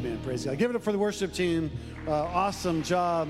Amen. 0.00 0.18
Praise 0.24 0.46
God. 0.46 0.56
Give 0.56 0.70
it 0.70 0.76
up 0.76 0.82
for 0.82 0.92
the 0.92 0.98
worship 0.98 1.30
team. 1.30 1.70
Uh, 2.08 2.22
awesome 2.24 2.82
job 2.82 3.28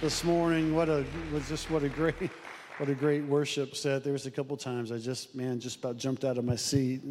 this 0.00 0.24
morning. 0.24 0.74
What 0.74 0.88
a 0.88 1.04
was 1.32 1.48
just 1.48 1.70
what 1.70 1.84
a 1.84 1.88
great 1.88 2.16
what 2.78 2.88
a 2.88 2.94
great 2.96 3.22
worship 3.22 3.76
set. 3.76 4.02
There 4.02 4.12
was 4.12 4.26
a 4.26 4.30
couple 4.32 4.56
times 4.56 4.90
I 4.90 4.98
just 4.98 5.36
man 5.36 5.60
just 5.60 5.78
about 5.78 5.96
jumped 5.96 6.24
out 6.24 6.36
of 6.36 6.44
my 6.44 6.56
seat. 6.56 7.02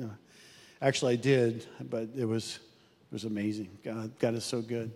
Actually, 0.81 1.13
I 1.13 1.15
did, 1.15 1.65
but 1.89 2.09
it 2.17 2.25
was 2.25 2.59
it 3.09 3.13
was 3.13 3.23
amazing. 3.23 3.69
God, 3.81 4.11
God 4.19 4.35
is 4.35 4.43
so 4.43 4.61
good. 4.61 4.91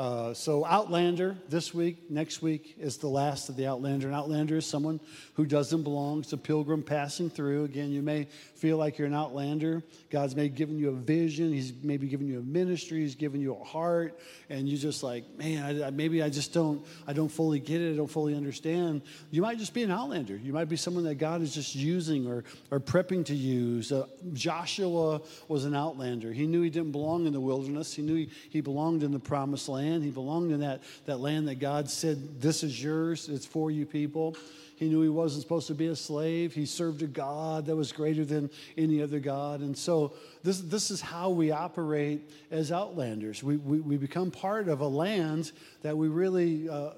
Uh, 0.00 0.32
so, 0.32 0.64
Outlander 0.64 1.36
this 1.50 1.74
week, 1.74 2.10
next 2.10 2.40
week 2.40 2.74
is 2.80 2.96
the 2.96 3.06
last 3.06 3.50
of 3.50 3.56
the 3.56 3.66
Outlander. 3.66 4.08
An 4.08 4.14
Outlander 4.14 4.56
is 4.56 4.64
someone 4.64 4.98
who 5.34 5.44
doesn't 5.44 5.82
belong. 5.82 6.20
It's 6.20 6.32
a 6.32 6.38
pilgrim 6.38 6.82
passing 6.82 7.28
through. 7.28 7.64
Again, 7.64 7.90
you 7.90 8.00
may 8.00 8.24
feel 8.54 8.78
like 8.78 8.96
you're 8.96 9.08
an 9.08 9.14
Outlander. 9.14 9.82
God's 10.08 10.34
maybe 10.34 10.48
given 10.54 10.78
you 10.78 10.88
a 10.88 10.94
vision. 10.94 11.52
He's 11.52 11.74
maybe 11.82 12.08
given 12.08 12.26
you 12.28 12.38
a 12.38 12.42
ministry. 12.42 13.00
He's 13.00 13.14
given 13.14 13.42
you 13.42 13.54
a 13.54 13.62
heart, 13.62 14.18
and 14.48 14.66
you're 14.66 14.78
just 14.78 15.02
like, 15.02 15.24
man, 15.36 15.82
I, 15.82 15.90
maybe 15.90 16.22
I 16.22 16.30
just 16.30 16.54
don't. 16.54 16.82
I 17.06 17.12
don't 17.12 17.28
fully 17.28 17.60
get 17.60 17.82
it. 17.82 17.92
I 17.92 17.96
don't 17.98 18.10
fully 18.10 18.34
understand. 18.34 19.02
You 19.30 19.42
might 19.42 19.58
just 19.58 19.74
be 19.74 19.82
an 19.82 19.90
Outlander. 19.90 20.36
You 20.36 20.54
might 20.54 20.70
be 20.70 20.76
someone 20.76 21.04
that 21.04 21.16
God 21.16 21.42
is 21.42 21.52
just 21.52 21.74
using 21.74 22.26
or 22.26 22.44
or 22.70 22.80
prepping 22.80 23.26
to 23.26 23.34
use. 23.34 23.92
Uh, 23.92 24.06
Joshua 24.32 25.20
was 25.48 25.66
an 25.66 25.74
Outlander. 25.74 26.32
He 26.32 26.46
knew 26.46 26.62
he 26.62 26.70
didn't 26.70 26.92
belong 26.92 27.26
in 27.26 27.34
the 27.34 27.40
wilderness. 27.40 27.92
He 27.92 28.00
knew 28.00 28.14
he, 28.14 28.30
he 28.48 28.62
belonged 28.62 29.02
in 29.02 29.12
the 29.12 29.18
Promised 29.18 29.68
Land 29.68 29.89
land. 29.90 30.04
He 30.04 30.10
belonged 30.10 30.52
in 30.52 30.60
that, 30.60 30.82
that 31.06 31.20
land 31.20 31.48
that 31.48 31.56
God 31.56 31.90
said, 31.90 32.40
This 32.40 32.62
is 32.62 32.82
yours, 32.82 33.28
it's 33.28 33.46
for 33.46 33.70
you 33.70 33.86
people. 33.86 34.36
He 34.76 34.88
knew 34.88 35.02
he 35.02 35.10
wasn't 35.10 35.42
supposed 35.42 35.66
to 35.66 35.74
be 35.74 35.88
a 35.88 35.96
slave. 35.96 36.54
He 36.54 36.64
served 36.64 37.02
a 37.02 37.06
God 37.06 37.66
that 37.66 37.76
was 37.76 37.92
greater 37.92 38.24
than 38.24 38.48
any 38.78 39.02
other 39.02 39.20
God. 39.20 39.60
And 39.60 39.76
so, 39.76 40.14
this, 40.42 40.60
this 40.60 40.90
is 40.90 41.02
how 41.02 41.28
we 41.28 41.50
operate 41.50 42.30
as 42.50 42.72
outlanders. 42.72 43.42
We, 43.42 43.58
we, 43.58 43.80
we 43.80 43.98
become 43.98 44.30
part 44.30 44.68
of 44.68 44.80
a 44.80 44.86
land 44.86 45.52
that 45.82 45.94
we 45.94 46.08
really 46.08 46.66
uh, 46.70 46.92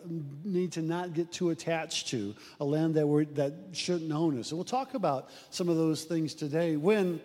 need 0.45 0.71
to 0.73 0.83
not 0.83 1.13
get 1.13 1.33
too 1.33 1.51
attached 1.51 2.07
to, 2.09 2.37
a 2.61 2.65
land 2.65 2.95
that, 2.95 3.07
we're, 3.07 3.25
that 3.25 3.55
shouldn't 3.73 4.13
own 4.13 4.39
us. 4.39 4.53
And 4.53 4.59
we'll 4.59 4.65
talk 4.65 4.95
about 4.95 5.31
some 5.51 5.69
of 5.69 5.77
those 5.77 6.05
things 6.05 6.35
today. 6.35 6.77
When 6.77 7.21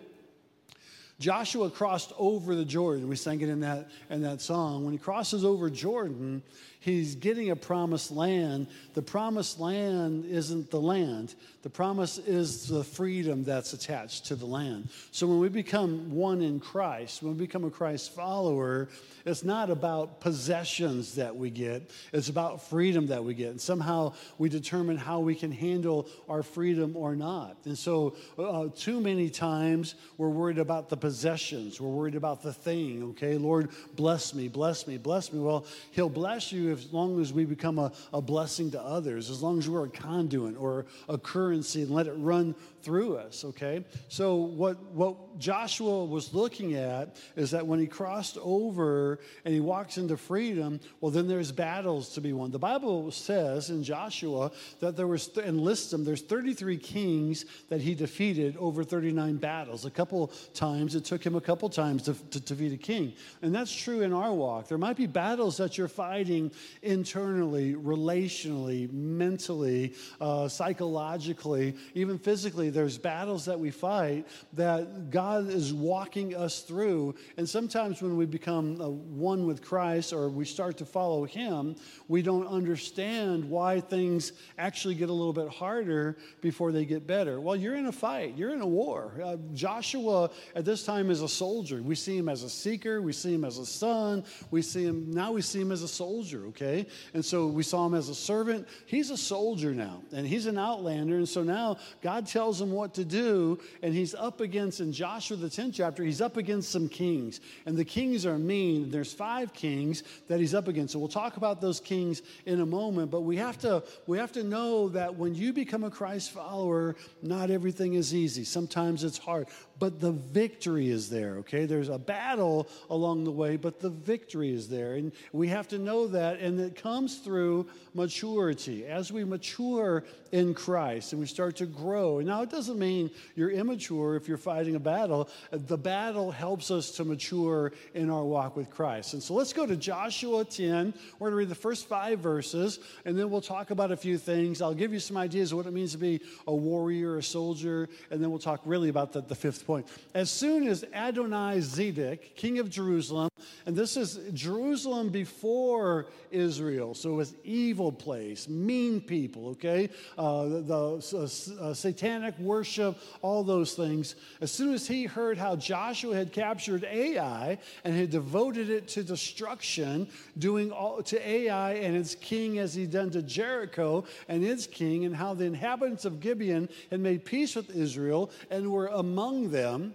Joshua 1.18 1.68
crossed 1.68 2.12
over 2.16 2.54
the 2.54 2.64
Jordan. 2.64 3.08
We 3.08 3.16
sang 3.16 3.40
it 3.40 3.48
in 3.48 3.60
that, 3.60 3.88
in 4.08 4.22
that 4.22 4.40
song. 4.40 4.84
When 4.84 4.92
he 4.92 4.98
crosses 4.98 5.44
over 5.44 5.68
Jordan, 5.68 6.42
he's 6.78 7.16
getting 7.16 7.50
a 7.50 7.56
promised 7.56 8.12
land. 8.12 8.68
The 8.94 9.02
promised 9.02 9.58
land 9.58 10.24
isn't 10.26 10.70
the 10.70 10.80
land, 10.80 11.34
the 11.62 11.70
promise 11.70 12.18
is 12.18 12.68
the 12.68 12.84
freedom 12.84 13.42
that's 13.42 13.72
attached 13.72 14.26
to 14.26 14.36
the 14.36 14.46
land. 14.46 14.88
So 15.10 15.26
when 15.26 15.40
we 15.40 15.48
become 15.48 16.10
one 16.10 16.40
in 16.40 16.60
Christ, 16.60 17.22
when 17.22 17.36
we 17.36 17.46
become 17.46 17.64
a 17.64 17.70
Christ 17.70 18.14
follower, 18.14 18.88
it's 19.26 19.42
not 19.42 19.68
about 19.68 20.20
possessions 20.20 21.16
that 21.16 21.34
we 21.34 21.50
get, 21.50 21.90
it's 22.12 22.28
about 22.28 22.62
freedom 22.62 23.08
that 23.08 23.24
we 23.24 23.34
get. 23.34 23.50
And 23.50 23.60
somehow 23.60 24.14
we 24.38 24.48
determine 24.48 24.96
how 24.96 25.18
we 25.18 25.34
can 25.34 25.50
handle 25.50 26.08
our 26.28 26.44
freedom 26.44 26.96
or 26.96 27.16
not. 27.16 27.56
And 27.64 27.76
so, 27.76 28.14
uh, 28.38 28.68
too 28.76 29.00
many 29.00 29.28
times 29.28 29.96
we're 30.16 30.28
worried 30.28 30.58
about 30.58 30.88
the 30.88 30.96
possessions, 30.96 31.80
we're 31.80 31.90
worried 31.90 32.14
about 32.14 32.40
the 32.42 32.52
thing, 32.52 33.02
okay? 33.10 33.36
Lord, 33.36 33.70
bless 33.96 34.32
me, 34.32 34.46
bless 34.46 34.86
me, 34.86 34.96
bless 34.96 35.32
me. 35.32 35.40
Well, 35.40 35.66
He'll 35.90 36.08
bless 36.08 36.52
you 36.52 36.70
as 36.70 36.92
long 36.92 37.20
as 37.20 37.32
we 37.32 37.44
become 37.44 37.78
a, 37.78 37.92
a 38.12 38.22
blessing 38.22 38.70
to 38.70 38.80
others, 38.80 39.28
as 39.28 39.42
long 39.42 39.58
as 39.58 39.68
we're 39.68 39.86
a 39.86 39.90
conduit 39.90 40.56
or 40.56 40.86
a 41.08 41.18
currency 41.58 41.82
and 41.82 41.90
let 41.90 42.06
it 42.06 42.12
run 42.12 42.54
through 42.82 43.16
us, 43.16 43.44
okay? 43.44 43.84
So, 44.08 44.36
what, 44.36 44.82
what 44.92 45.38
Joshua 45.38 46.04
was 46.04 46.34
looking 46.34 46.74
at 46.74 47.16
is 47.36 47.50
that 47.52 47.66
when 47.66 47.80
he 47.80 47.86
crossed 47.86 48.38
over 48.42 49.20
and 49.44 49.54
he 49.54 49.60
walks 49.60 49.98
into 49.98 50.16
freedom, 50.16 50.80
well, 51.00 51.10
then 51.10 51.28
there's 51.28 51.52
battles 51.52 52.14
to 52.14 52.20
be 52.20 52.32
won. 52.32 52.50
The 52.50 52.58
Bible 52.58 53.10
says 53.10 53.70
in 53.70 53.82
Joshua 53.82 54.52
that 54.80 54.96
there 54.96 55.06
was, 55.06 55.36
and 55.38 55.60
lists 55.60 55.90
them, 55.90 56.04
there's 56.04 56.22
33 56.22 56.76
kings 56.76 57.44
that 57.68 57.80
he 57.80 57.94
defeated 57.94 58.56
over 58.58 58.84
39 58.84 59.36
battles. 59.36 59.84
A 59.84 59.90
couple 59.90 60.32
times, 60.54 60.94
it 60.94 61.04
took 61.04 61.24
him 61.24 61.34
a 61.34 61.40
couple 61.40 61.68
times 61.68 62.02
to, 62.04 62.14
to, 62.14 62.40
to 62.40 62.54
defeat 62.54 62.72
a 62.72 62.76
king. 62.76 63.12
And 63.42 63.54
that's 63.54 63.74
true 63.74 64.02
in 64.02 64.12
our 64.12 64.32
walk. 64.32 64.68
There 64.68 64.78
might 64.78 64.96
be 64.96 65.06
battles 65.06 65.56
that 65.58 65.78
you're 65.78 65.88
fighting 65.88 66.50
internally, 66.82 67.74
relationally, 67.74 68.90
mentally, 68.92 69.94
uh, 70.20 70.48
psychologically, 70.48 71.76
even 71.94 72.18
physically 72.18 72.70
there's 72.78 72.96
battles 72.96 73.46
that 73.46 73.58
we 73.58 73.72
fight 73.72 74.24
that 74.52 75.10
God 75.10 75.48
is 75.48 75.74
walking 75.74 76.36
us 76.36 76.60
through. 76.60 77.16
And 77.36 77.48
sometimes 77.48 78.00
when 78.00 78.16
we 78.16 78.24
become 78.24 78.80
uh, 78.80 78.88
one 78.88 79.46
with 79.46 79.62
Christ 79.62 80.12
or 80.12 80.28
we 80.28 80.44
start 80.44 80.76
to 80.76 80.84
follow 80.84 81.24
Him, 81.24 81.74
we 82.06 82.22
don't 82.22 82.46
understand 82.46 83.44
why 83.44 83.80
things 83.80 84.32
actually 84.58 84.94
get 84.94 85.08
a 85.08 85.12
little 85.12 85.32
bit 85.32 85.48
harder 85.48 86.18
before 86.40 86.70
they 86.70 86.84
get 86.84 87.04
better. 87.04 87.40
Well, 87.40 87.56
you're 87.56 87.74
in 87.74 87.86
a 87.86 87.92
fight, 87.92 88.38
you're 88.38 88.52
in 88.52 88.60
a 88.60 88.66
war. 88.66 89.12
Uh, 89.24 89.38
Joshua 89.54 90.30
at 90.54 90.64
this 90.64 90.84
time 90.84 91.10
is 91.10 91.20
a 91.20 91.28
soldier. 91.28 91.82
We 91.82 91.96
see 91.96 92.16
him 92.16 92.28
as 92.28 92.44
a 92.44 92.50
seeker, 92.50 93.02
we 93.02 93.12
see 93.12 93.34
him 93.34 93.44
as 93.44 93.58
a 93.58 93.66
son, 93.66 94.24
we 94.52 94.62
see 94.62 94.84
him, 94.84 95.10
now 95.10 95.32
we 95.32 95.42
see 95.42 95.60
him 95.60 95.72
as 95.72 95.82
a 95.82 95.88
soldier, 95.88 96.46
okay? 96.50 96.86
And 97.12 97.24
so 97.24 97.48
we 97.48 97.64
saw 97.64 97.86
him 97.86 97.94
as 97.94 98.08
a 98.08 98.14
servant. 98.14 98.68
He's 98.86 99.10
a 99.10 99.16
soldier 99.16 99.74
now, 99.74 100.02
and 100.12 100.24
he's 100.24 100.46
an 100.46 100.58
outlander. 100.58 101.16
And 101.16 101.28
so 101.28 101.42
now 101.42 101.78
God 102.02 102.28
tells 102.28 102.57
him 102.60 102.68
him 102.68 102.74
what 102.74 102.94
to 102.94 103.04
do, 103.04 103.58
and 103.82 103.94
he's 103.94 104.14
up 104.14 104.40
against, 104.40 104.80
in 104.80 104.92
Joshua, 104.92 105.36
the 105.36 105.48
10th 105.48 105.74
chapter, 105.74 106.04
he's 106.04 106.20
up 106.20 106.36
against 106.36 106.70
some 106.70 106.88
kings. 106.88 107.40
And 107.66 107.76
the 107.76 107.84
kings 107.84 108.26
are 108.26 108.38
mean. 108.38 108.90
There's 108.90 109.12
five 109.12 109.52
kings 109.52 110.02
that 110.28 110.40
he's 110.40 110.54
up 110.54 110.68
against. 110.68 110.92
So 110.92 110.98
we'll 110.98 111.08
talk 111.08 111.36
about 111.36 111.60
those 111.60 111.80
kings 111.80 112.22
in 112.46 112.60
a 112.60 112.66
moment, 112.66 113.10
but 113.10 113.22
we 113.22 113.36
have 113.36 113.58
to, 113.58 113.82
we 114.06 114.18
have 114.18 114.32
to 114.32 114.44
know 114.44 114.88
that 114.90 115.14
when 115.14 115.34
you 115.34 115.52
become 115.52 115.84
a 115.84 115.90
Christ 115.90 116.30
follower, 116.30 116.96
not 117.22 117.50
everything 117.50 117.94
is 117.94 118.14
easy. 118.14 118.44
Sometimes 118.44 119.04
it's 119.04 119.18
hard 119.18 119.48
but 119.78 120.00
the 120.00 120.12
victory 120.12 120.88
is 120.88 121.08
there, 121.08 121.36
okay? 121.36 121.66
There's 121.66 121.88
a 121.88 121.98
battle 121.98 122.68
along 122.90 123.24
the 123.24 123.30
way, 123.30 123.56
but 123.56 123.80
the 123.80 123.90
victory 123.90 124.50
is 124.50 124.68
there. 124.68 124.94
And 124.94 125.12
we 125.32 125.48
have 125.48 125.68
to 125.68 125.78
know 125.78 126.06
that, 126.08 126.40
and 126.40 126.58
it 126.58 126.74
comes 126.74 127.18
through 127.18 127.68
maturity. 127.94 128.86
As 128.86 129.12
we 129.12 129.24
mature 129.24 130.04
in 130.32 130.54
Christ 130.54 131.12
and 131.12 131.20
we 131.20 131.26
start 131.26 131.56
to 131.56 131.66
grow. 131.66 132.20
Now, 132.20 132.42
it 132.42 132.50
doesn't 132.50 132.78
mean 132.78 133.10
you're 133.34 133.50
immature 133.50 134.16
if 134.16 134.28
you're 134.28 134.36
fighting 134.36 134.74
a 134.74 134.80
battle. 134.80 135.28
The 135.50 135.78
battle 135.78 136.30
helps 136.30 136.70
us 136.70 136.90
to 136.92 137.04
mature 137.04 137.72
in 137.94 138.10
our 138.10 138.24
walk 138.24 138.56
with 138.56 138.70
Christ. 138.70 139.14
And 139.14 139.22
so 139.22 139.34
let's 139.34 139.52
go 139.52 139.66
to 139.66 139.76
Joshua 139.76 140.44
10. 140.44 140.92
We're 141.18 141.30
going 141.30 141.32
to 141.32 141.36
read 141.36 141.48
the 141.48 141.54
first 141.54 141.88
five 141.88 142.20
verses, 142.20 142.78
and 143.04 143.18
then 143.18 143.30
we'll 143.30 143.40
talk 143.40 143.70
about 143.70 143.92
a 143.92 143.96
few 143.96 144.18
things. 144.18 144.60
I'll 144.60 144.74
give 144.74 144.92
you 144.92 145.00
some 145.00 145.16
ideas 145.16 145.52
of 145.52 145.58
what 145.58 145.66
it 145.66 145.72
means 145.72 145.92
to 145.92 145.98
be 145.98 146.20
a 146.46 146.54
warrior, 146.54 147.18
a 147.18 147.22
soldier, 147.22 147.88
and 148.10 148.22
then 148.22 148.30
we'll 148.30 148.38
talk 148.38 148.60
really 148.64 148.88
about 148.88 149.12
the, 149.12 149.22
the 149.22 149.34
fifth 149.34 149.66
point. 149.68 149.86
As 150.14 150.30
soon 150.30 150.66
as 150.66 150.82
Adonai 150.94 151.58
Zedek, 151.58 152.34
king 152.36 152.58
of 152.58 152.70
Jerusalem, 152.70 153.28
and 153.66 153.76
this 153.76 153.98
is 153.98 154.18
Jerusalem 154.32 155.10
before 155.10 156.06
Israel, 156.30 156.94
so 156.94 157.10
it 157.10 157.16
was 157.16 157.34
evil 157.44 157.92
place, 157.92 158.48
mean 158.48 158.98
people, 158.98 159.48
okay? 159.48 159.90
Uh, 160.16 160.44
the, 160.44 160.60
the 160.62 161.60
uh, 161.60 161.62
uh, 161.62 161.74
satanic 161.74 162.38
worship, 162.38 162.96
all 163.20 163.44
those 163.44 163.74
things. 163.74 164.14
As 164.40 164.50
soon 164.50 164.72
as 164.72 164.88
he 164.88 165.04
heard 165.04 165.36
how 165.36 165.54
Joshua 165.54 166.16
had 166.16 166.32
captured 166.32 166.84
Ai 166.84 167.58
and 167.84 167.94
had 167.94 168.08
devoted 168.08 168.70
it 168.70 168.88
to 168.88 169.04
destruction, 169.04 170.08
doing 170.38 170.72
all 170.72 171.02
to 171.02 171.28
Ai 171.28 171.74
and 171.74 171.94
its 171.94 172.14
king 172.14 172.58
as 172.58 172.72
he'd 172.72 172.90
done 172.90 173.10
to 173.10 173.20
Jericho 173.20 174.06
and 174.28 174.42
its 174.42 174.66
king, 174.66 175.04
and 175.04 175.14
how 175.14 175.34
the 175.34 175.44
inhabitants 175.44 176.06
of 176.06 176.20
Gibeon 176.20 176.70
had 176.90 177.00
made 177.00 177.26
peace 177.26 177.54
with 177.54 177.68
Israel 177.76 178.30
and 178.50 178.72
were 178.72 178.86
among 178.86 179.50
them 179.50 179.57
them, 179.58 179.94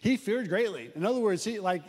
he 0.00 0.16
feared 0.16 0.48
greatly. 0.48 0.90
In 0.94 1.04
other 1.04 1.20
words, 1.20 1.44
he 1.44 1.58
like 1.58 1.82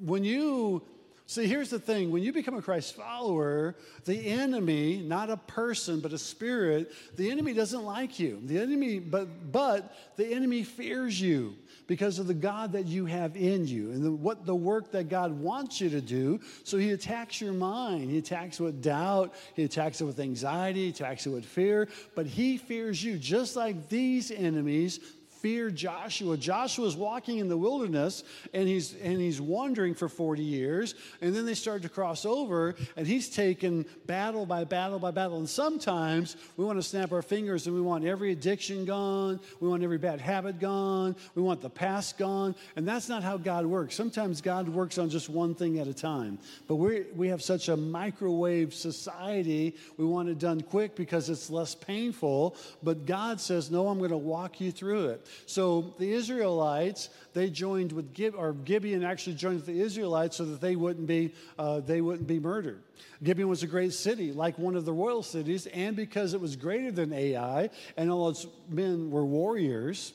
when 0.00 0.24
you 0.24 0.82
see, 1.26 1.46
here's 1.46 1.70
the 1.70 1.78
thing 1.78 2.10
when 2.10 2.22
you 2.22 2.32
become 2.32 2.54
a 2.54 2.62
Christ 2.62 2.94
follower, 2.96 3.76
the 4.04 4.26
enemy, 4.26 5.02
not 5.02 5.30
a 5.30 5.36
person, 5.36 6.00
but 6.00 6.12
a 6.12 6.18
spirit, 6.18 6.92
the 7.16 7.30
enemy 7.30 7.52
doesn't 7.52 7.84
like 7.84 8.18
you. 8.18 8.40
The 8.44 8.58
enemy, 8.58 8.98
but 8.98 9.52
but 9.52 9.94
the 10.16 10.26
enemy 10.32 10.62
fears 10.62 11.20
you 11.20 11.56
because 11.86 12.18
of 12.18 12.26
the 12.26 12.34
God 12.34 12.72
that 12.72 12.86
you 12.86 13.06
have 13.06 13.36
in 13.36 13.66
you 13.66 13.92
and 13.92 14.02
the, 14.02 14.10
what 14.10 14.44
the 14.44 14.54
work 14.54 14.90
that 14.92 15.08
God 15.08 15.32
wants 15.32 15.80
you 15.80 15.88
to 15.90 16.00
do. 16.00 16.40
So 16.64 16.78
he 16.78 16.90
attacks 16.90 17.40
your 17.40 17.52
mind. 17.52 18.10
He 18.10 18.18
attacks 18.18 18.58
with 18.58 18.82
doubt. 18.82 19.34
He 19.54 19.64
attacks 19.64 20.00
it 20.00 20.04
with 20.04 20.18
anxiety. 20.18 20.84
He 20.84 20.88
attacks 20.90 21.26
it 21.26 21.30
with 21.30 21.44
fear. 21.44 21.88
But 22.14 22.26
he 22.26 22.58
fears 22.58 23.02
you 23.02 23.18
just 23.18 23.56
like 23.56 23.88
these 23.88 24.30
enemies 24.30 24.98
fear 25.40 25.70
Joshua. 25.70 26.36
Joshua 26.36 26.86
is 26.86 26.96
walking 26.96 27.38
in 27.38 27.48
the 27.48 27.56
wilderness 27.56 28.24
and 28.54 28.66
he's 28.68 28.94
and 29.02 29.20
he's 29.20 29.40
wandering 29.40 29.94
for 29.94 30.08
40 30.08 30.42
years. 30.42 30.94
And 31.20 31.34
then 31.34 31.46
they 31.46 31.54
start 31.54 31.82
to 31.82 31.88
cross 31.88 32.24
over 32.24 32.74
and 32.96 33.06
he's 33.06 33.28
taken 33.28 33.86
battle 34.06 34.46
by 34.46 34.64
battle 34.64 34.98
by 34.98 35.10
battle. 35.10 35.38
And 35.38 35.48
sometimes 35.48 36.36
we 36.56 36.64
want 36.64 36.78
to 36.78 36.82
snap 36.82 37.12
our 37.12 37.22
fingers 37.22 37.66
and 37.66 37.74
we 37.74 37.82
want 37.82 38.04
every 38.04 38.32
addiction 38.32 38.84
gone, 38.84 39.40
we 39.60 39.68
want 39.68 39.82
every 39.82 39.98
bad 39.98 40.20
habit 40.20 40.58
gone, 40.58 41.16
we 41.34 41.42
want 41.42 41.60
the 41.60 41.70
past 41.70 42.18
gone. 42.18 42.54
And 42.76 42.86
that's 42.86 43.08
not 43.08 43.22
how 43.22 43.36
God 43.36 43.66
works. 43.66 43.94
Sometimes 43.94 44.40
God 44.40 44.68
works 44.68 44.98
on 44.98 45.08
just 45.10 45.28
one 45.28 45.54
thing 45.54 45.78
at 45.78 45.86
a 45.86 45.94
time. 45.94 46.38
But 46.68 46.76
we 46.76 47.04
we 47.14 47.28
have 47.28 47.42
such 47.42 47.68
a 47.68 47.76
microwave 47.76 48.74
society. 48.74 49.74
We 49.96 50.04
want 50.04 50.28
it 50.28 50.38
done 50.38 50.60
quick 50.60 50.96
because 50.96 51.28
it's 51.30 51.50
less 51.50 51.74
painful. 51.74 52.56
But 52.82 53.06
God 53.06 53.40
says, 53.40 53.70
No, 53.70 53.88
I'm 53.88 53.98
going 53.98 54.10
to 54.10 54.16
walk 54.16 54.60
you 54.60 54.72
through 54.72 55.08
it. 55.08 55.25
So 55.46 55.94
the 55.98 56.12
Israelites, 56.12 57.10
they 57.34 57.50
joined 57.50 57.92
with 57.92 58.14
Gib, 58.14 58.34
or 58.34 58.52
Gibeon 58.52 59.04
actually 59.04 59.34
joined 59.34 59.56
with 59.56 59.66
the 59.66 59.80
Israelites 59.80 60.36
so 60.36 60.44
that 60.44 60.60
they 60.60 60.76
wouldn't 60.76 61.06
be, 61.06 61.34
uh, 61.58 61.80
they 61.80 62.00
wouldn't 62.00 62.26
be 62.26 62.38
murdered. 62.38 62.82
Gibeon 63.22 63.48
was 63.48 63.62
a 63.62 63.66
great 63.66 63.92
city, 63.92 64.32
like 64.32 64.58
one 64.58 64.76
of 64.76 64.84
the 64.84 64.92
royal 64.92 65.22
cities, 65.22 65.66
and 65.66 65.96
because 65.96 66.34
it 66.34 66.40
was 66.40 66.56
greater 66.56 66.90
than 66.90 67.12
Ai, 67.12 67.70
and 67.96 68.10
all 68.10 68.28
its 68.28 68.46
men 68.68 69.10
were 69.10 69.24
warriors. 69.24 70.12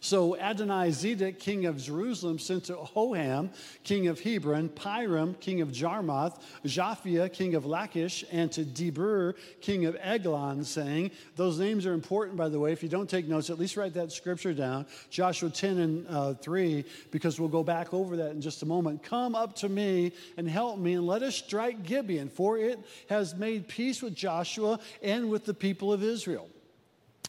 So 0.00 0.36
Adonai 0.36 0.90
Zedek, 0.90 1.38
king 1.38 1.66
of 1.66 1.78
Jerusalem, 1.78 2.38
sent 2.38 2.64
to 2.64 2.74
Hoham, 2.74 3.50
king 3.84 4.08
of 4.08 4.20
Hebron, 4.20 4.68
Piram, 4.68 5.38
king 5.40 5.60
of 5.60 5.70
Jarmuth, 5.70 6.40
Japhia, 6.64 7.32
king 7.32 7.54
of 7.54 7.66
Lachish, 7.66 8.24
and 8.30 8.50
to 8.52 8.64
Debir, 8.64 9.34
king 9.60 9.86
of 9.86 9.96
Eglon, 10.00 10.64
saying, 10.64 11.10
Those 11.36 11.58
names 11.58 11.86
are 11.86 11.94
important, 11.94 12.36
by 12.36 12.48
the 12.48 12.58
way. 12.58 12.72
If 12.72 12.82
you 12.82 12.88
don't 12.88 13.08
take 13.08 13.26
notes, 13.26 13.50
at 13.50 13.58
least 13.58 13.76
write 13.76 13.94
that 13.94 14.12
scripture 14.12 14.54
down, 14.54 14.86
Joshua 15.10 15.50
10 15.50 15.78
and 15.78 16.06
uh, 16.08 16.34
3, 16.34 16.84
because 17.10 17.40
we'll 17.40 17.48
go 17.48 17.64
back 17.64 17.92
over 17.92 18.16
that 18.16 18.30
in 18.30 18.40
just 18.40 18.62
a 18.62 18.66
moment. 18.66 19.02
Come 19.02 19.34
up 19.34 19.56
to 19.56 19.68
me 19.68 20.12
and 20.36 20.48
help 20.48 20.78
me, 20.78 20.94
and 20.94 21.06
let 21.06 21.22
us 21.22 21.36
strike 21.36 21.82
Gibeon, 21.82 22.28
for 22.28 22.58
it 22.58 22.78
has 23.08 23.34
made 23.34 23.68
peace 23.68 24.02
with 24.02 24.14
Joshua 24.14 24.78
and 25.02 25.30
with 25.30 25.44
the 25.44 25.54
people 25.54 25.92
of 25.92 26.02
Israel. 26.02 26.48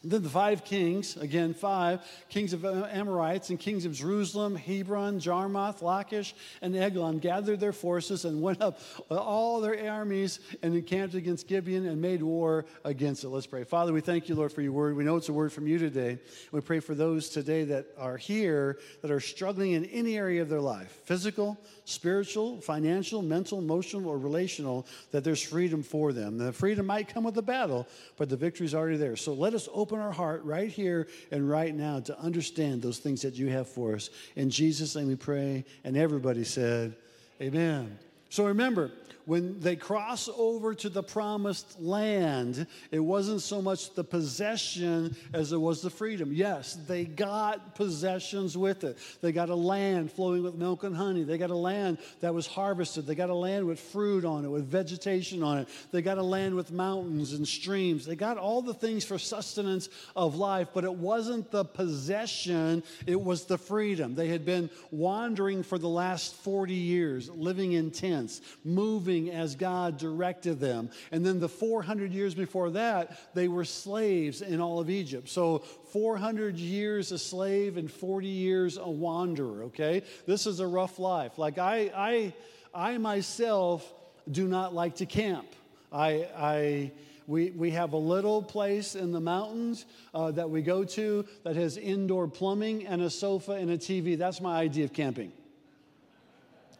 Then 0.01 0.23
the 0.23 0.29
five 0.29 0.63
kings, 0.63 1.17
again, 1.17 1.53
five 1.53 1.99
kings 2.29 2.53
of 2.53 2.63
Amorites 2.63 3.49
and 3.49 3.59
kings 3.59 3.83
of 3.83 3.93
Jerusalem, 3.93 4.55
Hebron, 4.55 5.19
Jarmuth, 5.19 5.81
Lachish, 5.81 6.33
and 6.61 6.73
Eglon 6.73 7.19
gathered 7.19 7.59
their 7.59 7.73
forces 7.73 8.23
and 8.23 8.41
went 8.41 8.61
up 8.61 8.79
all 9.09 9.59
their 9.59 9.91
armies 9.91 10.39
and 10.63 10.73
encamped 10.73 11.15
against 11.15 11.47
Gibeon 11.47 11.85
and 11.85 12.01
made 12.01 12.23
war 12.23 12.65
against 12.85 13.25
it. 13.25 13.29
Let's 13.29 13.45
pray. 13.45 13.65
Father, 13.65 13.91
we 13.91 13.99
thank 13.99 14.29
you, 14.29 14.35
Lord, 14.35 14.53
for 14.53 14.61
your 14.61 14.71
word. 14.71 14.95
We 14.95 15.03
know 15.03 15.17
it's 15.17 15.27
a 15.27 15.33
word 15.33 15.51
from 15.51 15.67
you 15.67 15.77
today. 15.77 16.19
We 16.53 16.61
pray 16.61 16.79
for 16.79 16.95
those 16.95 17.27
today 17.27 17.65
that 17.65 17.87
are 17.97 18.15
here 18.15 18.79
that 19.01 19.11
are 19.11 19.19
struggling 19.19 19.73
in 19.73 19.83
any 19.85 20.17
area 20.17 20.41
of 20.41 20.47
their 20.47 20.61
life 20.61 21.01
physical, 21.03 21.59
spiritual, 21.83 22.61
financial, 22.61 23.21
mental, 23.21 23.59
emotional, 23.59 24.07
or 24.07 24.17
relational 24.17 24.87
that 25.11 25.25
there's 25.25 25.41
freedom 25.41 25.83
for 25.83 26.13
them. 26.13 26.37
The 26.37 26.53
freedom 26.53 26.85
might 26.85 27.13
come 27.13 27.25
with 27.25 27.37
a 27.37 27.41
battle, 27.41 27.85
but 28.15 28.29
the 28.29 28.37
victory's 28.37 28.73
already 28.73 28.95
there. 28.95 29.17
So 29.17 29.33
let 29.33 29.53
us 29.53 29.67
open 29.73 29.88
open 29.89 29.99
our 29.99 30.11
heart 30.11 30.43
right 30.43 30.69
here 30.69 31.07
and 31.31 31.49
right 31.49 31.73
now 31.73 31.99
to 31.99 32.19
understand 32.19 32.79
those 32.79 32.99
things 32.99 33.23
that 33.23 33.33
you 33.33 33.47
have 33.47 33.67
for 33.67 33.95
us. 33.95 34.11
In 34.35 34.51
Jesus' 34.51 34.95
name 34.95 35.07
we 35.07 35.15
pray. 35.15 35.65
And 35.83 35.97
everybody 35.97 36.43
said, 36.43 36.95
Amen. 37.41 37.97
So 38.29 38.45
remember, 38.45 38.91
when 39.29 39.59
they 39.59 39.75
cross 39.75 40.27
over 40.39 40.73
to 40.73 40.89
the 40.89 41.03
promised 41.03 41.79
land, 41.79 42.65
it 42.89 42.97
wasn't 42.97 43.43
so 43.43 43.61
much 43.61 43.93
the 43.93 44.03
possession 44.03 45.15
as 45.33 45.51
it 45.51 45.57
was 45.57 45.83
the 45.83 45.89
freedom. 45.91 46.33
Yes, 46.33 46.73
they 46.87 47.05
got 47.05 47.75
possessions 47.75 48.57
with 48.57 48.83
it. 48.83 48.97
They 49.21 49.31
got 49.31 49.49
a 49.49 49.55
land 49.55 50.11
flowing 50.11 50.41
with 50.41 50.55
milk 50.55 50.83
and 50.83 50.95
honey. 50.95 51.21
They 51.21 51.37
got 51.37 51.51
a 51.51 51.55
land 51.55 51.99
that 52.21 52.33
was 52.33 52.47
harvested. 52.47 53.05
They 53.05 53.13
got 53.13 53.29
a 53.29 53.35
land 53.35 53.67
with 53.67 53.79
fruit 53.79 54.25
on 54.25 54.45
it, 54.45 54.47
with 54.47 54.65
vegetation 54.65 55.43
on 55.43 55.59
it. 55.59 55.69
They 55.91 56.01
got 56.01 56.17
a 56.17 56.23
land 56.23 56.55
with 56.55 56.71
mountains 56.71 57.33
and 57.33 57.47
streams. 57.47 58.07
They 58.07 58.15
got 58.15 58.39
all 58.39 58.63
the 58.63 58.73
things 58.73 59.05
for 59.05 59.19
sustenance 59.19 59.89
of 60.15 60.37
life, 60.37 60.69
but 60.73 60.85
it 60.85 60.95
wasn't 60.95 61.51
the 61.51 61.65
possession, 61.65 62.81
it 63.05 63.21
was 63.21 63.45
the 63.45 63.59
freedom. 63.59 64.15
They 64.15 64.29
had 64.29 64.43
been 64.43 64.71
wandering 64.89 65.61
for 65.61 65.77
the 65.77 65.87
last 65.87 66.33
40 66.37 66.73
years, 66.73 67.29
living 67.29 67.73
in 67.73 67.91
tents, 67.91 68.41
moving 68.63 69.18
as 69.27 69.55
God 69.55 69.97
directed 69.97 70.59
them. 70.59 70.89
And 71.11 71.25
then 71.25 71.39
the 71.39 71.49
400 71.49 72.13
years 72.13 72.33
before 72.33 72.69
that, 72.71 73.33
they 73.33 73.47
were 73.47 73.65
slaves 73.65 74.41
in 74.41 74.61
all 74.61 74.79
of 74.79 74.89
Egypt. 74.89 75.29
So 75.29 75.59
400 75.59 76.57
years 76.57 77.11
a 77.11 77.17
slave 77.17 77.77
and 77.77 77.91
40 77.91 78.27
years 78.27 78.77
a 78.77 78.89
wanderer, 78.89 79.63
okay? 79.63 80.03
This 80.25 80.45
is 80.45 80.59
a 80.59 80.67
rough 80.67 80.99
life. 80.99 81.37
Like 81.37 81.57
I, 81.57 81.91
I, 81.95 82.33
I 82.73 82.97
myself 82.97 83.93
do 84.29 84.47
not 84.47 84.73
like 84.73 84.95
to 84.97 85.05
camp. 85.05 85.47
I, 85.91 86.27
I, 86.37 86.91
we, 87.27 87.51
we 87.51 87.71
have 87.71 87.93
a 87.93 87.97
little 87.97 88.41
place 88.41 88.95
in 88.95 89.11
the 89.11 89.19
mountains 89.19 89.85
uh, 90.13 90.31
that 90.31 90.49
we 90.49 90.61
go 90.61 90.83
to 90.83 91.25
that 91.43 91.55
has 91.55 91.77
indoor 91.77 92.27
plumbing 92.27 92.87
and 92.87 93.01
a 93.01 93.09
sofa 93.09 93.51
and 93.51 93.69
a 93.69 93.77
TV. 93.77 94.17
That's 94.17 94.41
my 94.41 94.57
idea 94.57 94.85
of 94.85 94.93
camping. 94.93 95.31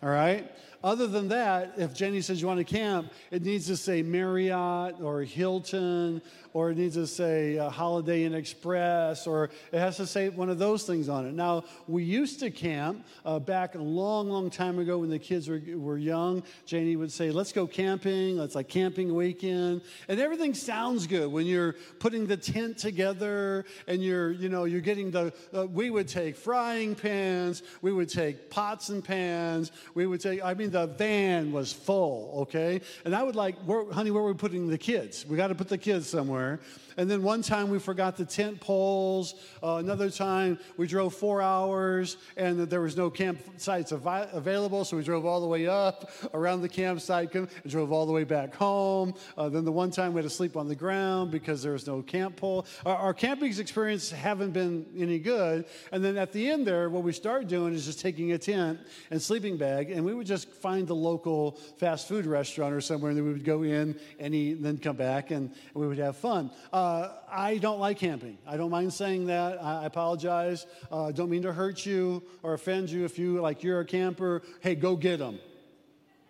All 0.02 0.10
right? 0.10 0.50
Other 0.84 1.08
than 1.08 1.28
that, 1.28 1.74
if 1.78 1.94
Jenny 1.94 2.22
says 2.22 2.42
you 2.42 2.48
want 2.48 2.60
to 2.60 2.64
camp, 2.64 3.12
it 3.32 3.44
needs 3.44 3.68
to 3.68 3.76
say 3.76 4.02
Marriott 4.02 5.02
or 5.02 5.24
Hilton 5.24 6.22
or 6.54 6.72
it 6.72 6.78
needs 6.78 6.96
to 6.96 7.06
say 7.06 7.58
uh, 7.58 7.70
Holiday 7.70 8.24
Inn 8.24 8.34
Express, 8.34 9.28
or 9.28 9.50
it 9.72 9.80
has 9.80 9.98
to 9.98 10.08
say 10.08 10.30
one 10.30 10.50
of 10.50 10.58
those 10.58 10.84
things 10.84 11.10
on 11.10 11.26
it. 11.26 11.34
Now, 11.34 11.64
we 11.88 12.04
used 12.04 12.40
to 12.40 12.50
camp 12.50 13.06
uh, 13.26 13.40
back 13.40 13.76
a 13.76 13.80
long, 13.80 14.30
long 14.30 14.50
time 14.50 14.80
ago 14.80 15.00
when 15.00 15.10
the 15.10 15.20
kids 15.20 15.48
were, 15.48 15.62
were 15.76 15.98
young. 15.98 16.44
Janie 16.66 16.96
would 16.96 17.12
say, 17.12 17.32
Let's 17.32 17.52
go 17.52 17.68
camping. 17.68 18.38
Let's 18.38 18.56
like 18.56 18.68
camping 18.68 19.14
weekend. 19.14 19.82
And 20.08 20.20
everything 20.20 20.54
sounds 20.54 21.06
good 21.08 21.32
when 21.32 21.46
you're 21.46 21.76
putting 22.00 22.26
the 22.26 22.38
tent 22.38 22.78
together 22.78 23.66
and 23.88 24.04
you're, 24.04 24.32
you 24.32 24.50
know, 24.50 24.66
you're 24.66 24.82
getting 24.82 25.12
the, 25.12 25.32
uh, 25.54 25.68
we 25.68 25.90
would 25.90 26.08
take 26.08 26.36
frying 26.36 26.96
pans, 26.96 27.62
we 27.82 27.92
would 27.92 28.10
take 28.10 28.50
pots 28.50 28.90
and 28.90 29.04
pans, 29.04 29.72
we 29.94 30.08
would 30.08 30.22
take, 30.22 30.44
I 30.44 30.54
mean, 30.54 30.72
the 30.72 30.88
van 30.88 31.52
was 31.52 31.72
full, 31.72 32.40
okay? 32.42 32.82
And 33.06 33.16
I 33.16 33.24
would 33.24 33.36
like, 33.36 33.56
where, 33.66 33.92
honey, 33.92 34.12
where 34.12 34.24
are 34.24 34.28
we 34.28 34.34
putting 34.34 34.68
the 34.68 34.78
kids? 34.78 35.26
We 35.26 35.38
got 35.38 35.48
to 35.48 35.56
put 35.56 35.70
the 35.70 35.78
kids 35.78 36.08
somewhere 36.08 36.39
somewhere. 36.40 36.60
And 36.98 37.10
then 37.10 37.24
one 37.24 37.42
time 37.42 37.70
we 37.70 37.80
forgot 37.80 38.18
the 38.18 38.26
tent 38.26 38.60
poles. 38.60 39.36
Uh, 39.64 39.76
another 39.76 40.10
time 40.10 40.60
we 40.76 40.86
drove 40.86 41.14
four 41.14 41.42
hours 41.42 42.18
and 42.36 42.60
there 42.60 42.82
was 42.82 42.98
no 42.98 43.10
campsites 43.10 43.94
av- 43.94 44.30
available, 44.34 44.84
so 44.84 44.98
we 44.98 45.04
drove 45.04 45.26
all 45.26 45.40
the 45.40 45.48
way 45.48 45.68
up 45.68 46.12
around 46.34 46.62
the 46.62 46.68
campsite 46.68 47.34
and 47.36 47.48
drove 47.68 47.94
all 47.94 48.06
the 48.06 48.12
way 48.12 48.26
back 48.26 48.54
home. 48.54 49.14
Uh, 49.38 49.48
then 49.48 49.64
the 49.64 49.72
one 49.72 49.92
time 49.92 50.14
we 50.14 50.20
had 50.20 50.30
to 50.30 50.36
sleep 50.36 50.58
on 50.58 50.68
the 50.68 50.76
ground 50.76 51.32
because 51.32 51.64
there 51.64 51.72
was 51.72 51.88
no 51.88 52.02
camp 52.02 52.36
pole. 52.36 52.66
Our, 52.86 52.96
our 52.96 53.14
camping 53.14 53.58
experience 53.58 54.12
haven't 54.12 54.52
been 54.52 54.86
any 54.98 55.20
good. 55.20 55.66
And 55.94 56.04
then 56.04 56.18
at 56.18 56.34
the 56.34 56.50
end 56.50 56.68
there, 56.68 56.90
what 56.90 57.04
we 57.04 57.14
started 57.14 57.48
doing 57.48 57.74
is 57.74 57.86
just 57.86 58.02
taking 58.02 58.34
a 58.34 58.38
tent 58.38 58.80
and 59.10 59.22
sleeping 59.22 59.58
bag, 59.58 59.92
and 59.92 60.04
we 60.04 60.14
would 60.14 60.28
just 60.28 60.52
find 60.52 60.86
the 60.86 60.96
local 60.96 61.52
fast 61.78 62.08
food 62.10 62.26
restaurant 62.26 62.74
or 62.74 62.82
somewhere, 62.82 63.12
and 63.12 63.18
then 63.18 63.26
we 63.26 63.32
would 63.32 63.46
go 63.46 63.64
in 63.64 63.98
and 64.20 64.36
eat, 64.36 64.58
and 64.58 64.66
then 64.66 64.78
come 64.78 64.98
back, 64.98 65.32
and, 65.32 65.50
and 65.50 65.76
we 65.76 65.88
would 65.88 65.98
have 65.98 66.18
fun. 66.18 66.29
Uh, 66.30 66.50
uh, 66.72 67.12
I 67.32 67.58
don't 67.58 67.80
like 67.80 67.98
camping. 67.98 68.38
I 68.46 68.58
don't 68.58 68.70
mind 68.70 68.94
saying 68.94 69.26
that. 69.28 69.62
I, 69.64 69.84
I 69.84 69.86
apologize. 69.86 70.68
Uh, 70.92 71.12
don't 71.12 71.30
mean 71.30 71.42
to 71.42 71.52
hurt 71.52 71.86
you 71.86 72.24
or 72.44 72.54
offend 72.54 72.90
you 72.90 73.04
if 73.04 73.18
you 73.18 73.42
like 73.42 73.64
you're 73.64 73.80
a 73.80 73.86
camper. 73.86 74.44
Hey, 74.62 74.76
go 74.76 74.96
get 74.96 75.20
them. 75.20 75.40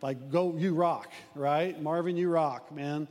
Like 0.02 0.32
go, 0.32 0.56
you 0.56 0.74
rock, 0.74 1.12
right? 1.36 1.80
Marvin, 1.82 2.16
you 2.16 2.30
rock, 2.30 2.72
man. 2.74 3.08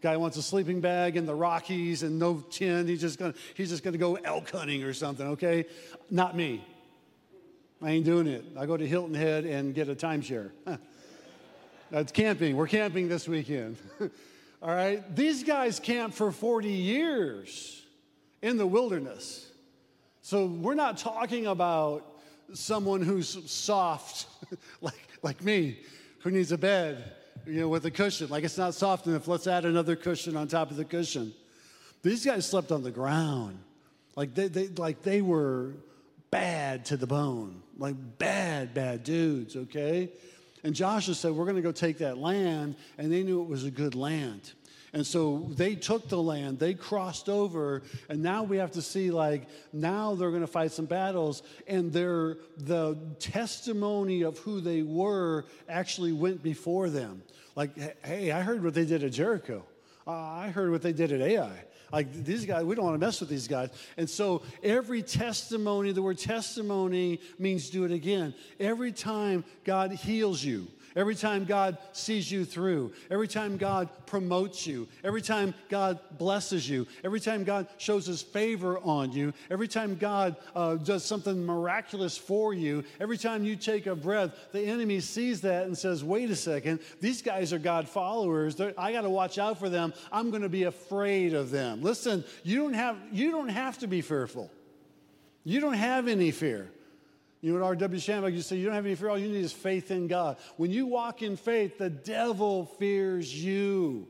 Guy 0.00 0.16
wants 0.16 0.36
a 0.36 0.42
sleeping 0.42 0.80
bag 0.80 1.16
in 1.16 1.26
the 1.26 1.34
Rockies 1.34 2.02
and 2.02 2.18
no 2.18 2.40
tent. 2.50 2.88
He's 2.88 3.00
just 3.00 3.20
gonna 3.20 3.34
he's 3.54 3.68
just 3.68 3.84
gonna 3.84 3.98
go 3.98 4.16
elk 4.16 4.50
hunting 4.50 4.82
or 4.82 4.92
something. 4.92 5.28
Okay, 5.28 5.66
not 6.10 6.36
me. 6.36 6.64
I 7.80 7.90
ain't 7.90 8.04
doing 8.04 8.26
it. 8.26 8.44
I 8.58 8.66
go 8.66 8.76
to 8.76 8.86
Hilton 8.86 9.14
Head 9.14 9.44
and 9.44 9.74
get 9.74 9.88
a 9.88 9.94
timeshare. 9.94 10.50
That's 11.90 12.10
camping. 12.10 12.56
We're 12.56 12.66
camping 12.66 13.08
this 13.08 13.28
weekend. 13.28 13.76
All 14.62 14.70
right? 14.70 15.14
These 15.14 15.42
guys 15.42 15.80
camped 15.80 16.16
for 16.16 16.30
40 16.30 16.68
years 16.68 17.84
in 18.40 18.56
the 18.56 18.66
wilderness. 18.66 19.50
So 20.20 20.46
we're 20.46 20.74
not 20.74 20.98
talking 20.98 21.46
about 21.46 22.06
someone 22.54 23.02
who's 23.02 23.50
soft, 23.50 24.26
like, 24.80 25.08
like 25.22 25.42
me, 25.42 25.78
who 26.20 26.30
needs 26.30 26.52
a 26.52 26.58
bed, 26.58 27.12
you 27.44 27.60
know, 27.60 27.68
with 27.68 27.84
a 27.86 27.90
cushion. 27.90 28.28
Like 28.28 28.44
it's 28.44 28.56
not 28.56 28.74
soft 28.74 29.08
enough. 29.08 29.26
Let's 29.26 29.48
add 29.48 29.64
another 29.64 29.96
cushion 29.96 30.36
on 30.36 30.46
top 30.46 30.70
of 30.70 30.76
the 30.76 30.84
cushion. 30.84 31.34
These 32.02 32.24
guys 32.24 32.46
slept 32.46 32.70
on 32.70 32.84
the 32.84 32.92
ground. 32.92 33.58
Like 34.14 34.34
they, 34.34 34.46
they, 34.46 34.68
like 34.68 35.02
they 35.02 35.22
were 35.22 35.72
bad 36.30 36.84
to 36.86 36.96
the 36.96 37.06
bone. 37.06 37.62
Like 37.76 37.96
bad, 38.18 38.74
bad 38.74 39.02
dudes, 39.02 39.56
okay? 39.56 40.10
And 40.64 40.74
Joshua 40.74 41.14
said, 41.14 41.32
We're 41.32 41.44
going 41.44 41.56
to 41.56 41.62
go 41.62 41.72
take 41.72 41.98
that 41.98 42.18
land. 42.18 42.76
And 42.98 43.12
they 43.12 43.22
knew 43.22 43.42
it 43.42 43.48
was 43.48 43.64
a 43.64 43.70
good 43.70 43.94
land. 43.94 44.52
And 44.94 45.06
so 45.06 45.48
they 45.48 45.74
took 45.74 46.08
the 46.08 46.22
land, 46.22 46.58
they 46.58 46.74
crossed 46.74 47.30
over, 47.30 47.82
and 48.10 48.22
now 48.22 48.42
we 48.42 48.58
have 48.58 48.72
to 48.72 48.82
see 48.82 49.10
like 49.10 49.48
now 49.72 50.14
they're 50.14 50.28
going 50.28 50.42
to 50.42 50.46
fight 50.46 50.72
some 50.72 50.84
battles, 50.84 51.42
and 51.66 51.90
their 51.90 52.36
the 52.58 52.98
testimony 53.18 54.20
of 54.20 54.36
who 54.38 54.60
they 54.60 54.82
were 54.82 55.46
actually 55.66 56.12
went 56.12 56.42
before 56.42 56.90
them. 56.90 57.22
Like, 57.56 58.04
hey, 58.04 58.32
I 58.32 58.42
heard 58.42 58.62
what 58.62 58.74
they 58.74 58.84
did 58.84 59.02
at 59.02 59.12
Jericho. 59.12 59.64
Uh, 60.06 60.10
I 60.10 60.48
heard 60.48 60.70
what 60.70 60.82
they 60.82 60.92
did 60.92 61.10
at 61.10 61.22
Ai. 61.22 61.64
Like 61.92 62.24
these 62.24 62.46
guys, 62.46 62.64
we 62.64 62.74
don't 62.74 62.86
want 62.86 62.98
to 62.98 63.06
mess 63.06 63.20
with 63.20 63.28
these 63.28 63.46
guys. 63.46 63.68
And 63.98 64.08
so 64.08 64.42
every 64.62 65.02
testimony, 65.02 65.92
the 65.92 66.02
word 66.02 66.18
testimony 66.18 67.20
means 67.38 67.68
do 67.68 67.84
it 67.84 67.92
again. 67.92 68.34
Every 68.58 68.92
time 68.92 69.44
God 69.64 69.92
heals 69.92 70.42
you, 70.42 70.68
Every 70.94 71.14
time 71.14 71.44
God 71.44 71.78
sees 71.92 72.30
you 72.30 72.44
through, 72.44 72.92
every 73.10 73.28
time 73.28 73.56
God 73.56 73.88
promotes 74.06 74.66
you, 74.66 74.88
every 75.02 75.22
time 75.22 75.54
God 75.68 75.98
blesses 76.18 76.68
you, 76.68 76.86
every 77.02 77.20
time 77.20 77.44
God 77.44 77.66
shows 77.78 78.06
his 78.06 78.22
favor 78.22 78.78
on 78.78 79.12
you, 79.12 79.32
every 79.50 79.68
time 79.68 79.96
God 79.96 80.36
uh, 80.54 80.74
does 80.76 81.04
something 81.04 81.44
miraculous 81.44 82.18
for 82.18 82.52
you, 82.52 82.84
every 83.00 83.16
time 83.16 83.44
you 83.44 83.56
take 83.56 83.86
a 83.86 83.94
breath, 83.94 84.32
the 84.52 84.62
enemy 84.62 85.00
sees 85.00 85.40
that 85.42 85.66
and 85.66 85.76
says, 85.76 86.04
wait 86.04 86.30
a 86.30 86.36
second, 86.36 86.80
these 87.00 87.22
guys 87.22 87.52
are 87.52 87.58
God 87.58 87.88
followers. 87.88 88.56
They're, 88.56 88.74
I 88.76 88.92
got 88.92 89.02
to 89.02 89.10
watch 89.10 89.38
out 89.38 89.58
for 89.58 89.68
them. 89.68 89.94
I'm 90.10 90.30
going 90.30 90.42
to 90.42 90.48
be 90.48 90.64
afraid 90.64 91.34
of 91.34 91.50
them. 91.50 91.82
Listen, 91.82 92.24
you 92.42 92.58
don't 92.58 92.74
have, 92.74 92.98
you 93.10 93.30
don't 93.30 93.48
have 93.48 93.78
to 93.78 93.86
be 93.86 94.00
fearful. 94.02 94.50
You 95.44 95.60
don't 95.60 95.74
have 95.74 96.06
any 96.08 96.30
fear. 96.30 96.70
You 97.42 97.58
know 97.58 97.64
R.W. 97.64 98.00
Schambach 98.00 98.32
you 98.32 98.40
say? 98.40 98.56
You 98.56 98.66
don't 98.66 98.74
have 98.74 98.86
any 98.86 98.94
fear. 98.94 99.10
All 99.10 99.18
you 99.18 99.28
need 99.28 99.44
is 99.44 99.52
faith 99.52 99.90
in 99.90 100.06
God. 100.06 100.36
When 100.56 100.70
you 100.70 100.86
walk 100.86 101.22
in 101.22 101.36
faith, 101.36 101.76
the 101.76 101.90
devil 101.90 102.66
fears 102.78 103.44
you. 103.44 104.06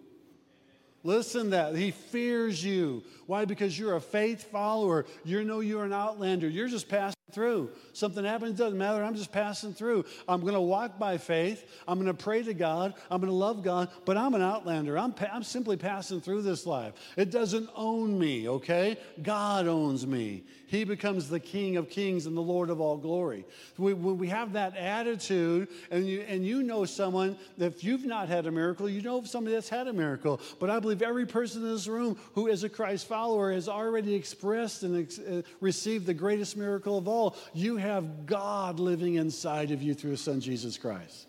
Listen 1.03 1.51
that. 1.51 1.75
He 1.75 1.91
fears 1.91 2.63
you. 2.63 3.03
Why? 3.27 3.47
Because 3.47 3.77
you're 3.77 3.97
a 3.97 4.01
faith 4.01 4.51
follower. 4.53 5.07
You 5.25 5.43
know 5.45 5.61
you're 5.61 5.85
an 5.85 5.95
outlander. 5.95 6.49
You're 6.49 6.69
just 6.69 6.89
passing 6.89 7.17
through. 7.33 7.71
Something 7.95 8.25
happens, 8.25 8.59
doesn't 8.59 8.79
matter. 8.79 9.03
I'm 9.03 9.17
just 9.17 9.33
passing 9.33 9.73
through. 9.73 10.05
I'm 10.29 10.43
going 10.43 10.53
to 10.53 10.61
walk 10.61 10.99
by 10.99 11.17
faith. 11.17 11.65
I'm 11.89 11.99
going 11.99 12.15
to 12.15 12.23
pray 12.23 12.43
to 12.43 12.55
God. 12.55 12.95
I'm 13.11 13.21
going 13.21 13.33
to 13.33 13.37
love 13.37 13.63
God, 13.65 13.89
but 14.05 14.17
I'm 14.17 14.35
an 14.35 14.43
outlander. 14.43 14.99
I'm, 14.99 15.13
pa- 15.13 15.31
I'm 15.33 15.43
simply 15.43 15.77
passing 15.77 16.21
through 16.21 16.43
this 16.43 16.67
life. 16.67 16.93
It 17.17 17.31
doesn't 17.31 17.71
own 17.75 18.19
me, 18.19 18.49
okay? 18.49 18.99
God 19.23 19.67
owns 19.67 20.07
me. 20.07 20.45
He 20.73 20.85
becomes 20.85 21.29
the 21.29 21.39
King 21.39 21.77
of 21.77 21.91
kings 21.91 22.25
and 22.25 22.35
the 22.35 22.41
Lord 22.41 22.71
of 22.71 22.81
all 22.81 22.97
glory. 22.97 23.45
When 23.77 24.17
we 24.17 24.29
have 24.29 24.55
that 24.55 24.75
attitude, 24.75 25.69
and 25.91 26.07
you, 26.07 26.23
and 26.23 26.47
you 26.47 26.63
know 26.63 26.87
someone, 26.87 27.37
if 27.59 27.85
you've 27.85 28.07
not 28.07 28.29
had 28.29 28.47
a 28.47 28.51
miracle, 28.51 28.89
you 28.89 29.03
know 29.03 29.23
somebody 29.25 29.55
that's 29.55 29.69
had 29.69 29.87
a 29.87 29.93
miracle. 29.93 30.41
But 30.59 30.71
I 30.71 30.81
believe 30.81 31.03
every 31.03 31.27
person 31.27 31.63
in 31.63 31.71
this 31.71 31.87
room 31.87 32.19
who 32.35 32.47
is 32.47 32.65
a 32.65 32.71
Christ 32.71 33.07
follower 33.07 33.53
has 33.53 33.69
already 33.69 34.15
expressed 34.15 34.83
and 34.83 35.03
ex- 35.03 35.19
uh, 35.19 35.43
received 35.61 36.07
the 36.07 36.15
greatest 36.15 36.57
miracle 36.57 36.97
of 36.97 37.07
all. 37.07 37.37
You 37.53 37.77
have 37.77 38.25
God 38.25 38.81
living 38.81 39.17
inside 39.17 39.73
of 39.73 39.83
you 39.83 39.93
through 39.93 40.13
His 40.13 40.23
Son, 40.23 40.41
Jesus 40.41 40.79
Christ. 40.79 41.27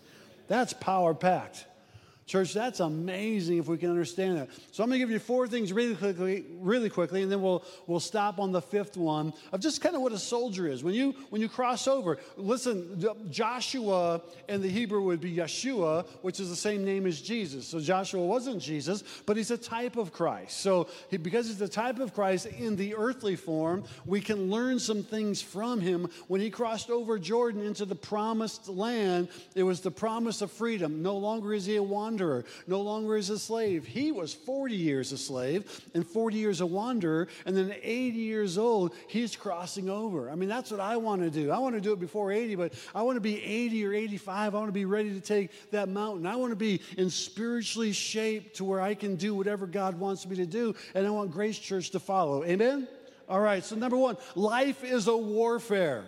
That's 0.48 0.72
power 0.72 1.14
packed. 1.14 1.66
Church, 2.26 2.54
that's 2.54 2.80
amazing 2.80 3.58
if 3.58 3.68
we 3.68 3.78
can 3.78 3.90
understand 3.90 4.38
that. 4.38 4.50
So 4.72 4.82
I'm 4.82 4.90
going 4.90 4.98
to 4.98 5.06
give 5.06 5.12
you 5.12 5.20
four 5.20 5.46
things 5.46 5.74
really 5.74 5.96
quickly, 5.96 6.46
really 6.54 6.90
quickly, 6.90 7.22
and 7.22 7.30
then 7.30 7.42
we'll 7.42 7.66
we'll 7.86 8.00
stop 8.00 8.40
on 8.40 8.54
the 8.54 8.62
fifth 8.62 8.96
one 8.96 9.34
of 9.52 9.60
just 9.60 9.82
kind 9.82 9.94
of 9.94 10.02
what 10.02 10.14
a 10.14 10.18
soldier 10.18 10.66
is. 10.66 10.86
When 10.86 10.94
you 10.94 11.14
when 11.32 11.42
you 11.42 11.50
cross 11.50 11.86
over, 11.86 12.18
listen, 12.38 13.06
Joshua 13.30 14.22
in 14.48 14.62
the 14.62 14.70
Hebrew 14.70 15.02
would 15.02 15.20
be 15.20 15.36
Yeshua, 15.36 16.08
which 16.22 16.40
is 16.40 16.50
the 16.50 16.56
same 16.56 16.86
name 16.86 17.06
as 17.06 17.20
Jesus. 17.20 17.68
So 17.68 17.82
Joshua 17.82 18.26
wasn't 18.26 18.62
Jesus, 18.62 19.04
but 19.26 19.36
he's 19.36 19.52
a 19.52 19.58
type 19.58 19.98
of 19.98 20.14
Christ. 20.14 20.62
So 20.62 20.88
he, 21.10 21.18
because 21.18 21.48
he's 21.48 21.58
the 21.58 21.68
type 21.68 22.00
of 22.00 22.14
Christ 22.14 22.46
in 22.46 22.78
the 22.78 22.96
earthly 22.96 23.36
form, 23.36 23.84
we 24.06 24.22
can 24.22 24.50
learn 24.50 24.80
some 24.80 25.04
things 25.04 25.42
from 25.42 25.82
him. 25.82 26.08
When 26.30 26.40
he 26.40 26.50
crossed 26.50 26.90
over 26.90 27.20
Jordan 27.20 27.66
into 27.66 27.84
the 27.84 27.96
promised 27.96 28.70
land, 28.70 29.28
it 29.56 29.64
was 29.64 29.82
the 29.82 29.92
promise 29.92 30.42
of 30.42 30.52
freedom. 30.52 31.04
No 31.04 31.18
longer 31.18 31.54
is 31.54 31.66
he 31.66 31.76
a 31.76 31.84
wanderer 31.84 32.14
wanderer, 32.24 32.46
no 32.68 32.82
longer 32.82 33.18
is 33.18 33.30
a 33.30 33.40
slave. 33.40 33.86
He 33.86 34.12
was 34.12 34.34
40 34.34 34.76
years 34.76 35.12
a 35.12 35.18
slave 35.18 35.82
and 35.94 36.06
40 36.06 36.38
years 36.38 36.62
a 36.62 36.66
wanderer, 36.66 37.28
and 37.46 37.56
then 37.56 37.74
80 37.82 38.18
years 38.18 38.58
old, 38.58 38.94
he's 39.08 39.36
crossing 39.36 39.90
over. 39.90 40.30
I 40.30 40.36
mean, 40.36 40.50
that's 40.50 40.72
what 40.72 40.80
I 40.80 40.98
want 40.98 41.22
to 41.22 41.30
do. 41.30 41.52
I 41.52 41.60
want 41.60 41.76
to 41.76 41.82
do 41.82 41.94
it 41.94 42.00
before 42.00 42.32
80, 42.32 42.56
but 42.56 42.74
I 42.96 43.02
want 43.02 43.18
to 43.18 43.22
be 43.22 43.42
80 43.42 43.86
or 43.86 43.94
85. 43.94 44.56
I 44.56 44.58
want 44.58 44.70
to 44.70 44.74
be 44.74 44.86
ready 44.86 45.14
to 45.14 45.22
take 45.22 45.72
that 45.72 45.90
mountain. 45.90 46.26
I 46.26 46.36
want 46.36 46.52
to 46.52 46.56
be 46.58 46.82
in 46.98 47.10
spiritually 47.10 47.92
shape 47.92 48.54
to 48.56 48.64
where 48.64 48.82
I 48.82 48.96
can 48.96 49.16
do 49.16 49.36
whatever 49.36 49.68
God 49.68 50.00
wants 50.00 50.26
me 50.26 50.36
to 50.38 50.46
do, 50.46 50.76
and 50.96 51.06
I 51.06 51.10
want 51.10 51.32
Grace 51.32 51.60
Church 51.60 51.92
to 51.92 52.00
follow. 52.00 52.44
Amen? 52.44 52.88
All 53.30 53.40
right, 53.40 53.64
so 53.64 53.76
number 53.76 53.98
one, 53.98 54.18
life 54.36 54.84
is 54.84 55.08
a 55.08 55.16
warfare. 55.16 56.04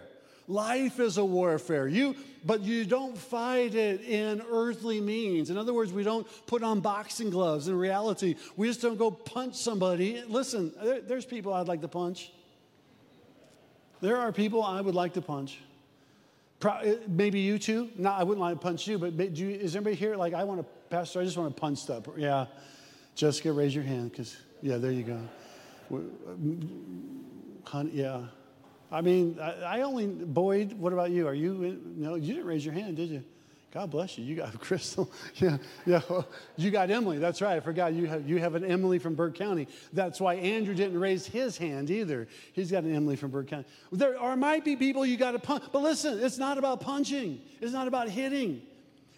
Life 0.47 0.99
is 0.99 1.17
a 1.17 1.25
warfare. 1.25 1.87
You, 1.87 2.15
but 2.45 2.61
you 2.61 2.85
don't 2.85 3.17
fight 3.17 3.73
it 3.73 4.01
in 4.01 4.43
earthly 4.51 5.01
means. 5.01 5.49
In 5.49 5.57
other 5.57 5.73
words, 5.73 5.91
we 5.91 6.03
don't 6.03 6.27
put 6.45 6.61
on 6.61 6.79
boxing 6.79 7.31
gloves. 7.31 7.67
In 7.67 7.77
reality, 7.77 8.35
we 8.55 8.67
just 8.67 8.81
don't 8.81 8.97
go 8.97 9.09
punch 9.09 9.55
somebody. 9.55 10.23
Listen, 10.27 10.71
there's 11.07 11.25
people 11.25 11.53
I'd 11.53 11.67
like 11.67 11.81
to 11.81 11.87
punch. 11.87 12.31
There 14.01 14.17
are 14.17 14.31
people 14.31 14.63
I 14.63 14.81
would 14.81 14.93
like 14.93 15.13
to 15.13 15.21
punch. 15.21 15.59
Pro, 16.59 16.73
eh, 16.77 16.95
maybe 17.07 17.39
you 17.39 17.57
too. 17.57 17.89
No, 17.97 18.11
I 18.11 18.23
wouldn't 18.23 18.41
like 18.41 18.55
to 18.55 18.59
punch 18.59 18.87
you, 18.87 18.97
but 18.97 19.17
do 19.17 19.45
you, 19.45 19.49
is 19.49 19.75
anybody 19.75 19.95
here 19.95 20.15
like 20.15 20.33
I 20.33 20.43
want 20.43 20.61
to, 20.61 20.65
Pastor? 20.89 21.21
I 21.21 21.23
just 21.23 21.37
want 21.37 21.55
to 21.55 21.59
punch 21.59 21.79
stuff. 21.79 22.03
Yeah, 22.15 22.45
Jessica, 23.15 23.51
raise 23.51 23.73
your 23.73 23.83
hand 23.83 24.11
because 24.11 24.37
yeah, 24.61 24.77
there 24.77 24.91
you 24.91 25.03
go. 25.03 25.19
Um, 25.91 27.25
Honey, 27.63 27.91
yeah. 27.93 28.21
I 28.91 29.01
mean, 29.01 29.37
I, 29.41 29.79
I, 29.79 29.81
only, 29.81 30.07
Boyd, 30.07 30.73
what 30.73 30.93
about 30.93 31.11
you? 31.11 31.27
Are 31.27 31.33
you, 31.33 31.81
no, 31.95 32.15
you 32.15 32.33
didn't 32.33 32.47
raise 32.47 32.63
your 32.63 32.73
hand, 32.73 32.97
did 32.97 33.09
you? 33.09 33.23
God 33.75 33.91
bless 33.91 34.17
you. 34.17 34.23
You 34.23 34.37
got 34.37 34.57
Crystal. 34.61 35.11
yeah, 35.35 35.57
yeah. 35.85 36.01
You 36.55 36.71
got 36.71 36.89
Emily. 36.89 37.17
That's 37.17 37.41
right. 37.41 37.57
I 37.57 37.59
forgot 37.59 37.93
you 37.93 38.05
have, 38.05 38.27
you 38.27 38.37
have 38.37 38.55
an 38.55 38.63
Emily 38.63 38.99
from 38.99 39.15
Burke 39.15 39.35
County. 39.35 39.67
That's 39.91 40.21
why 40.21 40.35
Andrew 40.35 40.73
didn't 40.73 40.97
raise 40.97 41.25
his 41.25 41.57
hand 41.57 41.91
either. 41.91 42.29
He's 42.53 42.71
got 42.71 42.85
an 42.85 42.95
Emily 42.95 43.17
from 43.17 43.31
Burke 43.31 43.47
County. 43.47 43.65
There 43.91 44.17
are, 44.17 44.37
might 44.37 44.63
be 44.63 44.77
people 44.77 45.05
you 45.05 45.17
got 45.17 45.31
to 45.31 45.39
punch. 45.39 45.65
But 45.73 45.81
listen, 45.81 46.23
it's 46.23 46.37
not 46.37 46.57
about 46.57 46.79
punching, 46.79 47.41
it's 47.59 47.73
not 47.73 47.89
about 47.89 48.07
hitting. 48.07 48.61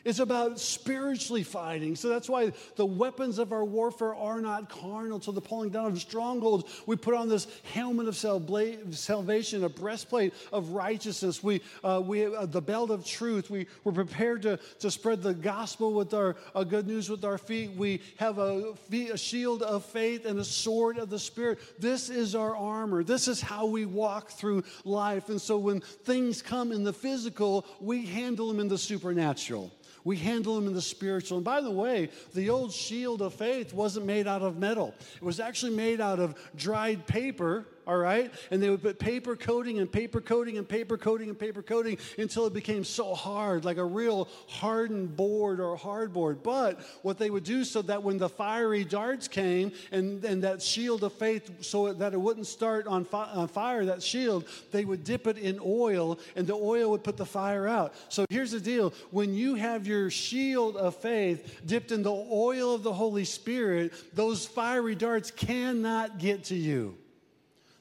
It's 0.07 0.19
about 0.19 0.57
spiritually 0.57 1.43
fighting. 1.43 1.97
So 1.97 2.07
that's 2.07 2.29
why 2.29 2.53
the 2.77 2.85
weapons 2.85 3.39
of 3.39 3.51
our 3.51 3.65
warfare 3.65 4.15
are 4.15 4.39
not 4.39 4.69
carnal 4.69 5.19
to 5.19 5.33
the 5.33 5.41
pulling 5.41 5.69
down 5.69 5.87
of 5.87 5.99
strongholds. 5.99 6.63
We 6.85 6.95
put 6.95 7.13
on 7.13 7.27
this 7.27 7.45
helmet 7.73 8.07
of 8.07 8.15
salvation, 8.15 9.65
a 9.65 9.69
breastplate 9.69 10.33
of 10.53 10.69
righteousness. 10.69 11.43
We, 11.43 11.61
uh, 11.83 12.01
we 12.05 12.25
uh, 12.25 12.45
the 12.45 12.61
belt 12.61 12.89
of 12.89 13.05
truth. 13.05 13.49
We, 13.49 13.67
we're 13.83 13.91
prepared 13.91 14.43
to, 14.43 14.57
to 14.79 14.89
spread 14.89 15.21
the 15.21 15.33
gospel 15.33 15.91
with 15.91 16.13
our 16.13 16.37
uh, 16.55 16.63
good 16.63 16.87
news 16.87 17.09
with 17.09 17.25
our 17.25 17.37
feet. 17.37 17.71
We 17.71 18.01
have 18.15 18.37
a, 18.37 18.75
a 19.11 19.17
shield 19.17 19.61
of 19.61 19.83
faith 19.83 20.25
and 20.25 20.39
a 20.39 20.45
sword 20.45 20.99
of 20.99 21.09
the 21.09 21.19
Spirit. 21.19 21.59
This 21.81 22.09
is 22.09 22.33
our 22.33 22.55
armor. 22.55 23.03
This 23.03 23.27
is 23.27 23.41
how 23.41 23.65
we 23.65 23.85
walk 23.85 24.29
through 24.31 24.63
life. 24.85 25.27
And 25.27 25.41
so 25.41 25.57
when 25.57 25.81
things 25.81 26.41
come 26.41 26.71
in 26.71 26.85
the 26.85 26.93
physical, 26.93 27.65
we 27.81 28.05
handle 28.05 28.47
them 28.47 28.61
in 28.61 28.69
the 28.69 28.77
supernatural. 28.77 29.73
We 30.07 30.15
handle 30.15 30.55
them 30.55 30.67
in 30.67 30.73
the 30.73 30.81
spiritual. 30.81 31.39
And 31.39 31.43
by 31.43 31.59
the 31.59 31.69
way, 31.69 32.09
the 32.33 32.49
old 32.49 32.71
shield 32.71 33.21
of 33.21 33.33
faith 33.33 33.73
wasn't 33.73 34.05
made 34.05 34.25
out 34.25 34.41
of 34.41 34.57
metal, 34.57 34.95
it 35.17 35.21
was 35.21 35.41
actually 35.41 35.75
made 35.75 35.99
out 35.99 36.17
of 36.17 36.35
dried 36.55 37.05
paper 37.07 37.65
all 37.87 37.97
right? 37.97 38.31
And 38.51 38.61
they 38.61 38.69
would 38.69 38.81
put 38.81 38.99
paper 38.99 39.35
coating 39.35 39.79
and 39.79 39.89
paper 39.89 40.19
coating 40.19 40.57
and 40.57 40.67
paper 40.67 40.97
coating 40.97 41.29
and 41.29 41.39
paper 41.39 41.63
coating 41.63 41.97
until 42.17 42.45
it 42.45 42.53
became 42.53 42.83
so 42.83 43.15
hard, 43.15 43.63
like 43.63 43.77
a 43.77 43.85
real 43.85 44.27
hardened 44.47 45.15
board 45.15 45.61
or 45.61 45.77
hardboard. 45.77 46.43
But 46.43 46.81
what 47.01 47.17
they 47.17 47.29
would 47.29 47.45
do 47.45 47.63
so 47.63 47.81
that 47.83 48.03
when 48.03 48.17
the 48.17 48.29
fiery 48.29 48.83
darts 48.83 49.27
came 49.27 49.71
and, 49.91 50.23
and 50.25 50.43
that 50.43 50.61
shield 50.61 51.03
of 51.03 51.13
faith, 51.13 51.49
so 51.61 51.93
that 51.93 52.13
it 52.13 52.19
wouldn't 52.19 52.47
start 52.47 52.87
on, 52.87 53.05
fi- 53.05 53.31
on 53.31 53.47
fire, 53.47 53.85
that 53.85 54.03
shield, 54.03 54.45
they 54.71 54.83
would 54.83 55.05
dip 55.05 55.25
it 55.25 55.37
in 55.37 55.59
oil 55.65 56.19
and 56.35 56.45
the 56.45 56.55
oil 56.55 56.91
would 56.91 57.03
put 57.03 57.15
the 57.15 57.25
fire 57.25 57.67
out. 57.67 57.93
So 58.09 58.25
here's 58.29 58.51
the 58.51 58.59
deal 58.59 58.93
when 59.11 59.33
you 59.33 59.55
have 59.55 59.87
your 59.87 60.09
shield 60.09 60.75
of 60.75 60.95
faith 60.95 61.61
dipped 61.65 61.93
in 61.93 62.03
the 62.03 62.11
oil 62.11 62.75
of 62.75 62.83
the 62.83 62.93
Holy 62.93 63.23
Spirit, 63.23 63.93
those 64.13 64.45
fiery 64.45 64.95
darts 64.95 65.31
cannot 65.31 66.17
get 66.17 66.45
to 66.45 66.55
you. 66.55 66.97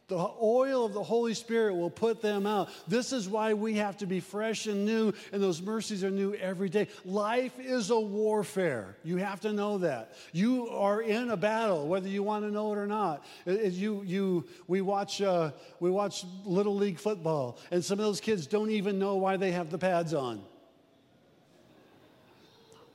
The 0.08 0.30
oil 0.40 0.84
of 0.84 0.92
the 0.92 1.02
Holy 1.02 1.34
Spirit 1.34 1.74
will 1.74 1.90
put 1.90 2.22
them 2.22 2.46
out. 2.46 2.68
This 2.86 3.12
is 3.12 3.28
why 3.28 3.54
we 3.54 3.74
have 3.74 3.96
to 3.98 4.06
be 4.06 4.20
fresh 4.20 4.68
and 4.68 4.84
new, 4.84 5.12
and 5.32 5.42
those 5.42 5.60
mercies 5.60 6.04
are 6.04 6.12
new 6.12 6.32
every 6.34 6.68
day. 6.68 6.86
Life 7.04 7.58
is 7.58 7.90
a 7.90 7.98
warfare. 7.98 8.96
You 9.02 9.16
have 9.16 9.40
to 9.40 9.52
know 9.52 9.78
that. 9.78 10.14
You 10.32 10.68
are 10.68 11.02
in 11.02 11.30
a 11.30 11.36
battle, 11.36 11.88
whether 11.88 12.08
you 12.08 12.22
want 12.22 12.44
to 12.44 12.52
know 12.52 12.72
it 12.72 12.78
or 12.78 12.86
not. 12.86 13.24
You, 13.46 14.04
you, 14.04 14.44
we, 14.68 14.80
watch, 14.80 15.20
uh, 15.20 15.50
we 15.80 15.90
watch 15.90 16.24
Little 16.44 16.76
League 16.76 17.00
football, 17.00 17.58
and 17.72 17.84
some 17.84 17.98
of 17.98 18.04
those 18.04 18.20
kids 18.20 18.46
don't 18.46 18.70
even 18.70 19.00
know 19.00 19.16
why 19.16 19.36
they 19.36 19.50
have 19.50 19.70
the 19.70 19.78
pads 19.78 20.14
on. 20.14 20.40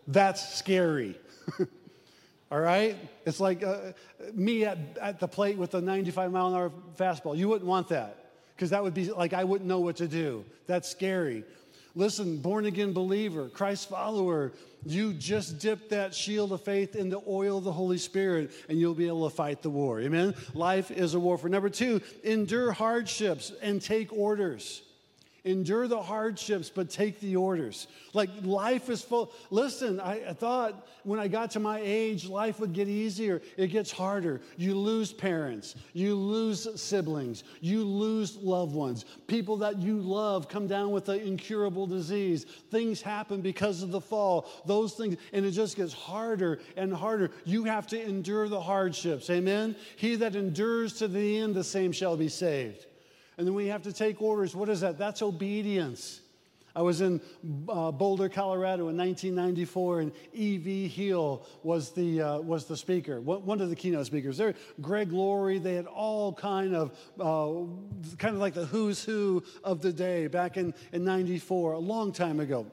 That's 0.07 0.55
scary. 0.55 1.19
All 2.51 2.59
right? 2.59 2.97
It's 3.25 3.39
like 3.39 3.63
uh, 3.63 3.93
me 4.33 4.65
at, 4.65 4.77
at 5.01 5.19
the 5.19 5.27
plate 5.27 5.57
with 5.57 5.73
a 5.73 5.81
95 5.81 6.31
mile 6.31 6.47
an 6.47 6.53
hour 6.53 6.71
fastball. 6.97 7.37
You 7.37 7.47
wouldn't 7.47 7.67
want 7.67 7.87
that 7.89 8.17
because 8.55 8.71
that 8.71 8.83
would 8.83 8.93
be 8.93 9.09
like 9.09 9.33
I 9.33 9.45
wouldn't 9.45 9.67
know 9.67 9.79
what 9.79 9.95
to 9.97 10.07
do. 10.07 10.43
That's 10.67 10.89
scary. 10.89 11.45
Listen, 11.95 12.37
born 12.37 12.65
again 12.65 12.93
believer, 12.93 13.49
Christ 13.49 13.89
follower, 13.89 14.53
you 14.85 15.13
just 15.13 15.59
dip 15.59 15.89
that 15.89 16.13
shield 16.15 16.51
of 16.53 16.61
faith 16.61 16.95
in 16.95 17.09
the 17.09 17.21
oil 17.27 17.57
of 17.57 17.63
the 17.63 17.71
Holy 17.71 17.97
Spirit 17.97 18.51
and 18.69 18.79
you'll 18.79 18.93
be 18.93 19.07
able 19.07 19.29
to 19.29 19.35
fight 19.35 19.61
the 19.61 19.69
war. 19.69 19.99
Amen? 19.99 20.33
Life 20.53 20.89
is 20.89 21.13
a 21.13 21.19
war. 21.19 21.37
For 21.37 21.49
Number 21.49 21.69
two, 21.69 22.01
endure 22.23 22.71
hardships 22.71 23.51
and 23.61 23.81
take 23.81 24.13
orders. 24.13 24.83
Endure 25.43 25.87
the 25.87 25.99
hardships, 25.99 26.69
but 26.69 26.87
take 26.87 27.19
the 27.19 27.35
orders. 27.35 27.87
Like 28.13 28.29
life 28.43 28.91
is 28.91 29.01
full. 29.01 29.31
Listen, 29.49 29.99
I, 29.99 30.33
thought 30.33 30.87
when 31.03 31.19
I 31.19 31.27
got 31.27 31.49
to 31.51 31.59
my 31.59 31.79
age, 31.83 32.27
life 32.27 32.59
would 32.59 32.73
get 32.73 32.87
easier. 32.87 33.41
It 33.57 33.67
gets 33.67 33.91
harder. 33.91 34.39
You 34.57 34.75
lose 34.75 35.11
parents, 35.11 35.75
you 35.93 36.13
lose 36.13 36.67
siblings, 36.79 37.43
you 37.59 37.83
lose 37.83 38.35
loved 38.37 38.75
ones. 38.75 39.05
People 39.25 39.57
that 39.57 39.79
you 39.79 39.99
love 39.99 40.47
come 40.47 40.67
down 40.67 40.91
with 40.91 41.09
an 41.09 41.21
incurable 41.21 41.87
disease. 41.87 42.45
Things 42.69 43.01
happen 43.01 43.41
because 43.41 43.81
of 43.81 43.89
the 43.89 44.01
fall. 44.01 44.47
Those 44.67 44.93
things, 44.93 45.17
and 45.33 45.43
it 45.43 45.51
just 45.51 45.75
gets 45.75 45.91
harder 45.91 46.59
and 46.77 46.93
harder. 46.93 47.31
You 47.45 47.63
have 47.63 47.87
to 47.87 47.99
endure 47.99 48.47
the 48.47 48.61
hardships. 48.61 49.27
Amen? 49.31 49.75
He 49.95 50.15
that 50.17 50.35
endures 50.35 50.93
to 50.99 51.07
the 51.07 51.39
end, 51.39 51.55
the 51.55 51.63
same 51.63 51.91
shall 51.91 52.15
be 52.15 52.29
saved. 52.29 52.85
And 53.41 53.47
then 53.47 53.55
we 53.55 53.69
have 53.69 53.81
to 53.81 53.91
take 53.91 54.21
orders. 54.21 54.55
What 54.55 54.69
is 54.69 54.81
that? 54.81 54.99
That's 54.99 55.23
obedience. 55.23 56.21
I 56.75 56.83
was 56.83 57.01
in 57.01 57.19
uh, 57.67 57.89
Boulder, 57.91 58.29
Colorado 58.29 58.89
in 58.89 58.97
1994, 58.97 59.99
and 60.01 60.11
E.V. 60.31 60.87
Hill 60.87 61.47
was 61.63 61.89
the, 61.89 62.21
uh, 62.21 62.37
was 62.37 62.65
the 62.65 62.77
speaker, 62.77 63.19
one 63.19 63.59
of 63.59 63.71
the 63.71 63.75
keynote 63.75 64.05
speakers. 64.05 64.37
There, 64.37 64.53
Greg 64.79 65.11
Laurie, 65.11 65.57
they 65.57 65.73
had 65.73 65.87
all 65.87 66.33
kind 66.33 66.75
of, 66.75 66.95
uh, 67.19 67.65
kind 68.19 68.35
of 68.35 68.39
like 68.39 68.53
the 68.53 68.67
who's 68.67 69.03
who 69.03 69.43
of 69.63 69.81
the 69.81 69.91
day 69.91 70.27
back 70.27 70.55
in, 70.55 70.75
in 70.91 71.03
94, 71.03 71.71
a 71.71 71.79
long 71.79 72.11
time 72.11 72.39
ago. 72.39 72.67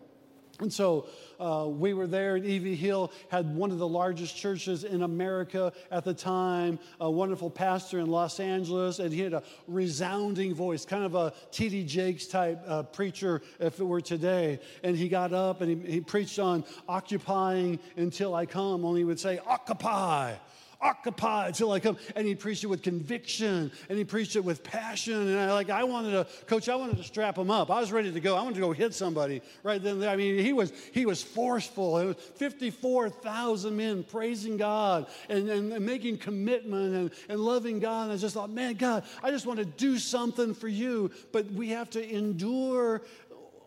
And 0.60 0.72
so 0.72 1.06
uh, 1.38 1.66
we 1.68 1.94
were 1.94 2.08
there, 2.08 2.34
and 2.34 2.44
E.V. 2.44 2.74
Hill 2.74 3.12
had 3.28 3.54
one 3.54 3.70
of 3.70 3.78
the 3.78 3.86
largest 3.86 4.36
churches 4.36 4.82
in 4.82 5.02
America 5.02 5.72
at 5.90 6.04
the 6.04 6.14
time, 6.14 6.80
a 7.00 7.08
wonderful 7.08 7.48
pastor 7.48 8.00
in 8.00 8.08
Los 8.08 8.40
Angeles, 8.40 8.98
and 8.98 9.12
he 9.12 9.20
had 9.20 9.34
a 9.34 9.44
resounding 9.68 10.54
voice, 10.54 10.84
kind 10.84 11.04
of 11.04 11.14
a 11.14 11.32
T.D. 11.52 11.84
Jakes 11.84 12.26
type 12.26 12.60
uh, 12.66 12.82
preacher 12.82 13.40
if 13.60 13.78
it 13.78 13.84
were 13.84 14.00
today. 14.00 14.58
And 14.82 14.96
he 14.96 15.08
got 15.08 15.32
up 15.32 15.60
and 15.60 15.84
he, 15.84 15.92
he 15.92 16.00
preached 16.00 16.40
on 16.40 16.64
occupying 16.88 17.78
until 17.96 18.34
I 18.34 18.46
come, 18.46 18.84
only 18.84 19.02
he 19.02 19.04
would 19.04 19.20
say, 19.20 19.38
Occupy 19.46 20.34
occupy 20.80 21.50
till 21.50 21.73
I 21.73 21.80
come. 21.80 21.97
Um, 21.97 22.02
and 22.16 22.26
he 22.26 22.35
preached 22.35 22.64
it 22.64 22.68
with 22.68 22.82
conviction 22.82 23.73
and 23.88 23.99
he 23.99 24.04
preached 24.04 24.37
it 24.37 24.44
with 24.44 24.62
passion. 24.62 25.14
And 25.14 25.38
I 25.38 25.52
like, 25.52 25.70
I 25.70 25.85
wanted 25.85 26.12
to, 26.12 26.26
coach, 26.47 26.68
I 26.68 26.76
wanted 26.76 26.97
to 26.99 27.04
strap 27.04 27.37
him 27.37 27.50
up. 27.50 27.70
I 27.70 27.80
was 27.80 27.90
ready 27.90 28.12
to 28.12 28.20
go. 28.20 28.37
I 28.37 28.42
wanted 28.42 28.56
to 28.56 28.61
go 28.61 28.73
hit 28.73 28.94
somebody 28.94 29.42
right 29.62 29.82
then. 29.82 30.02
I 30.04 30.16
mean, 30.16 30.38
he 30.38 30.52
was, 30.52 30.73
he 30.92 31.06
was 31.06 31.23
forceful. 31.23 31.99
It 31.99 32.06
was 32.06 32.16
54,000 32.37 33.76
men 33.76 34.04
praising 34.04 34.56
God 34.56 35.06
and, 35.28 35.49
and, 35.49 35.73
and 35.73 35.85
making 35.85 36.18
commitment 36.18 36.94
and, 36.94 37.11
and 37.28 37.40
loving 37.40 37.80
God. 37.80 38.04
And 38.04 38.12
I 38.12 38.16
just 38.16 38.35
thought, 38.35 38.50
man, 38.50 38.75
God, 38.75 39.04
I 39.23 39.30
just 39.30 39.47
want 39.47 39.58
to 39.58 39.64
do 39.64 39.99
something 39.99 40.54
for 40.54 40.68
you. 40.68 41.11
But 41.32 41.50
we 41.52 41.70
have 41.70 41.90
to 41.90 42.08
endure 42.08 43.02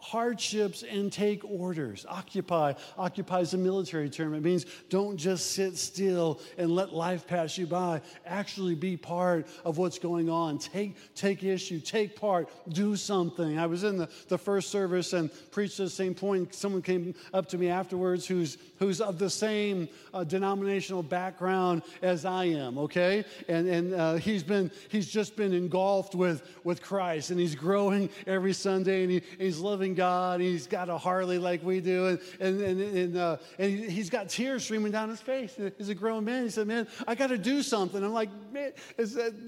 hardships 0.01 0.84
and 0.84 1.13
take 1.13 1.46
orders. 1.46 2.05
Occupy. 2.10 2.74
Occupy 2.98 3.39
is 3.39 3.53
a 3.53 3.58
military 3.58 4.10
term. 4.10 4.34
It 4.34 4.41
means 4.41 4.65
don't 4.89 5.15
just 5.15 5.51
sit 5.51 5.77
still 5.77 6.41
and 6.58 6.72
let 6.75 6.91
life 6.91 7.27
pass 7.27 7.58
you 7.58 7.67
by. 7.67 8.01
Actually 8.25 8.75
be 8.75 8.98
part 8.98 9.48
of 9.63 9.77
what's 9.77 10.00
going 10.00 10.29
on. 10.29 10.58
Take, 10.58 10.98
take 11.15 11.43
issue, 11.43 11.79
take 11.79 12.20
part, 12.20 12.50
do 12.70 12.96
something. 12.96 13.60
I 13.60 13.67
was 13.67 13.84
in 13.84 13.98
the, 13.98 14.10
the 14.27 14.38
first 14.38 14.70
service 14.70 15.13
and 15.13 15.29
preached 15.51 15.79
at 15.79 15.86
the 15.86 15.89
same 15.91 16.15
point. 16.15 16.55
Someone 16.55 16.81
came 16.81 17.13
up 17.34 17.48
to 17.50 17.58
me 17.58 17.70
afterwards 17.70 18.25
who's, 18.25 18.58
who's 18.79 19.01
of 19.01 19.20
the 19.20 19.29
same 19.29 19.88
uh, 20.13 20.24
denominational 20.24 21.03
background 21.03 21.84
as 22.01 22.25
I 22.25 22.46
am, 22.46 22.79
okay? 22.79 23.24
And, 23.48 23.67
and 23.67 23.93
uh, 23.93 24.15
he's, 24.15 24.41
been, 24.41 24.72
he's 24.89 25.08
just 25.08 25.36
been 25.36 25.53
engulfed 25.53 26.15
with, 26.15 26.41
with 26.63 26.81
Christ 26.81 27.29
and 27.29 27.39
he's 27.39 27.53
growing 27.53 28.10
every 28.25 28.53
Sunday 28.53 29.03
and, 29.03 29.12
he, 29.12 29.22
he's 29.38 29.60
loving 29.60 29.90
serving 29.91 29.95
God. 29.95 30.41
He's 30.41 30.67
got 30.67 30.89
a 30.89 30.98
Harley 30.98 31.38
like 31.38 31.63
we 31.63 31.81
do, 31.81 32.07
and, 32.07 32.19
and, 32.39 32.62
and, 32.62 32.98
and, 32.98 33.17
uh, 33.17 33.38
and 33.60 33.71
he's 33.71 34.10
got 34.10 34.29
tears 34.29 34.63
streaming 34.63 34.91
down 34.91 35.10
his 35.10 35.21
face. 35.21 35.57
He's 35.77 35.89
a 35.89 35.95
grown 35.95 36.25
man. 36.25 36.43
He 36.43 36.50
said, 36.50 36.67
Man, 36.67 36.88
I 37.08 37.15
got 37.15 37.27
to 37.27 37.38
do 37.38 37.62
something. 37.62 38.04
I'm 38.04 38.13
like, 38.13 38.30
Man, 38.51 38.71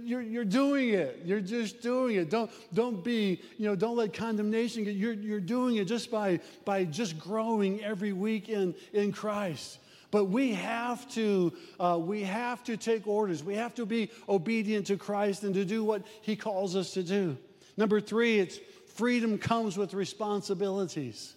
you're, 0.04 0.22
you're 0.22 0.46
doing 0.46 0.90
it. 0.90 1.22
You're 1.26 1.42
just 1.42 1.82
doing 1.82 2.16
it. 2.16 2.30
Don't, 2.30 2.52
don't 2.74 3.04
be, 3.04 3.42
you 3.58 3.66
know, 3.66 3.76
don't 3.76 3.96
let 3.96 4.14
condemnation 4.14 4.84
get, 4.84 4.96
you're, 4.96 5.14
you're 5.14 5.40
doing 5.40 5.78
it 5.78 5.86
just 5.86 6.12
by, 6.12 6.40
by 6.66 6.86
just 6.86 7.18
growing 7.18 7.84
every 7.84 8.14
week 8.14 8.50
in, 8.50 8.76
in 8.94 9.12
Christ. 9.12 9.80
But 10.12 10.26
we 10.26 10.54
have 10.54 11.10
to, 11.14 11.54
uh, 11.80 11.98
we 12.00 12.22
have 12.22 12.64
to 12.66 12.78
take 12.78 13.08
orders. 13.08 13.44
We 13.44 13.56
have 13.56 13.74
to 13.76 13.86
be 13.86 14.12
obedient 14.30 14.86
to 14.88 14.98
Christ 14.98 15.44
and 15.44 15.56
to 15.56 15.66
do 15.66 15.84
what 15.84 16.04
He 16.22 16.36
calls 16.36 16.76
us 16.76 16.92
to 16.92 17.02
do. 17.02 17.36
Number 17.78 18.00
three, 18.00 18.40
it's 18.40 18.60
freedom 18.94 19.38
comes 19.38 19.78
with 19.78 19.94
responsibilities. 19.94 21.34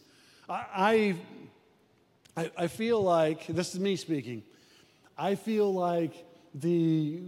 I, 0.49 1.16
I, 2.37 2.51
I 2.57 2.66
feel 2.69 3.03
like, 3.03 3.47
this 3.47 3.75
is 3.75 3.81
me 3.81 3.97
speaking, 3.97 4.42
I 5.19 5.35
feel 5.35 5.73
like 5.73 6.12
the 6.55 7.21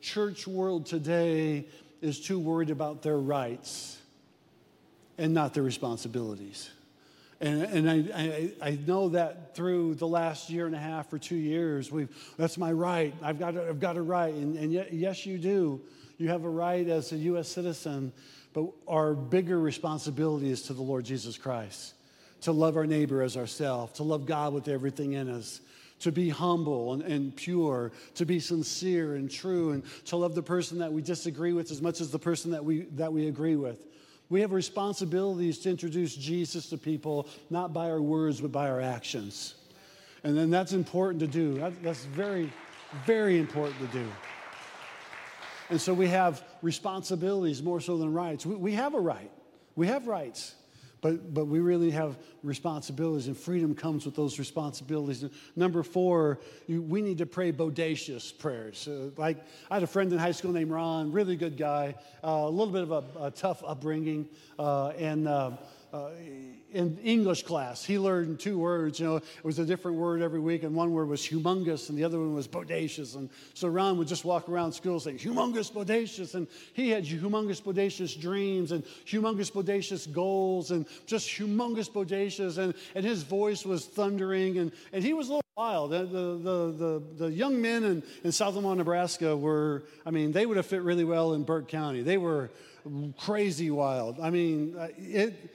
church 0.00 0.46
world 0.46 0.86
today 0.86 1.66
is 2.00 2.20
too 2.20 2.38
worried 2.38 2.70
about 2.70 3.02
their 3.02 3.18
rights 3.18 3.98
and 5.18 5.32
not 5.32 5.54
their 5.54 5.62
responsibilities. 5.62 6.70
And, 7.40 7.62
and 7.62 7.90
I, 7.90 7.94
I, 8.14 8.52
I, 8.62 8.78
know 8.86 9.10
that 9.10 9.54
through 9.54 9.96
the 9.96 10.06
last 10.06 10.48
year 10.48 10.64
and 10.66 10.74
a 10.74 10.78
half 10.78 11.12
or 11.12 11.18
two 11.18 11.36
years, 11.36 11.92
we've, 11.92 12.08
that's 12.38 12.56
my 12.56 12.72
right. 12.72 13.14
I've 13.22 13.38
got 13.38 13.56
a, 13.56 13.68
I've 13.68 13.80
got 13.80 13.98
a 13.98 14.02
right. 14.02 14.32
And, 14.32 14.56
and 14.56 14.72
yes, 14.72 15.26
you 15.26 15.36
do. 15.36 15.82
You 16.16 16.30
have 16.30 16.44
a 16.44 16.48
right 16.48 16.88
as 16.88 17.12
a 17.12 17.16
U.S. 17.16 17.48
citizen 17.48 18.10
but 18.56 18.72
our 18.88 19.12
bigger 19.12 19.60
responsibility 19.60 20.50
is 20.50 20.62
to 20.62 20.72
the 20.72 20.80
Lord 20.80 21.04
Jesus 21.04 21.36
Christ 21.36 21.92
to 22.40 22.52
love 22.52 22.76
our 22.76 22.86
neighbor 22.86 23.20
as 23.22 23.36
ourselves, 23.36 23.92
to 23.94 24.02
love 24.02 24.24
God 24.24 24.54
with 24.54 24.68
everything 24.68 25.12
in 25.12 25.28
us, 25.28 25.60
to 26.00 26.10
be 26.10 26.30
humble 26.30 26.94
and, 26.94 27.02
and, 27.02 27.36
pure, 27.36 27.92
to 28.14 28.24
be 28.24 28.40
sincere 28.40 29.16
and 29.16 29.30
true, 29.30 29.72
and 29.72 29.82
to 30.06 30.16
love 30.16 30.34
the 30.34 30.42
person 30.42 30.78
that 30.78 30.90
we 30.90 31.02
disagree 31.02 31.52
with 31.52 31.70
as 31.70 31.82
much 31.82 32.00
as 32.00 32.10
the 32.10 32.18
person 32.18 32.50
that 32.50 32.64
we, 32.64 32.82
that 32.92 33.12
we 33.12 33.28
agree 33.28 33.56
with. 33.56 33.84
We 34.30 34.40
have 34.40 34.52
responsibilities 34.52 35.58
to 35.60 35.70
introduce 35.70 36.14
Jesus 36.14 36.70
to 36.70 36.78
people, 36.78 37.28
not 37.50 37.74
by 37.74 37.90
our 37.90 38.00
words, 38.00 38.40
but 38.40 38.52
by 38.52 38.70
our 38.70 38.80
actions. 38.80 39.54
And 40.24 40.36
then 40.36 40.48
that's 40.50 40.72
important 40.72 41.20
to 41.20 41.26
do. 41.26 41.58
That, 41.58 41.82
that's 41.82 42.04
very, 42.06 42.50
very 43.04 43.38
important 43.38 43.78
to 43.80 43.98
do. 43.98 44.06
And 45.68 45.80
so 45.80 45.92
we 45.92 46.06
have 46.08 46.42
responsibilities 46.66 47.62
more 47.62 47.80
so 47.80 47.96
than 47.96 48.12
rights. 48.12 48.44
We, 48.44 48.56
we 48.56 48.72
have 48.72 48.94
a 48.94 49.00
right, 49.00 49.30
we 49.76 49.86
have 49.86 50.06
rights. 50.06 50.54
But, 51.02 51.34
but 51.34 51.44
we 51.44 51.60
really 51.60 51.90
have 51.90 52.16
responsibilities, 52.42 53.28
and 53.28 53.36
freedom 53.36 53.74
comes 53.74 54.06
with 54.06 54.16
those 54.16 54.38
responsibilities. 54.38 55.24
Number 55.54 55.82
four, 55.82 56.40
you, 56.66 56.82
we 56.82 57.02
need 57.02 57.18
to 57.18 57.26
pray 57.26 57.52
bodacious 57.52 58.36
prayers. 58.36 58.88
Uh, 58.88 59.10
like, 59.16 59.36
I 59.70 59.74
had 59.74 59.82
a 59.82 59.86
friend 59.86 60.10
in 60.10 60.18
high 60.18 60.32
school 60.32 60.52
named 60.52 60.70
Ron, 60.70 61.12
really 61.12 61.36
good 61.36 61.56
guy, 61.58 61.94
uh, 62.24 62.28
a 62.28 62.50
little 62.50 62.72
bit 62.72 62.82
of 62.82 62.92
a, 62.92 63.26
a 63.26 63.30
tough 63.30 63.62
upbringing, 63.64 64.26
uh, 64.58 64.88
and 64.98 65.28
uh, 65.96 66.10
in 66.72 66.98
English 66.98 67.44
class, 67.44 67.82
he 67.82 67.98
learned 67.98 68.38
two 68.38 68.58
words. 68.58 69.00
You 69.00 69.06
know, 69.06 69.16
it 69.16 69.44
was 69.44 69.58
a 69.58 69.64
different 69.64 69.96
word 69.96 70.20
every 70.20 70.40
week, 70.40 70.62
and 70.62 70.74
one 70.74 70.92
word 70.92 71.08
was 71.08 71.22
humongous, 71.22 71.88
and 71.88 71.96
the 71.96 72.04
other 72.04 72.18
one 72.18 72.34
was 72.34 72.46
bodacious. 72.46 73.16
And 73.16 73.30
so 73.54 73.68
Ron 73.68 73.96
would 73.96 74.08
just 74.08 74.24
walk 74.24 74.48
around 74.48 74.72
school 74.72 75.00
saying, 75.00 75.18
humongous, 75.18 75.72
bodacious. 75.72 76.34
And 76.34 76.46
he 76.74 76.90
had 76.90 77.04
humongous, 77.04 77.62
bodacious 77.62 78.20
dreams 78.20 78.72
and 78.72 78.84
humongous, 79.06 79.50
bodacious 79.50 80.10
goals 80.12 80.70
and 80.70 80.86
just 81.06 81.28
humongous, 81.28 81.90
bodacious. 81.90 82.58
And, 82.58 82.74
and 82.94 83.04
his 83.04 83.22
voice 83.22 83.64
was 83.64 83.86
thundering, 83.86 84.58
and, 84.58 84.72
and 84.92 85.02
he 85.02 85.14
was 85.14 85.28
a 85.28 85.34
little 85.34 85.42
wild. 85.56 85.92
The, 85.92 86.04
the, 86.04 86.72
the, 86.76 87.02
the, 87.24 87.30
young 87.30 87.62
men 87.62 87.84
in, 87.84 88.02
in 88.22 88.32
South 88.32 88.54
Omaha, 88.54 88.74
Nebraska 88.74 89.34
were, 89.34 89.84
I 90.04 90.10
mean, 90.10 90.32
they 90.32 90.44
would 90.44 90.58
have 90.58 90.66
fit 90.66 90.82
really 90.82 91.04
well 91.04 91.32
in 91.32 91.44
Burke 91.44 91.68
County. 91.68 92.02
They 92.02 92.18
were 92.18 92.50
crazy 93.18 93.70
wild. 93.70 94.20
I 94.20 94.30
mean, 94.30 94.76
uh, 94.78 94.88
it 94.98 95.50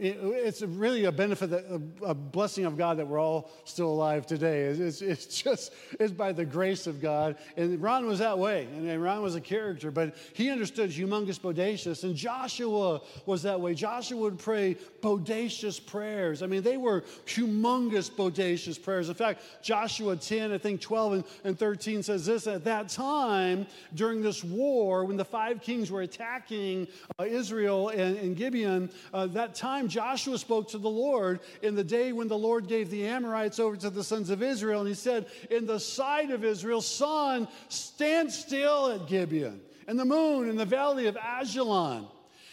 it's 0.00 0.62
really 0.62 1.04
a 1.04 1.12
benefit, 1.12 1.50
that, 1.50 1.82
a 2.02 2.14
blessing 2.14 2.64
of 2.64 2.78
God 2.78 2.96
that 2.98 3.06
we're 3.06 3.20
all 3.20 3.50
still 3.64 3.88
alive 3.88 4.26
today. 4.26 4.62
It's, 4.62 5.02
it's 5.02 5.26
just 5.42 5.74
it's 5.98 6.12
by 6.12 6.32
the 6.32 6.44
grace 6.44 6.86
of 6.86 7.02
God. 7.02 7.36
And 7.56 7.80
Ron 7.82 8.06
was 8.06 8.18
that 8.20 8.38
way, 8.38 8.66
and 8.74 9.02
Ron 9.02 9.22
was 9.22 9.34
a 9.34 9.40
character, 9.40 9.90
but 9.90 10.16
he 10.32 10.50
understood 10.50 10.90
humongous 10.90 11.38
bodacious. 11.38 12.04
And 12.04 12.16
Joshua 12.16 13.02
was 13.26 13.42
that 13.42 13.60
way. 13.60 13.74
Joshua 13.74 14.18
would 14.20 14.38
pray 14.38 14.76
bodacious 15.02 15.84
prayers. 15.84 16.42
I 16.42 16.46
mean, 16.46 16.62
they 16.62 16.78
were 16.78 17.02
humongous 17.26 18.10
bodacious 18.10 18.82
prayers. 18.82 19.08
In 19.08 19.14
fact, 19.14 19.42
Joshua 19.62 20.16
10, 20.16 20.52
I 20.52 20.58
think 20.58 20.80
12 20.80 21.12
and, 21.12 21.24
and 21.44 21.58
13 21.58 22.02
says 22.02 22.24
this 22.24 22.46
at 22.46 22.64
that 22.64 22.88
time 22.88 23.66
during 23.94 24.22
this 24.22 24.42
war, 24.42 25.04
when 25.04 25.18
the 25.18 25.24
five 25.24 25.60
kings 25.60 25.90
were 25.90 26.02
attacking 26.02 26.88
uh, 27.18 27.24
Israel 27.24 27.90
and, 27.90 28.16
and 28.16 28.36
Gibeon, 28.36 28.90
uh, 29.12 29.26
that 29.26 29.54
time 29.54 29.89
Joshua 29.90 30.38
spoke 30.38 30.68
to 30.68 30.78
the 30.78 30.88
Lord 30.88 31.40
in 31.62 31.74
the 31.74 31.84
day 31.84 32.12
when 32.12 32.28
the 32.28 32.38
Lord 32.38 32.68
gave 32.68 32.90
the 32.90 33.06
Amorites 33.06 33.58
over 33.58 33.76
to 33.76 33.90
the 33.90 34.04
sons 34.04 34.30
of 34.30 34.42
Israel. 34.42 34.80
And 34.80 34.88
he 34.88 34.94
said, 34.94 35.26
In 35.50 35.66
the 35.66 35.80
sight 35.80 36.30
of 36.30 36.44
Israel, 36.44 36.80
sun, 36.80 37.48
stand 37.68 38.32
still 38.32 38.92
at 38.92 39.06
Gibeon, 39.06 39.60
and 39.86 39.98
the 39.98 40.04
moon 40.04 40.48
in 40.48 40.56
the 40.56 40.64
valley 40.64 41.06
of 41.06 41.16
Ajalon. 41.16 42.06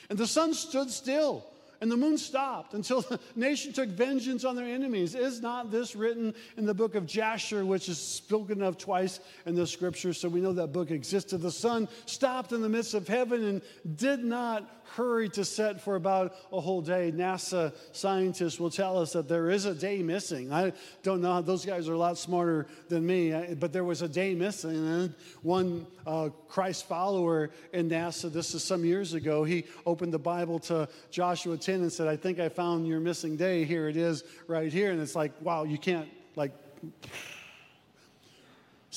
And 0.10 0.18
the 0.18 0.28
sun 0.28 0.54
stood 0.54 0.90
still 0.90 1.46
and 1.82 1.92
the 1.92 1.98
moon 1.98 2.18
stopped 2.18 2.74
until 2.74 3.02
the 3.02 3.20
nation 3.36 3.74
took 3.74 3.90
vengeance 3.90 4.44
on 4.44 4.56
their 4.56 4.66
enemies. 4.66 5.16
Is 5.16 5.42
not 5.42 5.72
this 5.72 5.96
written 5.96 6.34
in 6.58 6.66
the 6.66 6.74
book 6.74 6.96
of 6.96 7.06
Jasher, 7.06 7.66
which 7.66 7.90
is 7.90 8.00
spoken 8.00 8.62
of 8.62 8.78
twice 8.78 9.20
in 9.46 9.56
the 9.56 9.68
scripture? 9.68 10.14
So 10.14 10.30
we 10.30 10.42
know 10.42 10.54
that 10.54 10.68
book 10.68 10.92
existed. 10.92 11.40
The 11.40 11.52
sun 11.52 11.88
stopped 12.06 12.52
in 12.52 12.62
the 12.62 12.70
midst 12.70 12.94
of 12.94 13.08
heaven 13.08 13.44
and 13.44 13.62
did 13.98 14.24
not 14.24 14.86
hurry 14.96 15.30
to 15.30 15.46
set 15.46 15.82
for 15.82 15.96
about 15.96 16.36
a 16.52 16.60
whole 16.60 16.82
day. 16.82 17.12
NASA 17.12 17.74
scientists 17.92 18.60
will 18.60 18.70
tell 18.70 18.98
us 18.98 19.14
that 19.14 19.28
there 19.28 19.50
is 19.50 19.66
a 19.66 19.74
day 19.74 20.02
missing. 20.02 20.52
I 20.52 20.74
don't 21.04 21.22
know, 21.22 21.42
those 21.42 21.66
guys 21.66 21.88
are 21.90 21.94
a 21.94 21.98
lot 21.98 22.18
smarter 22.18 22.68
than 22.90 23.06
me, 23.06 23.56
but 23.56 23.74
there 23.74 23.84
was 23.84 24.02
a 24.02 24.08
day 24.08 24.36
missing. 24.36 24.76
And 24.76 25.16
one 25.42 25.88
uh, 26.06 26.30
Christ 26.48 26.88
follower 26.88 27.52
in 27.74 27.90
NASA, 27.90 28.32
this 28.32 28.54
is 28.54 28.64
some 28.64 28.86
years 28.86 29.14
ago, 29.14 29.44
he 29.44 29.66
opened 29.86 30.14
the 30.14 30.20
Bible 30.20 30.60
to 30.60 30.88
Joshua 31.12 31.58
10 31.58 31.82
and 31.82 31.92
said, 31.92 32.08
I 32.08 32.16
think 32.16 32.40
I 32.40 32.50
found 32.50 32.88
your 32.88 33.00
missing 33.00 33.36
day. 33.36 33.64
Here 33.66 33.90
it 33.90 33.98
is 33.98 34.24
right 34.48 34.72
here. 34.72 34.92
And 34.92 35.02
it's 35.02 35.16
like, 35.16 35.32
wow, 35.42 35.64
you 35.64 35.78
can't, 35.78 36.08
like, 36.36 36.52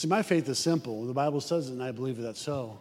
See, 0.00 0.09
my 0.09 0.22
faith 0.22 0.48
is 0.48 0.59
simple. 0.59 1.05
The 1.05 1.12
Bible 1.12 1.42
says 1.42 1.68
it, 1.68 1.72
and 1.72 1.83
I 1.83 1.92
believe 1.92 2.16
that's 2.16 2.40
so. 2.40 2.81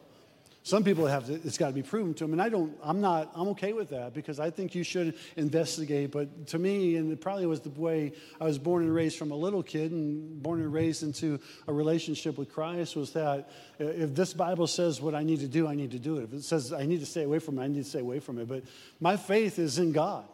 Some 0.63 0.83
people 0.83 1.07
have 1.07 1.25
to, 1.27 1.33
it's 1.33 1.57
got 1.57 1.67
to 1.67 1.73
be 1.73 1.81
proven 1.81 2.13
to 2.15 2.25
them, 2.25 2.33
and 2.33 2.41
I 2.41 2.49
don't. 2.49 2.77
I'm 2.83 2.99
not. 2.99 3.31
I'm 3.33 3.47
okay 3.49 3.71
with 3.71 3.89
that 3.89 4.13
because 4.13 4.41
I 4.41 4.49
think 4.49 4.75
you 4.75 4.83
should 4.83 5.15
investigate. 5.37 6.11
But 6.11 6.47
to 6.47 6.59
me, 6.59 6.97
and 6.97 7.11
it 7.11 7.21
probably 7.21 7.45
was 7.45 7.61
the 7.61 7.69
way 7.69 8.11
I 8.41 8.43
was 8.43 8.59
born 8.59 8.83
and 8.83 8.93
raised 8.93 9.17
from 9.17 9.31
a 9.31 9.35
little 9.35 9.63
kid, 9.63 9.91
and 9.91 10.43
born 10.43 10.59
and 10.59 10.71
raised 10.71 11.01
into 11.01 11.39
a 11.67 11.73
relationship 11.73 12.37
with 12.37 12.51
Christ, 12.51 12.97
was 12.97 13.13
that 13.13 13.49
uh, 13.79 13.85
if 13.85 14.13
this 14.13 14.33
Bible 14.33 14.67
says 14.67 15.01
what 15.01 15.15
I 15.15 15.23
need 15.23 15.39
to 15.39 15.47
do, 15.47 15.65
I 15.65 15.75
need 15.75 15.91
to 15.91 15.99
do 15.99 16.17
it. 16.17 16.25
If 16.25 16.33
it 16.33 16.43
says 16.43 16.73
I 16.73 16.85
need 16.85 16.99
to 16.99 17.05
stay 17.05 17.23
away 17.23 17.39
from 17.39 17.57
it, 17.57 17.63
I 17.63 17.67
need 17.67 17.83
to 17.83 17.89
stay 17.89 18.01
away 18.01 18.19
from 18.19 18.37
it. 18.37 18.47
But 18.47 18.63
my 18.99 19.15
faith 19.15 19.59
is 19.59 19.79
in 19.79 19.93
God. 19.93 20.25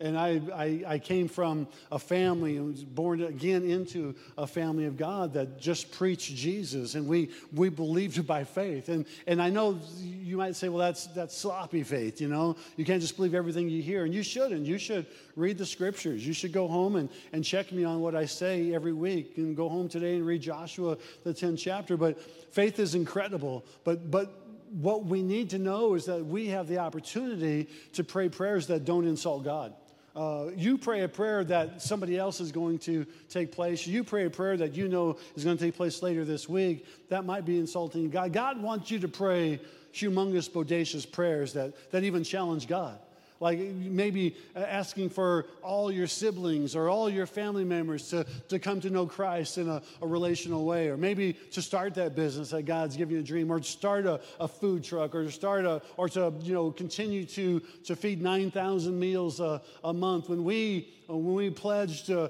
And 0.00 0.16
I, 0.16 0.40
I, 0.54 0.84
I, 0.86 0.98
came 1.00 1.26
from 1.26 1.66
a 1.90 1.98
family 1.98 2.56
and 2.56 2.70
was 2.70 2.84
born 2.84 3.20
again 3.20 3.68
into 3.68 4.14
a 4.36 4.46
family 4.46 4.84
of 4.84 4.96
God 4.96 5.32
that 5.32 5.58
just 5.58 5.90
preached 5.90 6.36
Jesus. 6.36 6.94
And 6.94 7.08
we, 7.08 7.30
we 7.52 7.68
believed 7.68 8.24
by 8.24 8.44
faith. 8.44 8.90
And, 8.90 9.06
and 9.26 9.42
I 9.42 9.50
know 9.50 9.80
you 10.00 10.36
might 10.36 10.54
say, 10.54 10.68
well, 10.68 10.78
that's, 10.78 11.08
that's 11.08 11.36
sloppy 11.36 11.82
faith, 11.82 12.20
you 12.20 12.28
know? 12.28 12.54
You 12.76 12.84
can't 12.84 13.00
just 13.00 13.16
believe 13.16 13.34
everything 13.34 13.68
you 13.68 13.82
hear. 13.82 14.04
And 14.04 14.14
you 14.14 14.22
shouldn't. 14.22 14.66
You 14.66 14.78
should 14.78 15.04
read 15.34 15.58
the 15.58 15.66
scriptures. 15.66 16.24
You 16.24 16.32
should 16.32 16.52
go 16.52 16.68
home 16.68 16.94
and, 16.94 17.08
and 17.32 17.44
check 17.44 17.72
me 17.72 17.82
on 17.82 18.00
what 18.00 18.14
I 18.14 18.26
say 18.26 18.72
every 18.72 18.92
week. 18.92 19.36
And 19.36 19.56
go 19.56 19.68
home 19.68 19.88
today 19.88 20.14
and 20.14 20.24
read 20.24 20.42
Joshua, 20.42 20.96
the 21.24 21.34
10th 21.34 21.58
chapter. 21.58 21.96
But 21.96 22.20
faith 22.52 22.78
is 22.78 22.94
incredible. 22.94 23.64
But, 23.82 24.12
but 24.12 24.32
what 24.70 25.06
we 25.06 25.22
need 25.22 25.50
to 25.50 25.58
know 25.58 25.94
is 25.94 26.04
that 26.04 26.24
we 26.24 26.46
have 26.48 26.68
the 26.68 26.78
opportunity 26.78 27.68
to 27.94 28.04
pray 28.04 28.28
prayers 28.28 28.68
that 28.68 28.84
don't 28.84 29.04
insult 29.04 29.42
God. 29.42 29.74
Uh, 30.18 30.50
you 30.56 30.76
pray 30.76 31.02
a 31.02 31.08
prayer 31.08 31.44
that 31.44 31.80
somebody 31.80 32.18
else 32.18 32.40
is 32.40 32.50
going 32.50 32.76
to 32.80 33.06
take 33.28 33.52
place. 33.52 33.86
You 33.86 34.02
pray 34.02 34.24
a 34.24 34.30
prayer 34.30 34.56
that 34.56 34.74
you 34.74 34.88
know 34.88 35.16
is 35.36 35.44
going 35.44 35.56
to 35.56 35.64
take 35.64 35.76
place 35.76 36.02
later 36.02 36.24
this 36.24 36.48
week. 36.48 36.86
That 37.08 37.24
might 37.24 37.44
be 37.44 37.56
insulting 37.56 38.10
God. 38.10 38.32
God 38.32 38.60
wants 38.60 38.90
you 38.90 38.98
to 38.98 39.06
pray 39.06 39.60
humongous, 39.94 40.50
bodacious 40.50 41.08
prayers 41.08 41.52
that, 41.52 41.72
that 41.92 42.02
even 42.02 42.24
challenge 42.24 42.66
God 42.66 42.98
like 43.40 43.58
maybe 43.58 44.36
uh, 44.56 44.60
asking 44.60 45.10
for 45.10 45.46
all 45.62 45.92
your 45.92 46.06
siblings 46.06 46.74
or 46.74 46.88
all 46.88 47.08
your 47.08 47.26
family 47.26 47.64
members 47.64 48.08
to, 48.10 48.24
to 48.48 48.58
come 48.58 48.80
to 48.80 48.90
know 48.90 49.06
Christ 49.06 49.58
in 49.58 49.68
a, 49.68 49.82
a 50.02 50.06
relational 50.06 50.64
way, 50.64 50.88
or 50.88 50.96
maybe 50.96 51.34
to 51.52 51.62
start 51.62 51.94
that 51.94 52.14
business 52.14 52.50
that 52.50 52.62
God's 52.62 52.96
given 52.96 53.14
you 53.14 53.20
a 53.20 53.24
dream, 53.24 53.50
or 53.50 53.58
to 53.58 53.64
start 53.64 54.06
a, 54.06 54.20
a 54.40 54.48
food 54.48 54.82
truck, 54.82 55.14
or 55.14 55.24
to 55.24 55.32
start 55.32 55.64
a, 55.64 55.80
or 55.96 56.08
to, 56.10 56.32
you 56.42 56.54
know, 56.54 56.70
continue 56.70 57.24
to, 57.26 57.60
to 57.84 57.94
feed 57.94 58.20
9,000 58.20 58.98
meals 58.98 59.40
a, 59.40 59.62
a 59.84 59.92
month. 59.92 60.28
When 60.28 60.44
we 60.44 60.88
when 61.08 61.34
we 61.34 61.48
pledged 61.48 62.10
uh, 62.10 62.28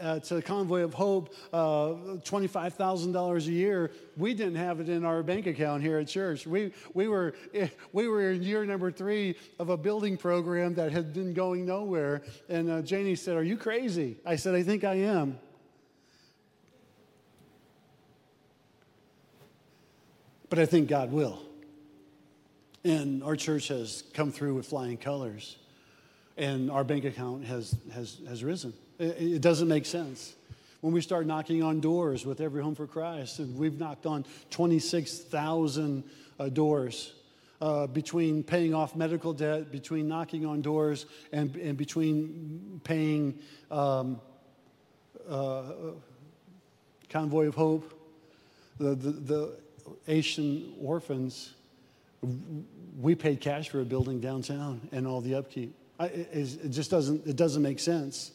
uh, 0.00 0.18
to 0.20 0.40
Convoy 0.40 0.80
of 0.80 0.94
Hope 0.94 1.34
uh, 1.52 2.16
$25,000 2.24 3.46
a 3.46 3.52
year, 3.52 3.90
we 4.16 4.32
didn't 4.32 4.56
have 4.56 4.80
it 4.80 4.88
in 4.88 5.04
our 5.04 5.22
bank 5.22 5.46
account 5.46 5.82
here 5.82 5.98
at 5.98 6.08
church. 6.08 6.46
We, 6.46 6.72
we, 6.94 7.08
were, 7.08 7.34
we 7.92 8.08
were 8.08 8.30
in 8.30 8.42
year 8.42 8.64
number 8.64 8.90
three 8.90 9.36
of 9.58 9.68
a 9.68 9.76
building 9.76 10.16
program 10.16 10.74
that 10.74 10.92
had 10.92 11.12
been 11.12 11.34
going 11.34 11.66
nowhere. 11.66 12.22
And 12.48 12.70
uh, 12.70 12.82
Janie 12.82 13.16
said, 13.16 13.36
Are 13.36 13.44
you 13.44 13.58
crazy? 13.58 14.16
I 14.24 14.36
said, 14.36 14.54
I 14.54 14.62
think 14.62 14.82
I 14.82 14.94
am. 14.94 15.38
But 20.48 20.58
I 20.58 20.64
think 20.64 20.88
God 20.88 21.12
will. 21.12 21.42
And 22.82 23.22
our 23.22 23.36
church 23.36 23.68
has 23.68 24.04
come 24.14 24.32
through 24.32 24.54
with 24.54 24.66
flying 24.66 24.96
colors 24.96 25.58
and 26.36 26.70
our 26.70 26.84
bank 26.84 27.04
account 27.04 27.44
has, 27.44 27.76
has, 27.92 28.18
has 28.28 28.44
risen. 28.44 28.72
It, 28.98 29.16
it 29.20 29.40
doesn't 29.42 29.68
make 29.68 29.86
sense. 29.86 30.34
When 30.80 30.92
we 30.92 31.00
start 31.00 31.26
knocking 31.26 31.62
on 31.62 31.80
doors 31.80 32.26
with 32.26 32.40
Every 32.40 32.62
Home 32.62 32.74
for 32.74 32.86
Christ, 32.86 33.38
and 33.38 33.56
we've 33.58 33.78
knocked 33.78 34.06
on 34.06 34.24
26,000 34.50 36.04
uh, 36.38 36.48
doors 36.50 37.14
uh, 37.60 37.86
between 37.86 38.42
paying 38.42 38.74
off 38.74 38.94
medical 38.94 39.32
debt, 39.32 39.72
between 39.72 40.06
knocking 40.06 40.44
on 40.44 40.60
doors, 40.60 41.06
and, 41.32 41.56
and 41.56 41.76
between 41.76 42.80
paying 42.84 43.38
um, 43.70 44.20
uh, 45.28 45.62
Convoy 47.08 47.46
of 47.46 47.54
Hope, 47.54 47.92
the, 48.78 48.94
the, 48.94 49.10
the 49.10 49.56
Asian 50.06 50.74
orphans, 50.82 51.54
we 53.00 53.14
paid 53.14 53.40
cash 53.40 53.70
for 53.70 53.80
a 53.80 53.84
building 53.84 54.20
downtown 54.20 54.86
and 54.92 55.06
all 55.06 55.20
the 55.20 55.34
upkeep. 55.34 55.74
I, 55.98 56.06
it, 56.06 56.70
just 56.70 56.90
doesn't, 56.90 57.26
it 57.26 57.36
doesn't 57.36 57.62
make 57.62 57.80
sense. 57.80 58.32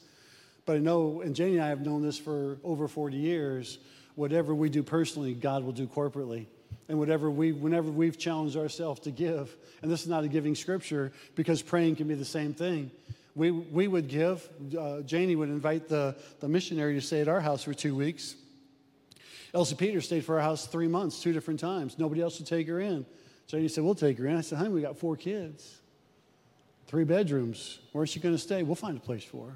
But 0.66 0.78
I 0.78 0.80
know, 0.80 1.22
and 1.22 1.36
Janie 1.36 1.56
and 1.56 1.64
I 1.64 1.70
have 1.70 1.86
known 1.86 2.02
this 2.02 2.18
for 2.18 2.58
over 2.64 2.88
40 2.88 3.18
years, 3.18 3.80
whatever 4.16 4.54
we 4.54 4.70
do 4.70 4.84
personally, 4.84 5.34
God 5.34 5.64
will 5.64 5.72
do 5.72 5.88
corporately. 5.88 6.48
And 6.90 7.00
whatever 7.00 7.30
we, 7.30 7.52
whenever 7.52 7.90
we've 7.90 8.18
challenged 8.18 8.58
ourselves 8.58 9.02
to 9.02 9.12
give, 9.12 9.56
and 9.82 9.92
this 9.92 10.02
is 10.02 10.08
not 10.08 10.24
a 10.24 10.28
giving 10.28 10.56
scripture 10.56 11.12
because 11.36 11.62
praying 11.62 11.96
can 11.96 12.08
be 12.08 12.16
the 12.16 12.26
same 12.26 12.54
thing. 12.54 12.92
We, 13.36 13.52
we 13.52 13.88
would 13.88 14.08
give, 14.08 14.48
uh, 14.78 15.02
Janie 15.02 15.36
would 15.36 15.50
invite 15.50 15.88
the, 15.88 16.16
the 16.42 16.50
missionary 16.50 16.96
to 16.96 17.02
stay 17.02 17.22
at 17.22 17.28
our 17.28 17.40
house 17.40 17.64
for 17.64 17.74
two 17.74 17.96
weeks. 17.96 18.36
Elsie 19.54 19.76
Peters 19.76 20.06
stayed 20.06 20.26
for 20.26 20.36
our 20.36 20.42
house 20.42 20.68
three 20.68 20.88
months, 20.88 21.22
two 21.22 21.32
different 21.32 21.60
times. 21.60 21.98
Nobody 21.98 22.22
else 22.22 22.40
would 22.40 22.48
take 22.48 22.68
her 22.68 22.80
in. 22.80 23.06
Janie 23.48 23.68
said, 23.68 23.84
We'll 23.84 23.96
take 23.96 24.18
her 24.18 24.28
in. 24.28 24.38
I 24.38 24.42
said, 24.42 24.58
Honey, 24.58 24.70
we 24.70 24.82
got 24.82 24.98
four 24.98 25.16
kids 25.16 25.81
three 26.92 27.06
bedrooms. 27.06 27.80
Where's 27.94 28.10
she 28.10 28.20
going 28.20 28.36
to 28.36 28.42
stay? 28.42 28.64
We'll 28.64 28.76
find 28.76 28.98
a 28.98 29.00
place 29.00 29.24
for 29.24 29.48
her. 29.48 29.56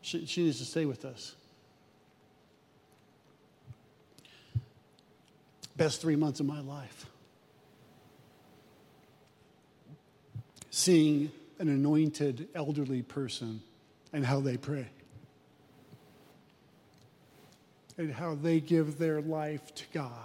She, 0.00 0.24
she 0.24 0.44
needs 0.44 0.58
to 0.60 0.64
stay 0.64 0.86
with 0.86 1.04
us. 1.04 1.34
Best 5.76 6.00
three 6.00 6.16
months 6.16 6.40
of 6.40 6.46
my 6.46 6.60
life. 6.60 7.04
Seeing 10.70 11.30
an 11.58 11.68
anointed 11.68 12.48
elderly 12.54 13.02
person 13.02 13.60
and 14.14 14.24
how 14.24 14.40
they 14.40 14.56
pray. 14.56 14.86
And 17.98 18.10
how 18.10 18.36
they 18.36 18.58
give 18.58 18.96
their 18.96 19.20
life 19.20 19.74
to 19.74 19.84
God. 19.92 20.16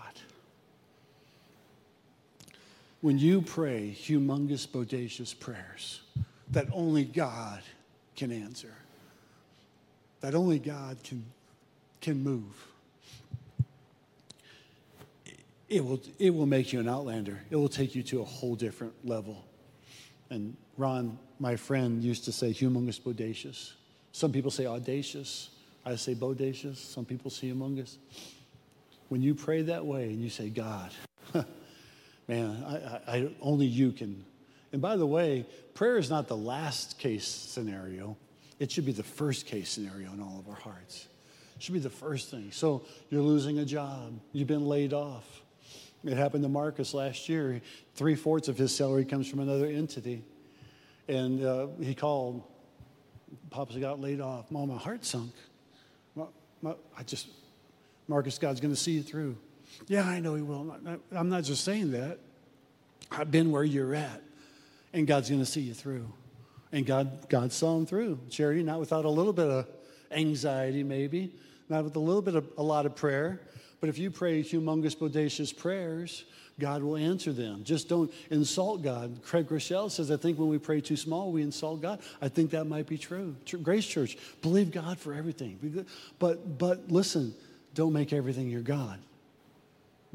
When 3.02 3.20
you 3.20 3.42
pray 3.42 3.94
humongous, 3.94 4.66
bodacious 4.66 5.38
prayers, 5.38 6.00
that 6.56 6.68
only 6.72 7.04
God 7.04 7.62
can 8.16 8.32
answer, 8.32 8.74
that 10.22 10.34
only 10.34 10.58
God 10.58 11.04
can, 11.04 11.26
can 12.00 12.24
move. 12.24 12.68
It 15.68 15.84
will, 15.84 16.00
it 16.18 16.34
will 16.34 16.46
make 16.46 16.72
you 16.72 16.80
an 16.80 16.88
outlander. 16.88 17.42
It 17.50 17.58
will 17.58 17.68
take 17.68 17.94
you 17.94 18.04
to 18.04 18.22
a 18.22 18.24
whole 18.24 18.56
different 18.56 18.94
level. 19.04 19.44
And 20.30 20.56
Ron, 20.78 21.20
my 21.40 21.58
friend, 21.58 22.02
used 22.02 22.24
to 22.26 22.32
say 22.32 22.52
humongous 22.52 23.02
bodacious. 23.02 23.74
Some 24.14 24.32
people 24.32 24.50
say 24.50 24.66
audacious. 24.66 25.50
I 25.86 25.98
say 25.98 26.16
bodacious. 26.16 26.78
Some 26.78 27.04
people 27.04 27.32
say 27.32 27.48
humongous. 27.48 27.98
When 29.10 29.22
you 29.22 29.36
pray 29.36 29.64
that 29.64 29.86
way 29.86 30.06
and 30.06 30.22
you 30.22 30.30
say, 30.30 30.50
God, 30.50 30.92
man, 32.30 32.64
I, 32.66 32.76
I, 32.76 33.18
I, 33.18 33.30
only 33.42 33.66
you 33.66 33.92
can. 33.92 34.24
And 34.76 34.82
by 34.82 34.98
the 34.98 35.06
way, 35.06 35.46
prayer 35.74 35.96
is 35.96 36.10
not 36.10 36.28
the 36.28 36.36
last 36.36 37.00
case 37.00 37.26
scenario. 37.26 38.18
It 38.60 38.74
should 38.74 38.86
be 38.86 38.92
the 38.92 39.04
first 39.04 39.46
case 39.46 39.70
scenario 39.70 40.12
in 40.12 40.22
all 40.22 40.38
of 40.38 40.50
our 40.50 40.60
hearts. 40.60 41.08
It 41.56 41.64
should 41.64 41.76
be 41.76 41.80
the 41.80 41.90
first 41.90 42.30
thing. 42.30 42.52
So 42.52 42.84
you're 43.10 43.22
losing 43.22 43.60
a 43.60 43.64
job, 43.64 44.20
you've 44.34 44.50
been 44.50 44.66
laid 44.66 44.92
off. 44.92 45.24
It 46.04 46.18
happened 46.18 46.44
to 46.44 46.50
Marcus 46.50 46.94
last 46.94 47.30
year. 47.30 47.62
Three 47.94 48.16
fourths 48.16 48.50
of 48.50 48.58
his 48.58 48.76
salary 48.76 49.06
comes 49.06 49.30
from 49.30 49.40
another 49.40 49.66
entity. 49.66 50.26
And 51.08 51.42
uh, 51.42 51.68
he 51.80 51.96
called. 51.96 52.44
Pops 53.52 53.78
got 53.78 54.02
laid 54.02 54.20
off. 54.20 54.52
Mom, 54.52 54.68
my 54.68 54.78
heart 54.78 55.06
sunk. 55.06 55.32
My, 56.16 56.26
my, 56.62 56.74
I 56.98 57.04
just, 57.04 57.30
Marcus, 58.10 58.38
God's 58.38 58.60
going 58.60 58.74
to 58.74 58.80
see 58.80 58.92
you 58.92 59.04
through. 59.04 59.38
Yeah, 59.88 60.04
I 60.04 60.20
know 60.20 60.36
he 60.36 60.42
will. 60.42 60.76
I'm 61.14 61.30
not 61.30 61.46
just 61.46 61.64
saying 61.64 61.92
that. 61.92 62.20
I've 63.10 63.32
been 63.32 63.52
where 63.52 63.64
you're 63.64 63.96
at, 63.96 64.22
and 64.96 65.06
God's 65.06 65.30
going 65.30 65.42
to 65.42 65.46
see 65.46 65.62
you 65.62 65.74
through. 65.74 66.12
And 66.72 66.86
God, 66.86 67.30
God 67.30 67.52
saw 67.52 67.78
him 67.78 67.86
through. 67.86 68.18
Charity, 68.30 68.64
not 68.64 68.80
without 68.80 69.04
a 69.04 69.10
little 69.10 69.34
bit 69.34 69.48
of 69.48 69.68
anxiety, 70.10 70.84
maybe, 70.84 71.36
not 71.68 71.84
with 71.84 71.96
a 71.98 72.00
little 72.00 72.22
bit 72.22 72.36
of 72.36 72.48
a 72.58 72.64
lot 72.64 72.86
of 72.86 72.96
prayer. 72.96 73.42
But 73.82 73.90
if 73.90 73.98
you 73.98 74.10
pray 74.10 74.42
humongous, 74.42 74.96
bodacious 74.96 75.56
prayers, 75.56 76.24
God 76.60 76.82
will 76.82 76.96
answer 76.96 77.34
them. 77.34 77.66
Just 77.66 77.90
don't 77.90 78.12
insult 78.30 78.84
God. 78.84 79.20
Craig 79.22 79.50
Groeschel 79.50 79.92
says, 79.92 80.10
I 80.10 80.16
think 80.16 80.40
when 80.40 80.48
we 80.48 80.58
pray 80.58 80.80
too 80.80 80.96
small, 80.96 81.30
we 81.34 81.42
insult 81.42 81.82
God. 81.82 82.00
I 82.22 82.30
think 82.30 82.52
that 82.52 82.64
might 82.64 82.88
be 82.88 82.98
true. 82.98 83.36
Grace 83.62 83.86
Church, 83.86 84.18
believe 84.42 84.72
God 84.72 84.98
for 84.98 85.14
everything. 85.14 85.86
But, 86.20 86.58
but 86.58 86.90
listen, 86.90 87.36
don't 87.74 87.92
make 87.92 88.14
everything 88.14 88.48
your 88.48 88.62
God. 88.62 89.00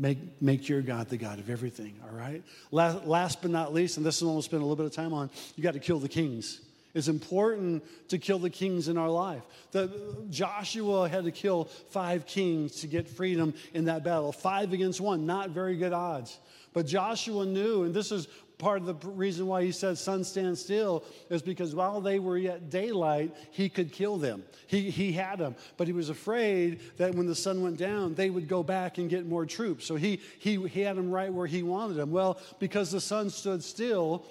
Make, 0.00 0.40
make 0.40 0.66
your 0.66 0.80
God 0.80 1.10
the 1.10 1.18
God 1.18 1.40
of 1.40 1.50
everything, 1.50 1.94
all 2.02 2.16
right? 2.16 2.42
Last, 2.70 3.04
last 3.04 3.42
but 3.42 3.50
not 3.50 3.74
least, 3.74 3.98
and 3.98 4.06
this 4.06 4.16
is 4.16 4.24
what 4.24 4.32
we'll 4.32 4.40
spend 4.40 4.62
a 4.62 4.64
little 4.64 4.74
bit 4.74 4.86
of 4.86 4.92
time 4.92 5.12
on, 5.12 5.28
you 5.56 5.62
got 5.62 5.74
to 5.74 5.78
kill 5.78 5.98
the 5.98 6.08
kings. 6.08 6.62
It's 6.94 7.08
important 7.08 7.84
to 8.08 8.16
kill 8.16 8.38
the 8.38 8.48
kings 8.48 8.88
in 8.88 8.96
our 8.96 9.10
life. 9.10 9.42
The, 9.72 9.90
Joshua 10.30 11.06
had 11.06 11.24
to 11.24 11.30
kill 11.30 11.64
five 11.90 12.24
kings 12.24 12.80
to 12.80 12.86
get 12.86 13.10
freedom 13.10 13.52
in 13.74 13.84
that 13.84 14.02
battle. 14.02 14.32
Five 14.32 14.72
against 14.72 15.02
one, 15.02 15.26
not 15.26 15.50
very 15.50 15.76
good 15.76 15.92
odds. 15.92 16.38
But 16.72 16.86
Joshua 16.86 17.44
knew, 17.44 17.84
and 17.84 17.92
this 17.92 18.10
is 18.10 18.26
part 18.60 18.82
of 18.82 18.86
the 18.86 19.08
reason 19.08 19.46
why 19.46 19.64
he 19.64 19.72
said, 19.72 19.98
Sun, 19.98 20.22
stand 20.22 20.56
still, 20.56 21.02
is 21.30 21.42
because 21.42 21.74
while 21.74 22.00
they 22.00 22.20
were 22.20 22.38
yet 22.38 22.70
daylight, 22.70 23.34
he 23.50 23.68
could 23.68 23.90
kill 23.90 24.18
them. 24.18 24.44
He, 24.68 24.90
he 24.90 25.10
had 25.12 25.38
them. 25.40 25.56
But 25.76 25.88
he 25.88 25.92
was 25.92 26.10
afraid 26.10 26.80
that 26.98 27.14
when 27.14 27.26
the 27.26 27.34
sun 27.34 27.62
went 27.62 27.78
down, 27.78 28.14
they 28.14 28.30
would 28.30 28.46
go 28.46 28.62
back 28.62 28.98
and 28.98 29.10
get 29.10 29.26
more 29.26 29.46
troops. 29.46 29.86
So 29.86 29.96
he, 29.96 30.20
he, 30.38 30.64
he 30.68 30.82
had 30.82 30.96
them 30.96 31.10
right 31.10 31.32
where 31.32 31.46
he 31.46 31.62
wanted 31.64 31.94
them. 31.94 32.12
Well, 32.12 32.38
because 32.60 32.92
the 32.92 33.00
sun 33.00 33.30
stood 33.30 33.64
still, 33.64 34.26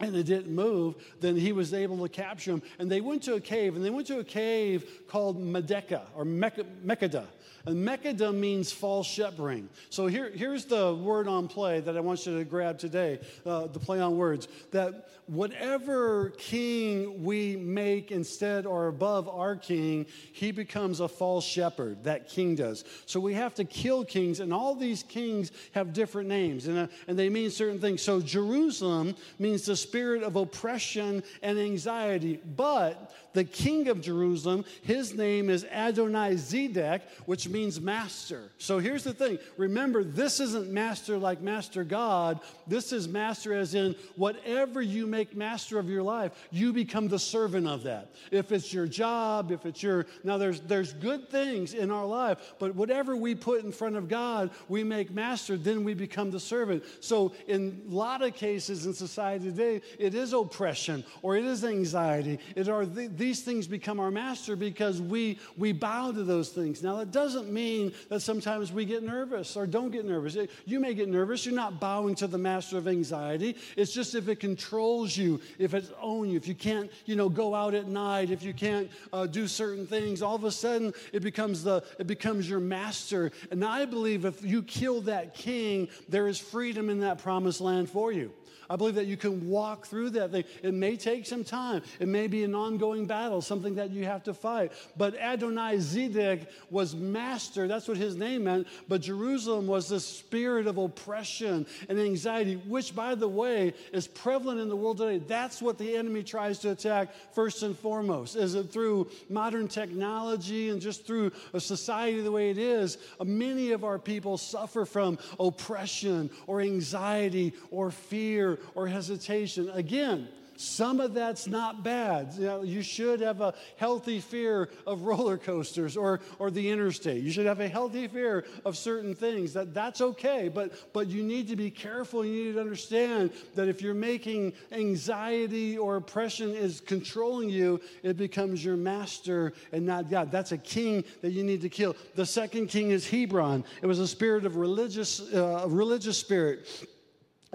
and 0.00 0.16
it 0.16 0.24
didn't 0.24 0.54
move, 0.54 0.94
then 1.20 1.36
he 1.36 1.52
was 1.52 1.74
able 1.74 1.98
to 1.98 2.08
capture 2.08 2.52
them. 2.52 2.62
And 2.78 2.90
they 2.90 3.00
went 3.00 3.22
to 3.24 3.34
a 3.34 3.40
cave, 3.40 3.76
and 3.76 3.84
they 3.84 3.90
went 3.90 4.06
to 4.08 4.18
a 4.18 4.24
cave 4.24 5.06
called 5.08 5.40
Medeka 5.40 6.02
or 6.14 6.24
Mekada. 6.24 7.26
And 7.66 7.86
Mekada 7.86 8.34
means 8.34 8.72
false 8.72 9.06
shepherding. 9.06 9.68
So 9.90 10.06
here, 10.06 10.30
here's 10.30 10.64
the 10.64 10.94
word 10.94 11.28
on 11.28 11.46
play 11.46 11.80
that 11.80 11.96
I 11.96 12.00
want 12.00 12.24
you 12.24 12.38
to 12.38 12.44
grab 12.44 12.78
today 12.78 13.20
uh, 13.44 13.66
the 13.66 13.78
play 13.78 14.00
on 14.00 14.16
words. 14.16 14.48
That 14.70 15.10
whatever 15.26 16.30
king 16.38 17.22
we 17.22 17.56
make 17.56 18.10
instead 18.10 18.64
or 18.64 18.88
above 18.88 19.28
our 19.28 19.56
king, 19.56 20.06
he 20.32 20.52
becomes 20.52 21.00
a 21.00 21.08
false 21.08 21.44
shepherd. 21.44 22.02
That 22.04 22.28
king 22.28 22.54
does. 22.54 22.84
So 23.04 23.20
we 23.20 23.34
have 23.34 23.54
to 23.56 23.64
kill 23.64 24.04
kings, 24.04 24.40
and 24.40 24.54
all 24.54 24.74
these 24.74 25.02
kings 25.02 25.52
have 25.72 25.92
different 25.92 26.28
names, 26.28 26.66
and, 26.66 26.78
uh, 26.78 26.86
and 27.08 27.18
they 27.18 27.28
mean 27.28 27.50
certain 27.50 27.78
things. 27.78 28.00
So 28.02 28.20
Jerusalem 28.20 29.14
means 29.38 29.66
the 29.66 29.76
spirit 29.90 30.22
of 30.22 30.36
oppression 30.36 31.20
and 31.42 31.58
anxiety. 31.58 32.40
But 32.56 33.12
the 33.32 33.44
king 33.44 33.88
of 33.88 34.00
Jerusalem, 34.00 34.64
his 34.82 35.14
name 35.14 35.50
is 35.50 35.64
Adonai 35.64 36.34
Zedek, 36.34 37.02
which 37.26 37.48
means 37.48 37.80
master. 37.80 38.50
So 38.58 38.78
here's 38.78 39.04
the 39.04 39.12
thing 39.12 39.38
remember, 39.56 40.02
this 40.02 40.40
isn't 40.40 40.70
master 40.70 41.18
like 41.18 41.40
master 41.40 41.84
God. 41.84 42.40
This 42.66 42.92
is 42.92 43.08
master 43.08 43.54
as 43.54 43.74
in 43.74 43.94
whatever 44.16 44.82
you 44.82 45.06
make 45.06 45.36
master 45.36 45.78
of 45.78 45.88
your 45.88 46.02
life, 46.02 46.32
you 46.50 46.72
become 46.72 47.08
the 47.08 47.18
servant 47.18 47.66
of 47.66 47.84
that. 47.84 48.14
If 48.30 48.52
it's 48.52 48.72
your 48.72 48.86
job, 48.86 49.50
if 49.52 49.66
it's 49.66 49.82
your, 49.82 50.06
now 50.24 50.38
there's, 50.38 50.60
there's 50.60 50.92
good 50.92 51.28
things 51.28 51.74
in 51.74 51.90
our 51.90 52.06
life, 52.06 52.54
but 52.58 52.74
whatever 52.74 53.16
we 53.16 53.34
put 53.34 53.64
in 53.64 53.72
front 53.72 53.96
of 53.96 54.08
God, 54.08 54.50
we 54.68 54.84
make 54.84 55.10
master, 55.10 55.56
then 55.56 55.84
we 55.84 55.94
become 55.94 56.30
the 56.30 56.40
servant. 56.40 56.84
So 57.00 57.32
in 57.46 57.82
a 57.88 57.94
lot 57.94 58.22
of 58.22 58.34
cases 58.34 58.86
in 58.86 58.94
society 58.94 59.46
today, 59.46 59.82
it 59.98 60.14
is 60.14 60.32
oppression 60.32 61.04
or 61.22 61.36
it 61.36 61.44
is 61.44 61.64
anxiety. 61.64 62.38
It 62.56 62.68
are 62.68 62.86
the, 62.86 63.08
these 63.20 63.42
things 63.42 63.66
become 63.66 64.00
our 64.00 64.10
master 64.10 64.56
because 64.56 65.00
we, 65.00 65.38
we 65.58 65.72
bow 65.72 66.10
to 66.10 66.24
those 66.24 66.48
things. 66.48 66.82
Now, 66.82 66.96
that 66.96 67.12
doesn't 67.12 67.52
mean 67.52 67.92
that 68.08 68.20
sometimes 68.20 68.72
we 68.72 68.86
get 68.86 69.02
nervous 69.02 69.56
or 69.56 69.66
don't 69.66 69.90
get 69.90 70.06
nervous. 70.06 70.38
You 70.64 70.80
may 70.80 70.94
get 70.94 71.08
nervous. 71.08 71.44
You're 71.44 71.54
not 71.54 71.78
bowing 71.78 72.14
to 72.16 72.26
the 72.26 72.38
master 72.38 72.78
of 72.78 72.88
anxiety. 72.88 73.56
It's 73.76 73.92
just 73.92 74.14
if 74.14 74.28
it 74.28 74.40
controls 74.40 75.14
you, 75.16 75.38
if 75.58 75.74
it's 75.74 75.90
owns 76.00 76.30
you, 76.30 76.36
if 76.38 76.48
you 76.48 76.54
can't, 76.54 76.90
you 77.04 77.14
know, 77.14 77.28
go 77.28 77.54
out 77.54 77.74
at 77.74 77.88
night, 77.88 78.30
if 78.30 78.42
you 78.42 78.54
can't 78.54 78.90
uh, 79.12 79.26
do 79.26 79.46
certain 79.46 79.86
things, 79.86 80.22
all 80.22 80.34
of 80.34 80.44
a 80.44 80.50
sudden 80.50 80.94
it 81.12 81.20
becomes 81.20 81.62
the 81.62 81.84
it 81.98 82.06
becomes 82.06 82.48
your 82.48 82.60
master. 82.60 83.32
And 83.50 83.62
I 83.62 83.84
believe 83.84 84.24
if 84.24 84.42
you 84.42 84.62
kill 84.62 85.02
that 85.02 85.34
king, 85.34 85.88
there 86.08 86.26
is 86.26 86.38
freedom 86.38 86.88
in 86.88 87.00
that 87.00 87.18
promised 87.18 87.60
land 87.60 87.90
for 87.90 88.12
you. 88.12 88.32
I 88.70 88.76
believe 88.76 88.94
that 88.94 89.06
you 89.06 89.16
can 89.16 89.48
walk 89.48 89.84
through 89.84 90.10
that 90.10 90.30
thing. 90.30 90.44
It 90.62 90.72
may 90.72 90.96
take 90.96 91.26
some 91.26 91.42
time, 91.42 91.82
it 91.98 92.06
may 92.06 92.28
be 92.28 92.44
an 92.44 92.54
ongoing 92.54 93.04
battle, 93.04 93.42
something 93.42 93.74
that 93.74 93.90
you 93.90 94.04
have 94.04 94.22
to 94.24 94.32
fight. 94.32 94.70
But 94.96 95.16
Adonai 95.16 95.78
Zedek 95.78 96.46
was 96.70 96.94
master. 96.94 97.66
That's 97.66 97.88
what 97.88 97.96
his 97.96 98.14
name 98.14 98.44
meant. 98.44 98.68
But 98.86 99.00
Jerusalem 99.00 99.66
was 99.66 99.88
the 99.88 99.98
spirit 99.98 100.68
of 100.68 100.78
oppression 100.78 101.66
and 101.88 101.98
anxiety, 101.98 102.54
which, 102.68 102.94
by 102.94 103.16
the 103.16 103.26
way, 103.26 103.74
is 103.92 104.06
prevalent 104.06 104.60
in 104.60 104.68
the 104.68 104.76
world 104.76 104.98
today. 104.98 105.18
That's 105.18 105.60
what 105.60 105.76
the 105.76 105.96
enemy 105.96 106.22
tries 106.22 106.60
to 106.60 106.70
attack 106.70 107.08
first 107.34 107.64
and 107.64 107.76
foremost. 107.76 108.36
Is 108.36 108.54
it 108.54 108.70
through 108.70 109.10
modern 109.28 109.66
technology 109.66 110.70
and 110.70 110.80
just 110.80 111.04
through 111.04 111.32
a 111.54 111.60
society 111.60 112.20
the 112.20 112.30
way 112.30 112.50
it 112.50 112.58
is? 112.58 112.98
Uh, 113.18 113.24
many 113.24 113.72
of 113.72 113.82
our 113.82 113.98
people 113.98 114.38
suffer 114.38 114.84
from 114.84 115.18
oppression 115.40 116.30
or 116.46 116.60
anxiety 116.60 117.52
or 117.72 117.90
fear 117.90 118.59
or 118.74 118.86
hesitation. 118.86 119.70
Again, 119.70 120.28
some 120.60 121.00
of 121.00 121.14
that's 121.14 121.46
not 121.46 121.82
bad. 121.82 122.34
You, 122.34 122.44
know, 122.44 122.62
you 122.62 122.82
should 122.82 123.20
have 123.20 123.40
a 123.40 123.54
healthy 123.78 124.20
fear 124.20 124.68
of 124.86 125.02
roller 125.02 125.38
coasters 125.38 125.96
or, 125.96 126.20
or 126.38 126.50
the 126.50 126.68
interstate. 126.68 127.22
You 127.22 127.30
should 127.30 127.46
have 127.46 127.60
a 127.60 127.68
healthy 127.68 128.06
fear 128.08 128.44
of 128.66 128.76
certain 128.76 129.14
things. 129.14 129.54
That, 129.54 129.72
that's 129.72 130.02
okay, 130.02 130.50
but, 130.52 130.92
but 130.92 131.06
you 131.06 131.22
need 131.22 131.48
to 131.48 131.56
be 131.56 131.70
careful. 131.70 132.26
You 132.26 132.44
need 132.44 132.52
to 132.52 132.60
understand 132.60 133.30
that 133.54 133.68
if 133.68 133.80
you're 133.80 133.94
making 133.94 134.52
anxiety 134.70 135.78
or 135.78 135.96
oppression 135.96 136.50
is 136.50 136.82
controlling 136.82 137.48
you, 137.48 137.80
it 138.02 138.18
becomes 138.18 138.62
your 138.62 138.76
master 138.76 139.54
and 139.72 139.86
not 139.86 140.10
God. 140.10 140.30
That's 140.30 140.52
a 140.52 140.58
king 140.58 141.04
that 141.22 141.30
you 141.30 141.42
need 141.42 141.62
to 141.62 141.70
kill. 141.70 141.96
The 142.16 142.26
second 142.26 142.66
king 142.66 142.90
is 142.90 143.08
Hebron. 143.08 143.64
It 143.80 143.86
was 143.86 143.98
a 143.98 144.06
spirit 144.06 144.44
of 144.44 144.56
religious, 144.56 145.20
uh, 145.32 145.64
religious 145.68 146.18
spirit 146.18 146.66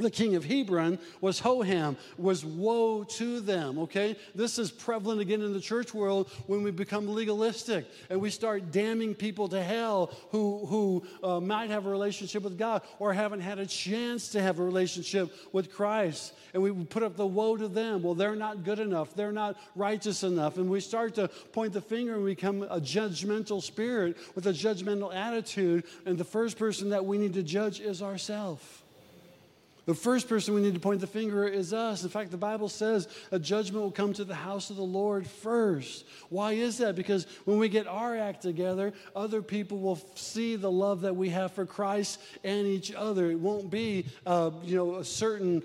the 0.04 0.12
king 0.12 0.36
of 0.36 0.44
Hebron 0.44 1.00
was 1.22 1.40
Hoham, 1.40 1.96
was 2.18 2.44
woe 2.44 3.06
to 3.06 3.40
them, 3.40 3.80
okay? 3.80 4.18
This 4.36 4.60
is 4.60 4.70
prevalent 4.70 5.22
again 5.22 5.42
in 5.42 5.54
the 5.54 5.62
church 5.62 5.94
world 5.94 6.30
when 6.48 6.64
we 6.64 6.72
become 6.72 7.08
legalistic 7.08 7.86
and 8.10 8.20
we 8.20 8.30
start 8.30 8.74
damning 8.74 9.16
people 9.16 9.48
to 9.50 9.64
hell 9.64 10.12
who, 10.32 10.66
who 10.66 11.04
uh, 11.24 11.40
might 11.40 11.70
have 11.70 11.86
a 11.86 11.90
relationship 11.90 12.44
with 12.44 12.58
God 12.58 12.82
or 13.00 13.14
haven't 13.14 13.40
had 13.40 13.58
a 13.58 13.66
chance 13.66 14.30
to 14.30 14.42
have 14.42 14.60
a 14.60 14.64
relationship 14.64 15.34
with 15.54 15.74
Christ. 15.74 16.34
And 16.54 16.62
we 16.62 16.74
put 16.74 17.04
up 17.04 17.16
the 17.16 17.26
woe 17.26 17.56
to 17.56 17.70
them. 17.70 18.04
Well, 18.04 18.16
they're 18.16 18.36
not 18.36 18.66
good 18.66 18.80
enough. 18.80 19.16
They're 19.16 19.32
not 19.32 19.58
righteous 19.76 20.24
enough. 20.24 20.58
And 20.58 20.70
we 20.70 20.82
start 20.82 21.16
to 21.16 21.30
point 21.54 21.72
the 21.72 21.82
finger 21.82 22.16
and 22.16 22.26
become 22.26 22.64
a 22.64 22.82
judgmental 22.82 23.62
spirit 23.64 24.18
with 24.36 24.46
a 24.48 24.52
judgmental 24.52 25.16
attitude. 25.16 25.86
And 26.06 26.18
the 26.18 26.26
first 26.26 26.58
person 26.58 26.90
that 26.90 27.06
we 27.06 27.18
need 27.18 27.34
to 27.36 27.44
judge 27.44 27.80
is 27.80 28.02
ourselves. 28.02 28.84
The 29.86 29.93
first 29.93 30.28
person 30.28 30.56
we 30.56 30.62
need 30.62 30.74
to 30.74 30.80
point 30.80 31.00
the 31.00 31.08
finger 31.08 31.48
is 31.48 31.71
us. 31.71 32.04
In 32.04 32.10
fact, 32.10 32.32
the 32.32 32.38
Bible 32.38 32.69
says 32.69 33.08
a 33.32 33.38
judgment 33.38 33.84
will 33.84 33.91
come 33.91 34.13
to 34.13 34.26
the 34.26 34.36
house 34.36 34.69
of 34.71 34.78
the 34.78 34.84
Lord 34.84 35.28
first. 35.28 36.06
Why 36.30 36.54
is 36.54 36.80
that? 36.80 36.95
Because 36.95 37.28
when 37.45 37.60
we 37.60 37.69
get 37.69 37.86
our 37.86 38.17
act 38.17 38.41
together, 38.41 38.93
other 39.15 39.43
people 39.43 39.80
will 39.80 40.00
see 40.15 40.56
the 40.56 40.71
love 40.71 41.02
that 41.02 41.15
we 41.15 41.30
have 41.30 41.52
for 41.52 41.65
Christ 41.65 42.19
and 42.43 42.65
each 42.65 42.91
other. 42.93 43.30
It 43.30 43.39
won't 43.39 43.69
be, 43.69 44.08
uh, 44.26 44.52
you 44.63 44.76
know, 44.76 44.95
a 44.95 45.06
certain 45.06 45.62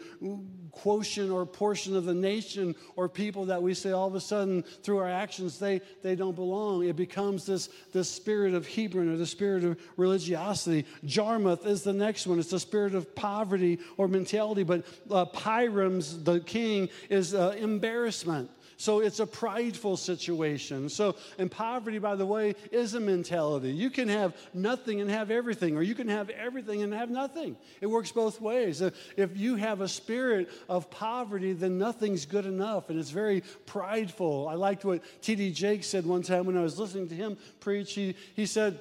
quotient 0.72 1.30
or 1.30 1.44
portion 1.46 1.96
of 1.96 2.04
the 2.04 2.14
nation 2.14 2.74
or 2.96 3.08
people 3.08 3.46
that 3.46 3.62
we 3.62 3.74
say 3.74 3.92
all 3.92 4.06
of 4.06 4.14
a 4.14 4.20
sudden 4.20 4.62
through 4.82 4.98
our 4.98 5.08
actions 5.08 5.58
they, 5.58 5.80
they 6.02 6.14
don't 6.14 6.34
belong. 6.34 6.84
It 6.84 6.96
becomes 6.96 7.46
this, 7.46 7.68
this 7.92 8.08
spirit 8.08 8.54
of 8.54 8.66
Hebron 8.66 9.12
or 9.12 9.16
the 9.16 9.26
spirit 9.26 9.64
of 9.64 9.80
religiosity. 9.96 10.86
Jarmuth 11.04 11.66
is 11.66 11.82
the 11.82 11.92
next 11.92 12.26
one. 12.26 12.38
It's 12.38 12.50
the 12.50 12.60
spirit 12.60 12.94
of 12.94 13.14
poverty 13.14 13.78
or 13.96 14.08
mentality. 14.08 14.62
But 14.62 14.84
uh, 15.10 15.24
Piram's, 15.26 16.22
the 16.22 16.40
king, 16.40 16.88
is 17.08 17.34
uh, 17.34 17.54
embarrassment. 17.58 18.50
So 18.80 19.00
it's 19.00 19.20
a 19.20 19.26
prideful 19.26 19.98
situation. 19.98 20.88
So, 20.88 21.14
and 21.36 21.50
poverty, 21.50 21.98
by 21.98 22.16
the 22.16 22.24
way, 22.24 22.54
is 22.72 22.94
a 22.94 23.00
mentality. 23.00 23.72
You 23.72 23.90
can 23.90 24.08
have 24.08 24.34
nothing 24.54 25.02
and 25.02 25.10
have 25.10 25.30
everything, 25.30 25.76
or 25.76 25.82
you 25.82 25.94
can 25.94 26.08
have 26.08 26.30
everything 26.30 26.82
and 26.82 26.94
have 26.94 27.10
nothing. 27.10 27.58
It 27.82 27.88
works 27.88 28.10
both 28.10 28.40
ways. 28.40 28.80
If 28.80 29.36
you 29.36 29.56
have 29.56 29.82
a 29.82 29.86
spirit 29.86 30.48
of 30.66 30.90
poverty, 30.90 31.52
then 31.52 31.76
nothing's 31.76 32.24
good 32.24 32.46
enough, 32.46 32.88
and 32.88 32.98
it's 32.98 33.10
very 33.10 33.42
prideful. 33.66 34.48
I 34.48 34.54
liked 34.54 34.82
what 34.82 35.02
T.D. 35.20 35.52
Jakes 35.52 35.86
said 35.86 36.06
one 36.06 36.22
time 36.22 36.46
when 36.46 36.56
I 36.56 36.62
was 36.62 36.78
listening 36.78 37.06
to 37.08 37.14
him 37.14 37.36
preach. 37.60 37.92
He, 37.92 38.16
he 38.34 38.46
said, 38.46 38.78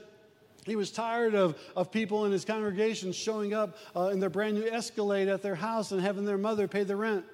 he 0.65 0.77
was 0.77 0.91
tired 0.91 1.35
of, 1.35 1.57
of 1.75 1.91
people 1.91 2.23
in 2.23 2.31
his 2.31 2.45
congregation 2.45 3.11
showing 3.11 3.53
up 3.53 3.75
uh, 3.97 4.11
in 4.13 4.21
their 4.21 4.29
brand 4.29 4.55
new 4.55 4.65
Escalade 4.65 5.27
at 5.27 5.41
their 5.41 5.55
house 5.55 5.91
and 5.91 5.99
having 5.99 6.23
their 6.23 6.37
mother 6.37 6.69
pay 6.69 6.85
the 6.85 6.95
rent. 6.95 7.25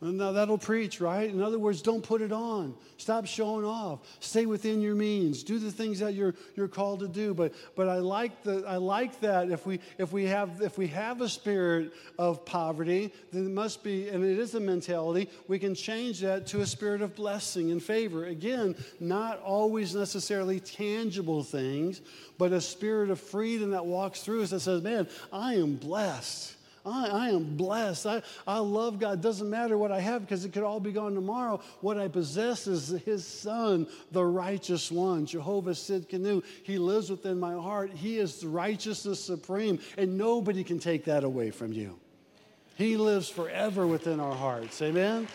Now 0.00 0.30
that'll 0.30 0.58
preach, 0.58 1.00
right? 1.00 1.28
In 1.28 1.42
other 1.42 1.58
words, 1.58 1.82
don't 1.82 2.02
put 2.02 2.22
it 2.22 2.30
on. 2.30 2.74
Stop 2.98 3.26
showing 3.26 3.64
off. 3.64 3.98
Stay 4.20 4.46
within 4.46 4.80
your 4.80 4.94
means. 4.94 5.42
Do 5.42 5.58
the 5.58 5.72
things 5.72 5.98
that 5.98 6.14
you're, 6.14 6.36
you're 6.54 6.68
called 6.68 7.00
to 7.00 7.08
do. 7.08 7.34
But, 7.34 7.52
but 7.74 7.88
I, 7.88 7.98
like 7.98 8.44
the, 8.44 8.64
I 8.64 8.76
like 8.76 9.18
that 9.20 9.50
if 9.50 9.66
we, 9.66 9.80
if, 9.98 10.12
we 10.12 10.24
have, 10.26 10.62
if 10.62 10.78
we 10.78 10.86
have 10.88 11.20
a 11.20 11.28
spirit 11.28 11.92
of 12.16 12.44
poverty, 12.44 13.12
then 13.32 13.46
it 13.46 13.50
must 13.50 13.82
be, 13.82 14.08
and 14.08 14.24
it 14.24 14.38
is 14.38 14.54
a 14.54 14.60
mentality, 14.60 15.28
we 15.48 15.58
can 15.58 15.74
change 15.74 16.20
that 16.20 16.46
to 16.48 16.60
a 16.60 16.66
spirit 16.66 17.02
of 17.02 17.16
blessing 17.16 17.72
and 17.72 17.82
favor. 17.82 18.26
Again, 18.26 18.76
not 19.00 19.40
always 19.40 19.96
necessarily 19.96 20.60
tangible 20.60 21.42
things, 21.42 22.02
but 22.38 22.52
a 22.52 22.60
spirit 22.60 23.10
of 23.10 23.18
freedom 23.18 23.72
that 23.72 23.84
walks 23.84 24.22
through 24.22 24.44
us 24.44 24.50
that 24.50 24.60
says, 24.60 24.80
man, 24.80 25.08
I 25.32 25.54
am 25.54 25.74
blessed. 25.74 26.54
I, 26.88 27.08
I 27.08 27.28
am 27.28 27.56
blessed. 27.56 28.06
I, 28.06 28.22
I 28.46 28.58
love 28.58 28.98
God. 28.98 29.20
Doesn't 29.20 29.48
matter 29.48 29.76
what 29.76 29.92
I 29.92 30.00
have 30.00 30.22
because 30.22 30.44
it 30.44 30.52
could 30.52 30.62
all 30.62 30.80
be 30.80 30.92
gone 30.92 31.14
tomorrow. 31.14 31.60
What 31.80 31.98
I 31.98 32.08
possess 32.08 32.66
is 32.66 32.88
His 33.04 33.26
Son, 33.26 33.86
the 34.12 34.24
righteous 34.24 34.90
one, 34.90 35.26
Jehovah 35.26 35.72
Tsidkenu. 35.72 36.42
He 36.62 36.78
lives 36.78 37.10
within 37.10 37.38
my 37.38 37.54
heart. 37.54 37.92
He 37.92 38.18
is 38.18 38.44
righteousness 38.44 39.22
supreme, 39.22 39.78
and 39.96 40.16
nobody 40.16 40.64
can 40.64 40.78
take 40.78 41.04
that 41.04 41.24
away 41.24 41.50
from 41.50 41.72
you. 41.72 41.98
He 42.76 42.96
lives 42.96 43.28
forever 43.28 43.86
within 43.86 44.20
our 44.20 44.34
hearts. 44.34 44.80
Amen? 44.82 45.26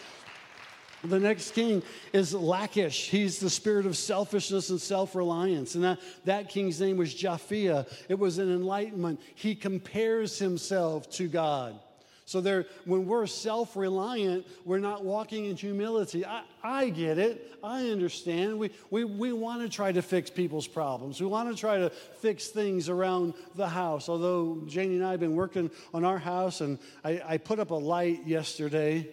The 1.04 1.20
next 1.20 1.52
king 1.52 1.84
is 2.14 2.34
Lachish. 2.34 3.10
He's 3.10 3.40
the 3.40 3.50
spirit 3.50 3.86
of 3.86 3.98
selfishness 3.98 4.70
and 4.70 4.80
self 4.80 5.16
reliance. 5.16 5.76
And 5.76 5.84
that, 5.84 6.00
that 6.26 6.50
king's 6.50 6.80
name 6.80 6.98
was 6.98 7.14
Japhia. 7.14 7.86
It 8.08 8.18
was 8.18 8.38
an 8.38 8.52
enlightenment. 8.54 9.20
He 9.36 9.54
compares 9.54 10.40
himself 10.40 11.10
to 11.12 11.28
God. 11.28 11.78
So 12.26 12.40
there, 12.40 12.66
when 12.86 13.06
we're 13.06 13.28
self-reliant, 13.28 14.48
we're 14.64 14.80
not 14.80 15.04
walking 15.04 15.46
in 15.46 15.58
humility. 15.58 16.26
I, 16.26 16.44
I 16.64 16.90
get 16.90 17.18
it. 17.18 17.58
I 17.62 17.90
understand. 17.90 18.58
We, 18.58 18.72
we, 18.90 19.04
we 19.04 19.34
want 19.34 19.62
to 19.62 19.68
try 19.68 19.92
to 19.92 20.02
fix 20.02 20.30
people's 20.30 20.68
problems. 20.68 21.20
We 21.20 21.28
want 21.28 21.50
to 21.50 21.60
try 21.60 21.80
to 21.80 21.90
fix 21.90 22.48
things 22.48 22.88
around 22.88 23.34
the 23.56 23.68
house. 23.68 24.08
Although 24.08 24.64
Janie 24.68 24.96
and 24.96 25.06
I 25.06 25.12
have 25.12 25.20
been 25.20 25.36
working 25.36 25.70
on 25.94 26.06
our 26.06 26.18
house, 26.18 26.62
and 26.62 26.80
I, 27.04 27.22
I 27.26 27.38
put 27.38 27.60
up 27.60 27.72
a 27.72 27.76
light 27.76 28.26
yesterday 28.26 29.10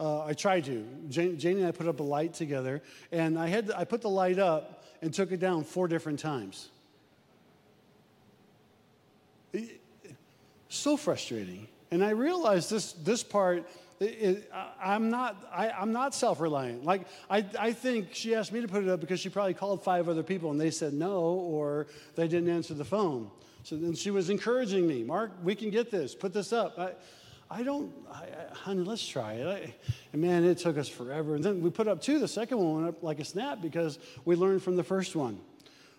uh, 0.00 0.24
I 0.24 0.32
tried 0.32 0.64
to. 0.64 0.86
Jane, 1.08 1.38
Janie 1.38 1.60
and 1.60 1.68
I 1.68 1.72
put 1.72 1.86
up 1.86 2.00
a 2.00 2.04
light 2.04 2.34
together, 2.34 2.82
and 3.10 3.38
I, 3.38 3.48
had 3.48 3.70
I 3.70 3.84
put 3.84 4.02
the 4.02 4.10
light 4.10 4.38
up 4.38 4.84
and 5.00 5.12
took 5.12 5.32
it 5.32 5.40
down 5.40 5.64
four 5.64 5.88
different 5.88 6.18
times. 6.18 6.68
It, 9.52 9.80
so 10.68 10.96
frustrating. 10.96 11.68
And 11.90 12.02
I 12.02 12.10
realized 12.10 12.70
this, 12.70 12.92
this 12.94 13.22
part, 13.22 13.68
it, 14.00 14.50
I'm 14.82 15.10
not, 15.10 15.36
I, 15.52 15.82
am 15.82 15.92
not 15.92 16.14
self-reliant. 16.14 16.84
Like, 16.84 17.06
I, 17.28 17.44
I 17.58 17.72
think 17.72 18.08
she 18.12 18.34
asked 18.34 18.52
me 18.52 18.62
to 18.62 18.68
put 18.68 18.82
it 18.82 18.88
up 18.88 19.00
because 19.00 19.20
she 19.20 19.28
probably 19.28 19.54
called 19.54 19.84
five 19.84 20.08
other 20.08 20.22
people 20.22 20.50
and 20.50 20.60
they 20.60 20.70
said 20.70 20.94
no, 20.94 21.20
or 21.20 21.86
they 22.16 22.28
didn't 22.28 22.48
answer 22.48 22.72
the 22.74 22.84
phone. 22.84 23.30
So 23.64 23.76
then 23.76 23.94
she 23.94 24.10
was 24.10 24.30
encouraging 24.30 24.86
me, 24.86 25.04
Mark, 25.04 25.32
we 25.44 25.54
can 25.54 25.70
get 25.70 25.90
this, 25.90 26.14
put 26.14 26.32
this 26.32 26.52
up. 26.52 26.78
I, 26.78 26.92
I 27.52 27.62
don't, 27.62 27.92
I, 28.10 28.22
I, 28.22 28.54
honey, 28.54 28.82
let's 28.82 29.06
try 29.06 29.34
it. 29.34 29.46
I, 29.46 29.74
and 30.14 30.22
man, 30.22 30.42
it 30.42 30.56
took 30.56 30.78
us 30.78 30.88
forever. 30.88 31.34
And 31.34 31.44
then 31.44 31.60
we 31.60 31.68
put 31.68 31.86
up 31.86 32.00
two, 32.00 32.18
the 32.18 32.26
second 32.26 32.56
one 32.56 32.76
went 32.76 32.88
up 32.88 33.02
like 33.02 33.20
a 33.20 33.26
snap 33.26 33.60
because 33.60 33.98
we 34.24 34.36
learned 34.36 34.62
from 34.62 34.76
the 34.76 34.82
first 34.82 35.14
one. 35.14 35.38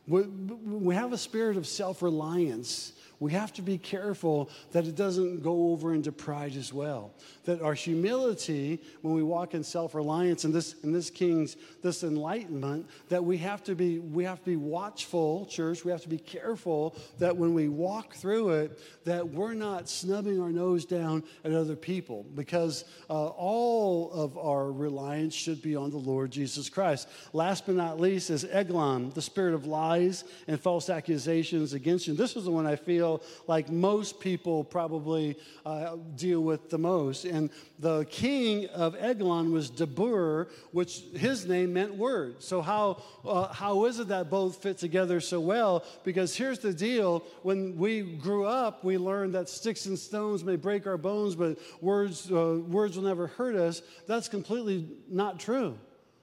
We, 0.08 0.24
we 0.24 0.96
have 0.96 1.14
a 1.14 1.18
spirit 1.18 1.56
of 1.56 1.68
self 1.68 2.02
reliance 2.02 2.94
we 3.20 3.32
have 3.32 3.54
to 3.54 3.62
be 3.62 3.78
careful 3.78 4.50
that 4.72 4.86
it 4.86 4.96
doesn't 4.96 5.42
go 5.42 5.72
over 5.72 5.94
into 5.94 6.12
pride 6.12 6.56
as 6.56 6.74
well. 6.74 7.14
That 7.46 7.62
our 7.62 7.74
humility, 7.74 8.82
when 9.02 9.14
we 9.14 9.24
walk 9.24 9.54
in 9.54 9.64
self-reliance 9.64 10.44
and 10.44 10.54
this 10.54 10.76
in 10.84 10.92
this 10.92 11.10
king's 11.10 11.56
this 11.82 12.04
enlightenment, 12.04 12.88
that 13.10 13.24
we 13.24 13.38
have 13.38 13.64
to 13.64 13.76
be 13.76 14.00
we 14.00 14.24
have 14.24 14.40
to 14.40 14.46
be 14.46 14.56
watchful, 14.56 15.46
church. 15.46 15.86
We 15.86 15.92
have 15.92 16.02
to 16.02 16.10
be 16.10 16.18
careful 16.18 16.96
that 17.20 17.36
when 17.36 17.54
we 17.54 17.68
walk 17.70 18.16
through 18.16 18.50
it, 18.52 18.80
that 19.06 19.28
we're 19.28 19.54
not 19.54 19.90
snubbing 19.90 20.42
our 20.42 20.52
nose 20.52 20.86
down 20.86 21.24
at 21.44 21.54
other 21.54 21.76
people, 21.76 22.26
because 22.36 22.86
uh, 23.10 23.28
all 23.28 24.12
of 24.12 24.38
our 24.38 24.72
reliance 24.72 25.34
should 25.34 25.62
be 25.62 25.76
on 25.76 25.90
the 25.90 25.98
Lord 25.98 26.32
Jesus 26.32 26.70
Christ. 26.70 27.08
Last 27.34 27.66
but 27.66 27.76
not 27.76 28.00
least 28.00 28.30
is 28.30 28.46
Eglon, 28.46 29.12
the 29.12 29.22
spirit 29.22 29.54
of 29.54 29.66
lies 29.66 30.24
and 30.48 30.60
false 30.60 30.90
accusations 30.90 31.74
against 31.74 32.08
you. 32.08 32.14
This 32.14 32.36
is 32.36 32.46
the 32.46 32.52
one 32.52 32.66
I 32.66 32.76
feel 32.76 33.03
like 33.48 33.70
most 33.70 34.20
people 34.20 34.64
probably 34.64 35.38
uh, 35.66 35.98
deal 36.16 36.42
with 36.42 36.70
the 36.70 36.78
most. 36.78 37.26
And 37.26 37.50
the 37.80 38.06
king 38.06 38.68
of 38.68 38.96
Eglon 38.96 39.52
was 39.52 39.70
Debir, 39.70 40.50
which 40.72 41.02
his 41.16 41.46
name 41.46 41.74
meant 41.74 41.96
word. 41.96 42.42
So, 42.42 42.62
how, 42.62 43.04
uh, 43.26 43.54
how 43.54 43.86
is 43.86 44.00
it 44.00 44.08
that 44.08 44.30
both 44.30 44.62
fit 44.62 44.78
together 44.78 45.20
so 45.20 45.40
well? 45.40 45.84
Because 46.04 46.36
here's 46.36 46.60
the 46.60 46.74
deal 46.74 47.24
when 47.44 47.78
we 47.78 48.02
grew 48.02 48.46
up, 48.46 48.84
we 48.84 48.98
learned 48.98 49.34
that 49.36 49.50
sticks 49.50 49.86
and 49.86 49.98
stones 49.98 50.44
may 50.44 50.56
break 50.56 50.88
our 50.88 50.98
bones, 50.98 51.36
but 51.36 51.60
words, 51.82 52.32
uh, 52.32 52.60
words 52.68 52.96
will 52.96 53.04
never 53.04 53.28
hurt 53.28 53.56
us. 53.56 53.82
That's 54.08 54.30
completely 54.30 54.88
not 55.10 55.40
true. 55.40 55.78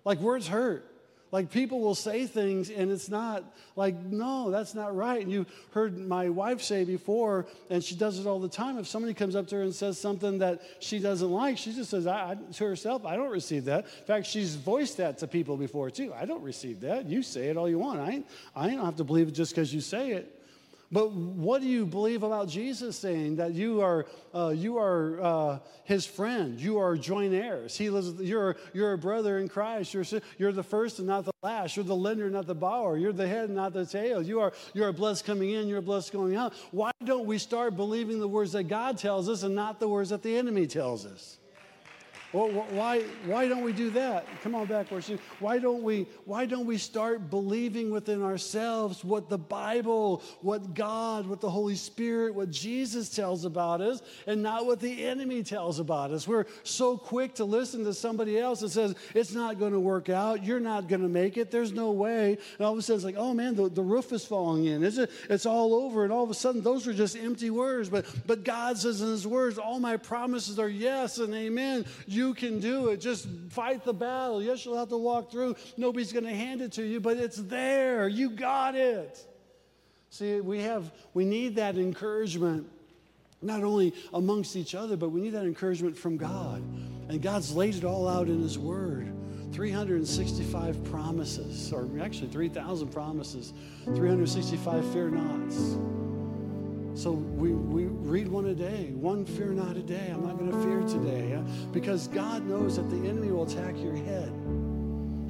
Like, 0.04 0.18
words 0.18 0.48
hurt. 0.48 0.89
Like 1.32 1.50
people 1.50 1.80
will 1.80 1.94
say 1.94 2.26
things 2.26 2.70
and 2.70 2.90
it's 2.90 3.08
not 3.08 3.44
like, 3.76 3.94
no, 3.94 4.50
that's 4.50 4.74
not 4.74 4.96
right. 4.96 5.22
And 5.22 5.30
you 5.30 5.46
heard 5.72 5.96
my 5.98 6.28
wife 6.28 6.60
say 6.60 6.84
before, 6.84 7.46
and 7.68 7.82
she 7.82 7.94
does 7.94 8.18
it 8.18 8.26
all 8.26 8.40
the 8.40 8.48
time. 8.48 8.78
If 8.78 8.88
somebody 8.88 9.14
comes 9.14 9.36
up 9.36 9.46
to 9.48 9.56
her 9.56 9.62
and 9.62 9.74
says 9.74 9.98
something 9.98 10.38
that 10.38 10.60
she 10.80 10.98
doesn't 10.98 11.30
like, 11.30 11.56
she 11.56 11.72
just 11.72 11.90
says 11.90 12.06
I, 12.06 12.32
I, 12.32 12.52
to 12.54 12.64
herself, 12.64 13.06
I 13.06 13.16
don't 13.16 13.30
receive 13.30 13.66
that. 13.66 13.84
In 13.84 14.04
fact, 14.06 14.26
she's 14.26 14.56
voiced 14.56 14.96
that 14.96 15.18
to 15.18 15.28
people 15.28 15.56
before 15.56 15.90
too. 15.90 16.12
I 16.12 16.24
don't 16.24 16.42
receive 16.42 16.80
that. 16.80 17.06
You 17.06 17.22
say 17.22 17.48
it 17.48 17.56
all 17.56 17.68
you 17.68 17.78
want. 17.78 18.00
I, 18.00 18.22
I 18.56 18.68
don't 18.68 18.84
have 18.84 18.96
to 18.96 19.04
believe 19.04 19.28
it 19.28 19.32
just 19.32 19.54
because 19.54 19.72
you 19.72 19.80
say 19.80 20.12
it. 20.12 20.39
But 20.92 21.12
what 21.12 21.62
do 21.62 21.68
you 21.68 21.86
believe 21.86 22.24
about 22.24 22.48
Jesus 22.48 22.98
saying 22.98 23.36
that 23.36 23.54
you 23.54 23.80
are, 23.80 24.06
uh, 24.34 24.48
you 24.48 24.76
are 24.78 25.20
uh, 25.22 25.58
his 25.84 26.04
friend? 26.04 26.60
You 26.60 26.78
are 26.78 26.96
joint 26.96 27.32
heirs. 27.32 27.76
He 27.76 27.90
lives, 27.90 28.20
you're, 28.20 28.56
you're 28.72 28.94
a 28.94 28.98
brother 28.98 29.38
in 29.38 29.48
Christ. 29.48 29.94
You're, 29.94 30.04
you're 30.36 30.50
the 30.50 30.64
first 30.64 30.98
and 30.98 31.06
not 31.06 31.26
the 31.26 31.32
last. 31.44 31.76
You're 31.76 31.84
the 31.84 31.94
lender, 31.94 32.28
not 32.28 32.46
the 32.46 32.56
borrower. 32.56 32.96
You're 32.96 33.12
the 33.12 33.28
head, 33.28 33.50
not 33.50 33.72
the 33.72 33.86
tail. 33.86 34.20
You 34.20 34.40
are, 34.40 34.52
you 34.74 34.82
are 34.82 34.92
blessed 34.92 35.24
coming 35.24 35.50
in. 35.50 35.68
You're 35.68 35.80
blessed 35.80 36.12
going 36.12 36.34
out. 36.34 36.54
Why 36.72 36.90
don't 37.04 37.26
we 37.26 37.38
start 37.38 37.76
believing 37.76 38.18
the 38.18 38.28
words 38.28 38.50
that 38.52 38.64
God 38.64 38.98
tells 38.98 39.28
us 39.28 39.44
and 39.44 39.54
not 39.54 39.78
the 39.78 39.88
words 39.88 40.10
that 40.10 40.22
the 40.22 40.36
enemy 40.36 40.66
tells 40.66 41.06
us? 41.06 41.39
Well, 42.32 42.48
why, 42.48 43.00
why 43.26 43.48
don't 43.48 43.64
we 43.64 43.72
do 43.72 43.90
that? 43.90 44.24
Come 44.42 44.54
on 44.54 44.66
back, 44.66 44.92
worship. 44.92 45.20
Why 45.40 45.58
don't 45.58 45.82
we, 45.82 46.06
why 46.26 46.46
don't 46.46 46.64
we 46.64 46.78
start 46.78 47.28
believing 47.28 47.90
within 47.90 48.22
ourselves 48.22 49.04
what 49.04 49.28
the 49.28 49.38
Bible, 49.38 50.22
what 50.40 50.74
God, 50.74 51.26
what 51.26 51.40
the 51.40 51.50
Holy 51.50 51.74
Spirit, 51.74 52.32
what 52.32 52.50
Jesus 52.50 53.08
tells 53.08 53.44
about 53.44 53.80
us, 53.80 54.00
and 54.28 54.44
not 54.44 54.64
what 54.64 54.78
the 54.78 55.04
enemy 55.04 55.42
tells 55.42 55.80
about 55.80 56.12
us? 56.12 56.28
We're 56.28 56.46
so 56.62 56.96
quick 56.96 57.34
to 57.34 57.44
listen 57.44 57.82
to 57.84 57.92
somebody 57.92 58.38
else 58.38 58.60
that 58.60 58.70
says, 58.70 58.94
it's 59.12 59.32
not 59.32 59.58
going 59.58 59.72
to 59.72 59.80
work 59.80 60.08
out, 60.08 60.44
you're 60.44 60.60
not 60.60 60.86
going 60.86 61.02
to 61.02 61.08
make 61.08 61.36
it, 61.36 61.50
there's 61.50 61.72
no 61.72 61.90
way. 61.90 62.38
And 62.58 62.66
all 62.66 62.72
of 62.72 62.78
a 62.78 62.82
sudden 62.82 62.98
it's 62.98 63.04
like, 63.04 63.16
oh 63.18 63.34
man, 63.34 63.56
the, 63.56 63.68
the 63.68 63.82
roof 63.82 64.12
is 64.12 64.24
falling 64.24 64.66
in. 64.66 64.84
It's, 64.84 64.98
it's 64.98 65.46
all 65.46 65.74
over. 65.74 66.04
And 66.04 66.12
all 66.12 66.22
of 66.22 66.30
a 66.30 66.34
sudden 66.34 66.62
those 66.62 66.86
are 66.86 66.94
just 66.94 67.16
empty 67.16 67.50
words. 67.50 67.88
But, 67.88 68.06
but 68.24 68.44
God 68.44 68.78
says 68.78 69.00
in 69.00 69.08
his 69.08 69.26
words, 69.26 69.58
all 69.58 69.80
my 69.80 69.96
promises 69.96 70.60
are 70.60 70.68
yes 70.68 71.18
and 71.18 71.34
amen. 71.34 71.86
You 72.06 72.19
you 72.20 72.34
can 72.34 72.60
do 72.60 72.88
it. 72.88 72.98
Just 72.98 73.26
fight 73.48 73.82
the 73.82 73.94
battle. 73.94 74.42
Yes, 74.42 74.64
you'll 74.64 74.76
have 74.76 74.90
to 74.90 74.98
walk 74.98 75.30
through. 75.30 75.56
Nobody's 75.78 76.12
going 76.12 76.26
to 76.26 76.34
hand 76.34 76.60
it 76.60 76.72
to 76.72 76.82
you, 76.82 77.00
but 77.00 77.16
it's 77.16 77.38
there. 77.38 78.08
You 78.08 78.30
got 78.30 78.74
it. 78.74 79.26
See, 80.10 80.40
we 80.40 80.60
have 80.60 80.92
we 81.14 81.24
need 81.24 81.56
that 81.56 81.78
encouragement 81.78 82.66
not 83.40 83.64
only 83.64 83.94
amongst 84.12 84.54
each 84.54 84.74
other, 84.74 84.96
but 84.96 85.08
we 85.10 85.20
need 85.20 85.30
that 85.30 85.46
encouragement 85.46 85.96
from 85.96 86.18
God. 86.18 86.62
And 87.08 87.22
God's 87.22 87.54
laid 87.54 87.76
it 87.76 87.84
all 87.84 88.06
out 88.06 88.28
in 88.28 88.42
His 88.42 88.58
Word. 88.58 89.10
365 89.52 90.84
promises, 90.84 91.72
or 91.72 91.88
actually 92.00 92.28
3,000 92.28 92.88
promises, 92.88 93.52
365 93.84 94.92
fear 94.92 95.10
nots. 95.10 95.76
So 96.94 97.12
we, 97.12 97.52
we 97.52 97.84
read 97.84 98.28
one 98.28 98.46
a 98.46 98.54
day, 98.54 98.90
one 98.94 99.24
fear 99.24 99.52
not 99.52 99.76
a 99.76 99.82
day. 99.82 100.10
I'm 100.12 100.26
not 100.26 100.38
going 100.38 100.50
to 100.50 100.62
fear 100.62 100.80
today 100.82 101.34
uh, 101.34 101.42
because 101.72 102.08
God 102.08 102.44
knows 102.46 102.76
that 102.76 102.90
the 102.90 103.08
enemy 103.08 103.30
will 103.30 103.44
attack 103.44 103.74
your 103.78 103.96
head, 103.96 104.30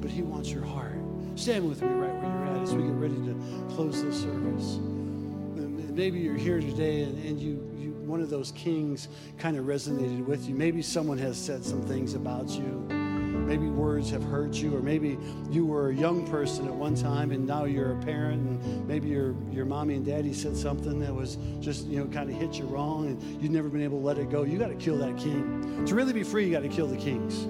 but 0.01 0.09
He 0.09 0.21
wants 0.21 0.49
your 0.49 0.65
heart. 0.65 0.97
Stand 1.35 1.67
with 1.69 1.81
me 1.81 1.87
right 1.87 2.13
where 2.15 2.31
you're 2.31 2.45
at 2.55 2.61
as 2.63 2.73
we 2.73 2.83
get 2.83 2.91
ready 2.93 3.15
to 3.15 3.75
close 3.75 4.03
this 4.03 4.21
service. 4.21 4.75
And 4.75 5.95
maybe 5.95 6.19
you're 6.19 6.35
here 6.35 6.59
today 6.59 7.03
and, 7.03 7.17
and 7.25 7.39
you, 7.39 7.69
you, 7.77 7.91
one 8.05 8.21
of 8.21 8.29
those 8.29 8.51
kings 8.51 9.07
kind 9.37 9.55
of 9.55 9.65
resonated 9.65 10.25
with 10.25 10.47
you. 10.47 10.55
Maybe 10.55 10.81
someone 10.81 11.17
has 11.19 11.37
said 11.37 11.63
some 11.63 11.81
things 11.83 12.15
about 12.15 12.49
you 12.49 13.00
maybe 13.41 13.67
words 13.67 14.09
have 14.11 14.23
hurt 14.23 14.55
you, 14.55 14.75
or 14.75 14.81
maybe 14.81 15.17
you 15.49 15.65
were 15.65 15.89
a 15.89 15.95
young 15.95 16.25
person 16.27 16.67
at 16.67 16.73
one 16.73 16.95
time 16.95 17.31
and 17.31 17.45
now 17.45 17.65
you're 17.65 17.93
a 17.93 18.03
parent, 18.03 18.41
and 18.41 18.87
maybe 18.87 19.09
your, 19.09 19.35
your 19.51 19.65
mommy 19.65 19.95
and 19.95 20.05
daddy 20.05 20.33
said 20.33 20.55
something 20.55 20.99
that 20.99 21.13
was 21.13 21.37
just, 21.59 21.85
you 21.87 21.99
know, 21.99 22.05
kind 22.07 22.29
of 22.29 22.35
hit 22.35 22.57
you 22.57 22.65
wrong, 22.65 23.07
and 23.07 23.41
you've 23.41 23.51
never 23.51 23.69
been 23.69 23.83
able 23.83 23.99
to 23.99 24.05
let 24.05 24.17
it 24.17 24.29
go. 24.29 24.43
You 24.43 24.57
got 24.57 24.69
to 24.69 24.75
kill 24.75 24.97
that 24.97 25.17
king. 25.17 25.85
To 25.85 25.95
really 25.95 26.13
be 26.13 26.23
free, 26.23 26.45
you 26.45 26.51
got 26.51 26.63
to 26.63 26.69
kill 26.69 26.87
the 26.87 26.97
kings. 26.97 27.43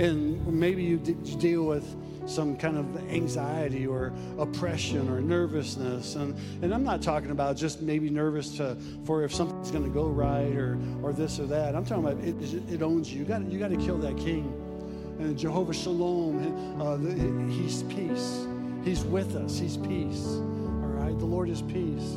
And 0.00 0.46
maybe 0.46 0.82
you, 0.82 0.98
d- 0.98 1.16
you 1.24 1.36
deal 1.36 1.64
with 1.64 1.96
some 2.28 2.56
kind 2.56 2.76
of 2.76 3.10
anxiety 3.10 3.86
or 3.86 4.12
oppression 4.38 5.08
or 5.08 5.20
nervousness. 5.20 6.16
And, 6.16 6.36
and 6.62 6.74
I'm 6.74 6.82
not 6.82 7.00
talking 7.00 7.30
about 7.30 7.56
just 7.56 7.80
maybe 7.80 8.10
nervous 8.10 8.56
to, 8.56 8.76
for 9.04 9.22
if 9.22 9.34
something's 9.34 9.70
going 9.70 9.84
to 9.84 9.90
go 9.90 10.06
right 10.06 10.54
or, 10.54 10.78
or 11.02 11.12
this 11.12 11.38
or 11.38 11.46
that. 11.46 11.74
I'm 11.74 11.84
talking 11.84 12.04
about 12.04 12.22
it, 12.24 12.36
it 12.70 12.82
owns 12.82 13.12
you. 13.12 13.20
You 13.20 13.24
got 13.24 13.50
you 13.50 13.58
got 13.58 13.70
to 13.70 13.76
kill 13.76 13.98
that 13.98 14.16
king 14.18 14.65
and 15.18 15.38
Jehovah 15.38 15.74
Shalom, 15.74 16.80
uh, 16.80 16.96
He's 17.48 17.82
peace. 17.84 18.46
He's 18.84 19.04
with 19.04 19.34
us. 19.34 19.58
He's 19.58 19.76
peace. 19.76 20.24
All 20.26 20.92
right? 21.00 21.18
The 21.18 21.24
Lord 21.24 21.48
is 21.48 21.62
peace. 21.62 22.14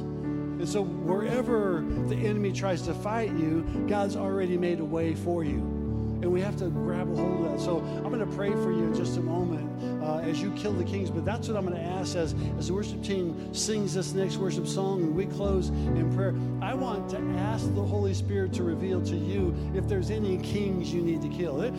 And 0.59 0.67
so, 0.67 0.83
wherever 0.83 1.85
the 2.07 2.15
enemy 2.15 2.51
tries 2.51 2.81
to 2.83 2.93
fight 2.93 3.31
you, 3.31 3.63
God's 3.87 4.15
already 4.15 4.57
made 4.57 4.79
a 4.79 4.85
way 4.85 5.15
for 5.15 5.43
you 5.43 5.78
and 6.21 6.31
we 6.31 6.41
have 6.41 6.57
to 6.57 6.69
grab 6.69 7.11
a 7.11 7.15
hold 7.15 7.45
of 7.45 7.51
that. 7.51 7.59
So 7.59 7.79
I'm 7.79 8.11
going 8.11 8.19
to 8.19 8.35
pray 8.35 8.51
for 8.51 8.71
you 8.71 8.83
in 8.83 8.93
just 8.93 9.17
a 9.17 9.21
moment 9.21 10.03
uh, 10.03 10.19
as 10.19 10.41
you 10.41 10.51
kill 10.51 10.73
the 10.73 10.83
kings. 10.83 11.09
But 11.09 11.25
that's 11.25 11.47
what 11.47 11.57
I'm 11.57 11.65
going 11.65 11.77
to 11.77 11.89
ask 11.89 12.15
as, 12.15 12.35
as 12.57 12.67
the 12.67 12.73
worship 12.73 13.03
team 13.03 13.53
sings 13.53 13.93
this 13.93 14.13
next 14.13 14.37
worship 14.37 14.67
song 14.67 15.01
and 15.01 15.15
we 15.15 15.25
close 15.25 15.69
in 15.69 16.13
prayer. 16.13 16.35
I 16.61 16.73
want 16.73 17.09
to 17.11 17.17
ask 17.39 17.73
the 17.73 17.83
Holy 17.83 18.13
Spirit 18.13 18.53
to 18.53 18.63
reveal 18.63 19.01
to 19.03 19.15
you 19.15 19.55
if 19.73 19.87
there's 19.87 20.09
any 20.11 20.37
kings 20.39 20.93
you 20.93 21.01
need 21.01 21.21
to 21.21 21.29
kill. 21.29 21.61
It 21.61 21.73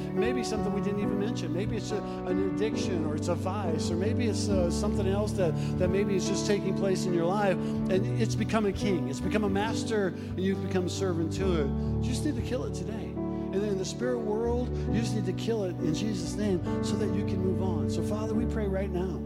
something 0.50 0.72
we 0.72 0.80
didn't 0.80 1.00
even 1.00 1.18
mention. 1.20 1.52
Maybe 1.52 1.76
it's 1.76 1.92
a, 1.92 2.02
an 2.26 2.54
addiction 2.54 3.06
or 3.06 3.14
it's 3.14 3.28
a 3.28 3.34
vice 3.34 3.90
or 3.90 3.94
maybe 3.94 4.26
it's 4.26 4.48
uh, 4.48 4.70
something 4.70 5.06
else 5.06 5.32
that, 5.32 5.54
that 5.78 5.88
maybe 5.88 6.16
is 6.16 6.28
just 6.28 6.46
taking 6.46 6.74
place 6.76 7.04
in 7.04 7.14
your 7.14 7.26
life 7.26 7.56
and 7.56 8.20
it's 8.20 8.34
become 8.34 8.66
a 8.66 8.72
king. 8.72 9.08
It's 9.08 9.20
become 9.20 9.44
a 9.44 9.48
master 9.48 10.08
and 10.08 10.40
you've 10.40 10.66
become 10.66 10.88
servant 10.88 11.32
to 11.34 11.60
it. 11.60 11.66
You 11.66 12.00
just 12.02 12.24
need 12.24 12.34
to 12.34 12.42
kill 12.42 12.64
it 12.64 12.74
today. 12.74 13.09
And 13.52 13.60
then 13.60 13.70
in 13.70 13.78
the 13.78 13.84
spirit 13.84 14.18
world, 14.18 14.68
you 14.92 15.00
just 15.00 15.14
need 15.14 15.26
to 15.26 15.32
kill 15.32 15.64
it 15.64 15.76
in 15.80 15.92
Jesus' 15.94 16.34
name 16.34 16.62
so 16.84 16.96
that 16.96 17.12
you 17.14 17.24
can 17.24 17.38
move 17.38 17.62
on. 17.62 17.90
So, 17.90 18.02
Father, 18.02 18.32
we 18.32 18.44
pray 18.44 18.68
right 18.68 18.90
now 18.90 19.20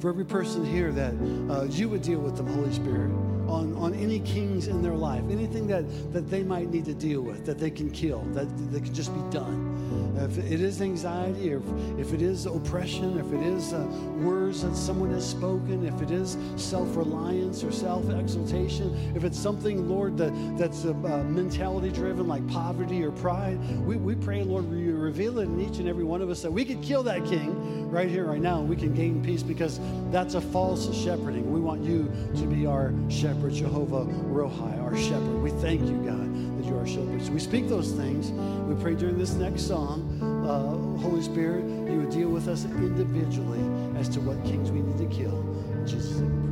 for 0.00 0.10
every 0.10 0.24
person 0.24 0.64
here 0.64 0.92
that 0.92 1.14
uh, 1.50 1.64
you 1.64 1.88
would 1.88 2.02
deal 2.02 2.20
with 2.20 2.36
them, 2.36 2.46
Holy 2.46 2.72
Spirit, 2.72 3.10
on, 3.48 3.74
on 3.76 3.94
any 3.94 4.20
kings 4.20 4.68
in 4.68 4.82
their 4.82 4.94
life, 4.94 5.22
anything 5.30 5.66
that, 5.66 5.84
that 6.12 6.30
they 6.30 6.42
might 6.42 6.70
need 6.70 6.84
to 6.84 6.94
deal 6.94 7.22
with, 7.22 7.44
that 7.46 7.58
they 7.58 7.70
can 7.70 7.90
kill, 7.90 8.20
that, 8.32 8.46
that 8.72 8.84
can 8.84 8.94
just 8.94 9.12
be 9.14 9.30
done. 9.30 9.75
If 10.18 10.38
it 10.38 10.60
is 10.60 10.80
anxiety, 10.80 11.52
or 11.52 11.62
if, 11.98 12.12
it 12.12 12.22
is 12.22 12.46
oppression, 12.46 13.18
if 13.18 13.32
it 13.32 13.42
is 13.42 13.72
uh, 13.72 13.86
words 14.18 14.62
that 14.62 14.74
someone 14.74 15.10
has 15.10 15.28
spoken, 15.28 15.86
if 15.86 16.00
it 16.00 16.10
is 16.10 16.36
self 16.56 16.96
reliance 16.96 17.62
or 17.62 17.70
self 17.70 18.08
exaltation, 18.10 19.12
if 19.14 19.24
it's 19.24 19.38
something, 19.38 19.88
Lord, 19.88 20.16
that, 20.16 20.32
that's 20.58 20.84
uh, 20.84 20.92
mentality 21.28 21.90
driven 21.90 22.26
like 22.26 22.46
poverty 22.48 23.04
or 23.04 23.10
pride, 23.10 23.58
we, 23.80 23.96
we 23.96 24.14
pray, 24.14 24.42
Lord, 24.42 24.70
you 24.72 24.96
reveal 24.96 25.38
it 25.38 25.44
in 25.44 25.60
each 25.60 25.78
and 25.78 25.88
every 25.88 26.04
one 26.04 26.22
of 26.22 26.30
us 26.30 26.42
that 26.42 26.50
we 26.50 26.64
could 26.64 26.82
kill 26.82 27.02
that 27.04 27.24
king 27.26 27.90
right 27.90 28.08
here, 28.08 28.24
right 28.24 28.40
now, 28.40 28.60
and 28.60 28.68
we 28.68 28.76
can 28.76 28.94
gain 28.94 29.22
peace 29.22 29.42
because 29.42 29.80
that's 30.10 30.34
a 30.34 30.40
false 30.40 30.94
shepherding. 30.94 31.52
We 31.52 31.60
want 31.60 31.82
you 31.82 32.10
to 32.36 32.46
be 32.46 32.66
our 32.66 32.92
shepherd, 33.08 33.52
Jehovah 33.52 34.04
Rohi, 34.04 34.82
our 34.82 34.96
shepherd. 34.96 35.42
We 35.42 35.50
thank 35.50 35.82
you, 35.82 35.96
God, 36.04 36.55
that 36.66 36.72
you 36.72 36.76
are 36.76 36.80
our 36.80 36.86
shepherd. 36.86 37.22
So 37.22 37.32
we 37.32 37.40
speak 37.40 37.68
those 37.68 37.92
things. 37.92 38.30
We 38.68 38.80
pray 38.82 38.94
during 38.94 39.18
this 39.18 39.34
next 39.34 39.66
song, 39.66 40.20
uh, 40.46 41.00
Holy 41.00 41.22
Spirit, 41.22 41.64
you 41.64 41.98
would 42.00 42.10
deal 42.10 42.28
with 42.28 42.48
us 42.48 42.64
individually 42.64 43.60
as 43.98 44.08
to 44.10 44.20
what 44.20 44.42
kings 44.44 44.70
we 44.70 44.80
need 44.80 44.98
to 44.98 45.16
kill. 45.16 45.38
In 45.72 45.86
Jesus' 45.86 46.18
name 46.18 46.45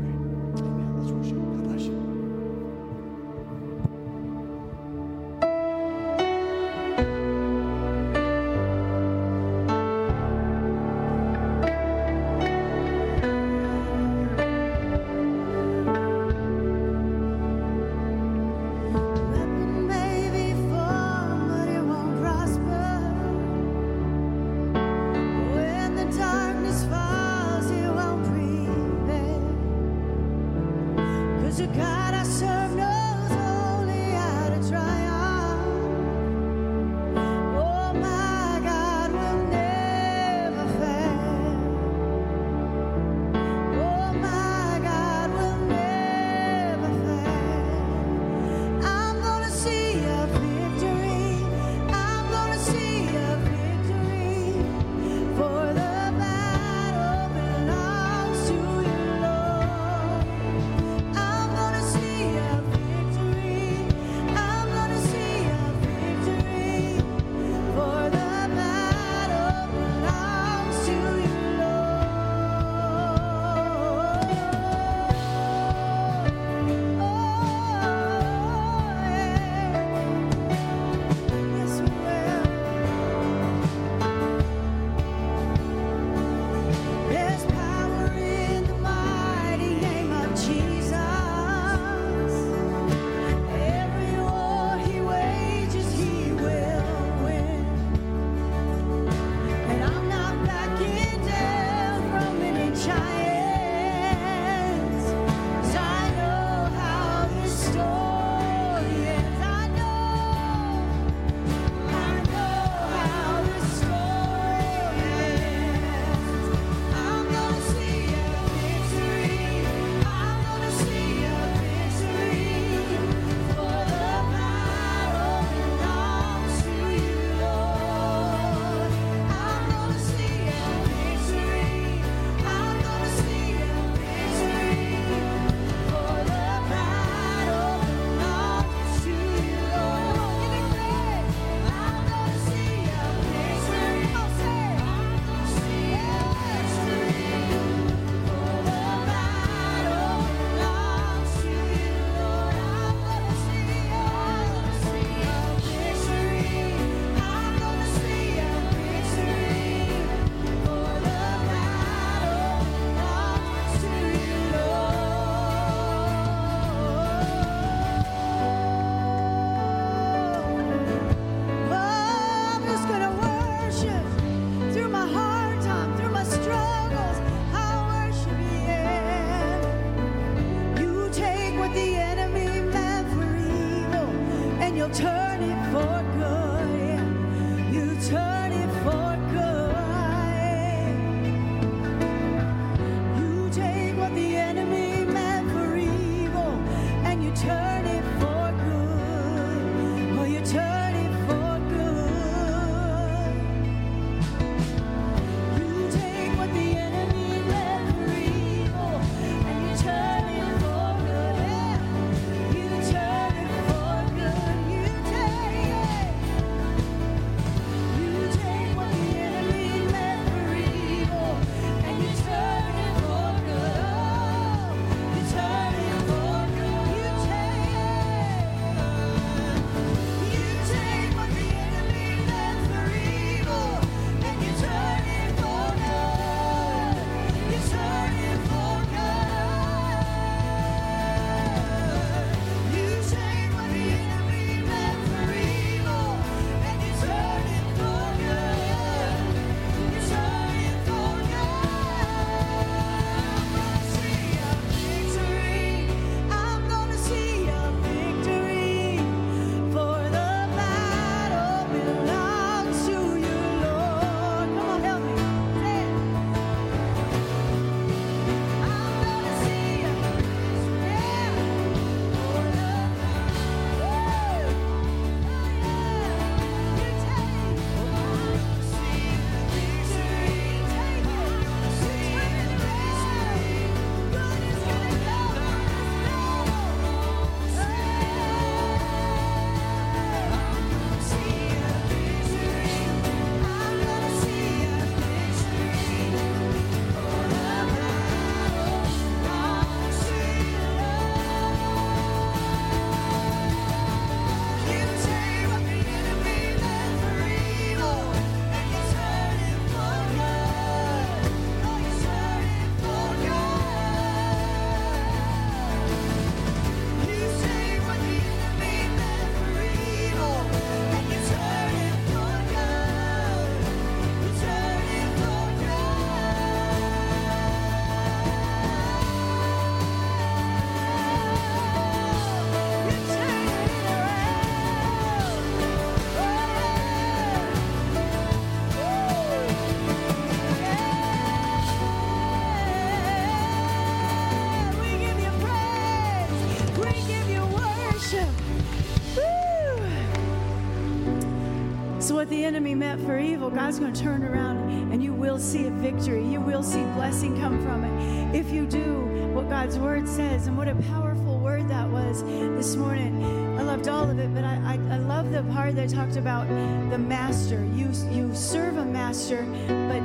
what 352.25 352.31
the 352.31 352.43
enemy 352.43 352.75
meant 352.75 353.05
for 353.05 353.19
evil, 353.19 353.51
God's 353.51 353.79
going 353.79 353.93
to 353.93 354.01
turn 354.01 354.25
around 354.25 354.57
and 354.91 355.05
you 355.05 355.13
will 355.13 355.39
see 355.39 355.67
a 355.67 355.71
victory. 355.71 356.25
You 356.25 356.41
will 356.41 356.63
see 356.63 356.83
blessing 356.95 357.39
come 357.39 357.61
from 357.63 357.85
it. 357.85 358.35
If 358.35 358.51
you 358.51 358.65
do 358.65 359.05
what 359.35 359.51
God's 359.51 359.79
word 359.79 360.09
says, 360.09 360.47
and 360.47 360.57
what 360.57 360.67
a 360.67 360.75
powerful 360.75 361.39
word 361.39 361.69
that 361.69 361.87
was 361.87 362.23
this 362.23 362.77
morning. 362.77 363.23
I 363.59 363.63
loved 363.63 363.89
all 363.89 364.09
of 364.09 364.19
it, 364.19 364.33
but 364.33 364.43
I, 364.43 364.55
I, 364.55 364.95
I 364.95 364.97
love 365.01 365.33
the 365.33 365.43
part 365.53 365.77
that 365.77 365.91
talked 365.91 366.17
about 366.17 366.49
the 366.49 366.97
master. 366.97 367.63
You, 367.75 367.91
you 368.11 368.35
serve 368.35 368.79
a 368.79 368.87
master, 368.87 369.43
but 369.69 370.01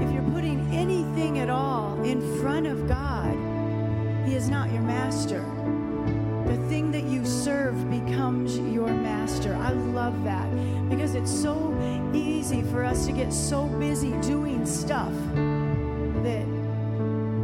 if 0.00 0.14
you're 0.14 0.30
putting 0.30 0.72
anything 0.72 1.40
at 1.40 1.50
all 1.50 2.00
in 2.04 2.40
front 2.40 2.68
of 2.68 2.86
God, 2.86 3.34
He 4.28 4.36
is 4.36 4.48
not 4.48 4.70
your 4.70 4.82
master 4.82 5.44
the 6.46 6.56
thing 6.68 6.90
that 6.92 7.04
you 7.04 7.24
serve 7.24 7.90
becomes 7.90 8.58
your 8.58 8.88
master. 8.88 9.54
I 9.54 9.70
love 9.70 10.24
that 10.24 10.48
because 10.88 11.14
it's 11.14 11.30
so 11.30 11.74
easy 12.12 12.62
for 12.62 12.84
us 12.84 13.06
to 13.06 13.12
get 13.12 13.32
so 13.32 13.66
busy 13.66 14.12
doing 14.20 14.66
stuff 14.66 15.12
that 16.22 16.46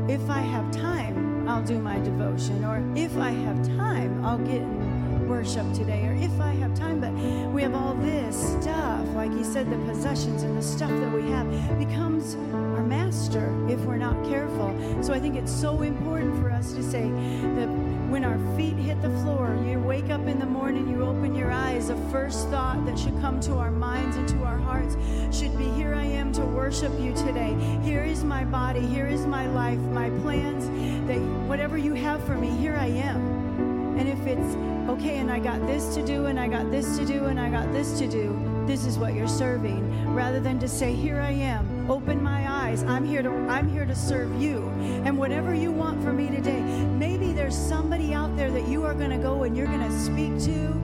if 0.09 0.29
I 0.29 0.41
have 0.41 0.71
time, 0.71 1.49
I'll 1.49 1.63
do 1.65 1.79
my 1.79 1.99
devotion, 1.99 2.65
or 2.65 2.83
if 2.97 3.17
I 3.17 3.31
have 3.31 3.67
time, 3.77 4.25
I'll 4.25 4.39
get 4.39 4.63
in 4.63 5.29
worship 5.29 5.73
today, 5.73 6.07
or 6.07 6.13
if 6.13 6.41
I 6.41 6.53
have 6.55 6.75
time. 6.75 7.01
But 7.01 7.13
we 7.53 7.63
have 7.63 7.75
all 7.75 7.95
this 7.95 8.37
stuff, 8.61 9.07
like 9.15 9.33
he 9.33 9.45
said, 9.45 9.71
the 9.71 9.79
possessions 9.91 10.43
and 10.43 10.57
the 10.57 10.63
stuff 10.63 10.91
that 10.91 11.13
we 11.13 11.29
have 11.31 11.49
becomes 11.79 12.35
our 12.53 12.83
master 12.83 13.55
if 13.69 13.81
we're 13.81 13.97
not 13.97 14.23
careful. 14.29 14.77
So 15.03 15.13
I 15.13 15.19
think 15.19 15.37
it's 15.37 15.53
so 15.53 15.83
important 15.83 16.41
for 16.41 16.51
us 16.51 16.73
to 16.73 16.83
say 16.83 17.09
that 17.57 17.69
when 18.11 18.25
our 18.25 18.39
feet 18.57 18.75
hit 18.75 19.01
the 19.03 19.11
floor, 19.23 19.57
you 19.65 19.79
wake 19.79 20.11
up 20.11 20.27
in 20.27 20.41
the 20.41 20.47
morning, 20.47 20.91
you 20.91 21.05
open 21.05 21.33
your 21.33 21.53
eyes, 21.53 21.89
the 21.89 21.97
first 22.11 22.49
thought 22.49 22.85
that 22.85 22.99
should 22.99 23.19
come 23.21 23.39
to 23.39 23.55
our 23.55 23.71
minds 23.71 24.17
and 24.17 24.29
to 24.29 24.43
our 24.43 24.59
hearts 24.59 24.97
should 25.31 25.57
be 25.57 25.65
Here 25.71 25.95
I 25.95 26.05
am 26.05 26.33
to 26.33 26.41
worship 26.43 26.93
you 26.99 27.15
today. 27.15 27.57
Here 27.85 28.03
is 28.03 28.25
my 28.25 28.45
body. 28.45 28.81
Here 28.81 29.07
is 29.07 29.27
my 29.27 29.47
life, 29.47 29.79
my 29.79 30.11
plans, 30.23 30.67
that 31.07 31.21
whatever 31.49 31.79
you 31.79 31.95
have 31.95 32.25
for 32.25 32.35
me, 32.35 32.51
here 32.51 32.75
I 32.75 32.87
am. 32.87 33.97
And 33.97 34.09
if 34.09 34.27
it's 34.27 34.57
okay, 34.91 35.19
and 35.19 35.31
I 35.31 35.39
got 35.39 35.65
this 35.69 35.95
to 35.95 36.05
do, 36.05 36.27
and 36.27 36.41
I 36.41 36.49
got 36.49 36.69
this 36.73 36.99
to 36.99 37.07
do, 37.07 37.27
and 37.27 37.39
I 37.39 37.49
got 37.49 37.73
this 37.73 37.97
to 38.01 38.09
do, 38.09 38.37
this 38.67 38.87
is 38.87 38.99
what 38.99 39.15
you're 39.15 39.29
serving, 39.29 40.15
rather 40.15 40.41
than 40.41 40.59
to 40.59 40.67
say, 40.67 40.95
Here 40.95 41.21
I 41.21 41.31
am, 41.31 41.89
open 41.89 42.21
my 42.21 42.40
eyes. 42.71 42.83
I'm 42.85 43.05
here 43.05 43.23
to 43.23 43.31
I'm 43.49 43.69
here 43.69 43.85
to 43.85 43.95
serve 43.95 44.41
you. 44.41 44.69
And 45.05 45.19
whatever 45.19 45.55
you 45.55 45.73
want 45.73 46.03
for 46.03 46.13
me 46.13 46.29
today, 46.29 46.61
maybe 46.61 47.33
there's 47.33 47.57
somebody 47.57 48.15
out 48.15 48.37
there 48.37 48.51
that 48.51 48.69
you 48.69 48.85
are 48.85 48.95
going 48.95 49.11
to 49.11 49.19
go 49.19 49.43
and 49.43 49.57
you're 49.57 49.67
going 49.67 49.89
to 49.89 49.99
speak 49.99 50.39
to. 50.45 50.81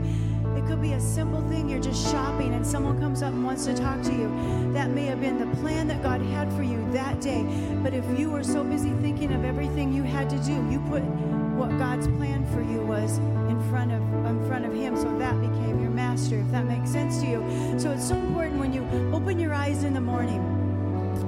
It 0.57 0.67
could 0.67 0.83
be 0.83 0.95
a 0.95 1.01
simple 1.01 1.47
thing. 1.49 1.69
You're 1.69 1.83
just 1.83 2.11
shopping 2.11 2.55
and 2.55 2.67
someone 2.67 2.99
comes 2.99 3.23
up 3.23 3.33
and 3.33 3.45
wants 3.45 3.67
to 3.67 3.77
talk 3.77 4.03
to 4.03 4.13
you. 4.13 4.29
That 4.73 4.91
may 4.91 5.05
have 5.07 5.21
been 5.21 5.39
the 5.39 5.55
plan 5.59 5.87
that 5.89 6.03
God 6.03 6.21
had 6.23 6.53
for 6.55 6.63
you 6.63 6.85
that 6.93 7.21
day. 7.21 7.45
But 7.83 7.95
if 7.95 8.05
you 8.19 8.31
were 8.31 8.43
so 8.43 8.65
busy 8.65 8.91
thinking 9.01 9.33
of 9.33 9.45
everything 9.45 9.93
you 9.93 10.03
had 10.03 10.29
to 10.31 10.39
do, 10.39 10.55
you 10.71 10.81
put 10.89 11.03
what 11.57 11.71
God's 11.79 12.09
plan 12.09 12.47
for 12.53 12.63
you 12.63 12.81
was 12.81 13.19
in 13.49 13.63
front 13.71 13.93
of 13.93 14.03
in 14.27 14.47
front 14.49 14.67
of 14.67 14.75
him 14.75 14.97
so 14.97 15.17
that 15.19 15.41
became 15.41 15.81
your 15.81 15.91
master 15.91 16.39
if 16.41 16.51
that 16.51 16.67
makes 16.67 16.91
sense 16.91 17.21
to 17.21 17.27
you 17.27 17.79
so 17.79 17.93
it's 17.93 18.07
so 18.07 18.17
important 18.17 18.59
when 18.59 18.73
you 18.73 18.83
open 19.15 19.39
your 19.39 19.55
eyes 19.55 19.85
in 19.85 19.95
the 19.95 20.01
morning 20.01 20.56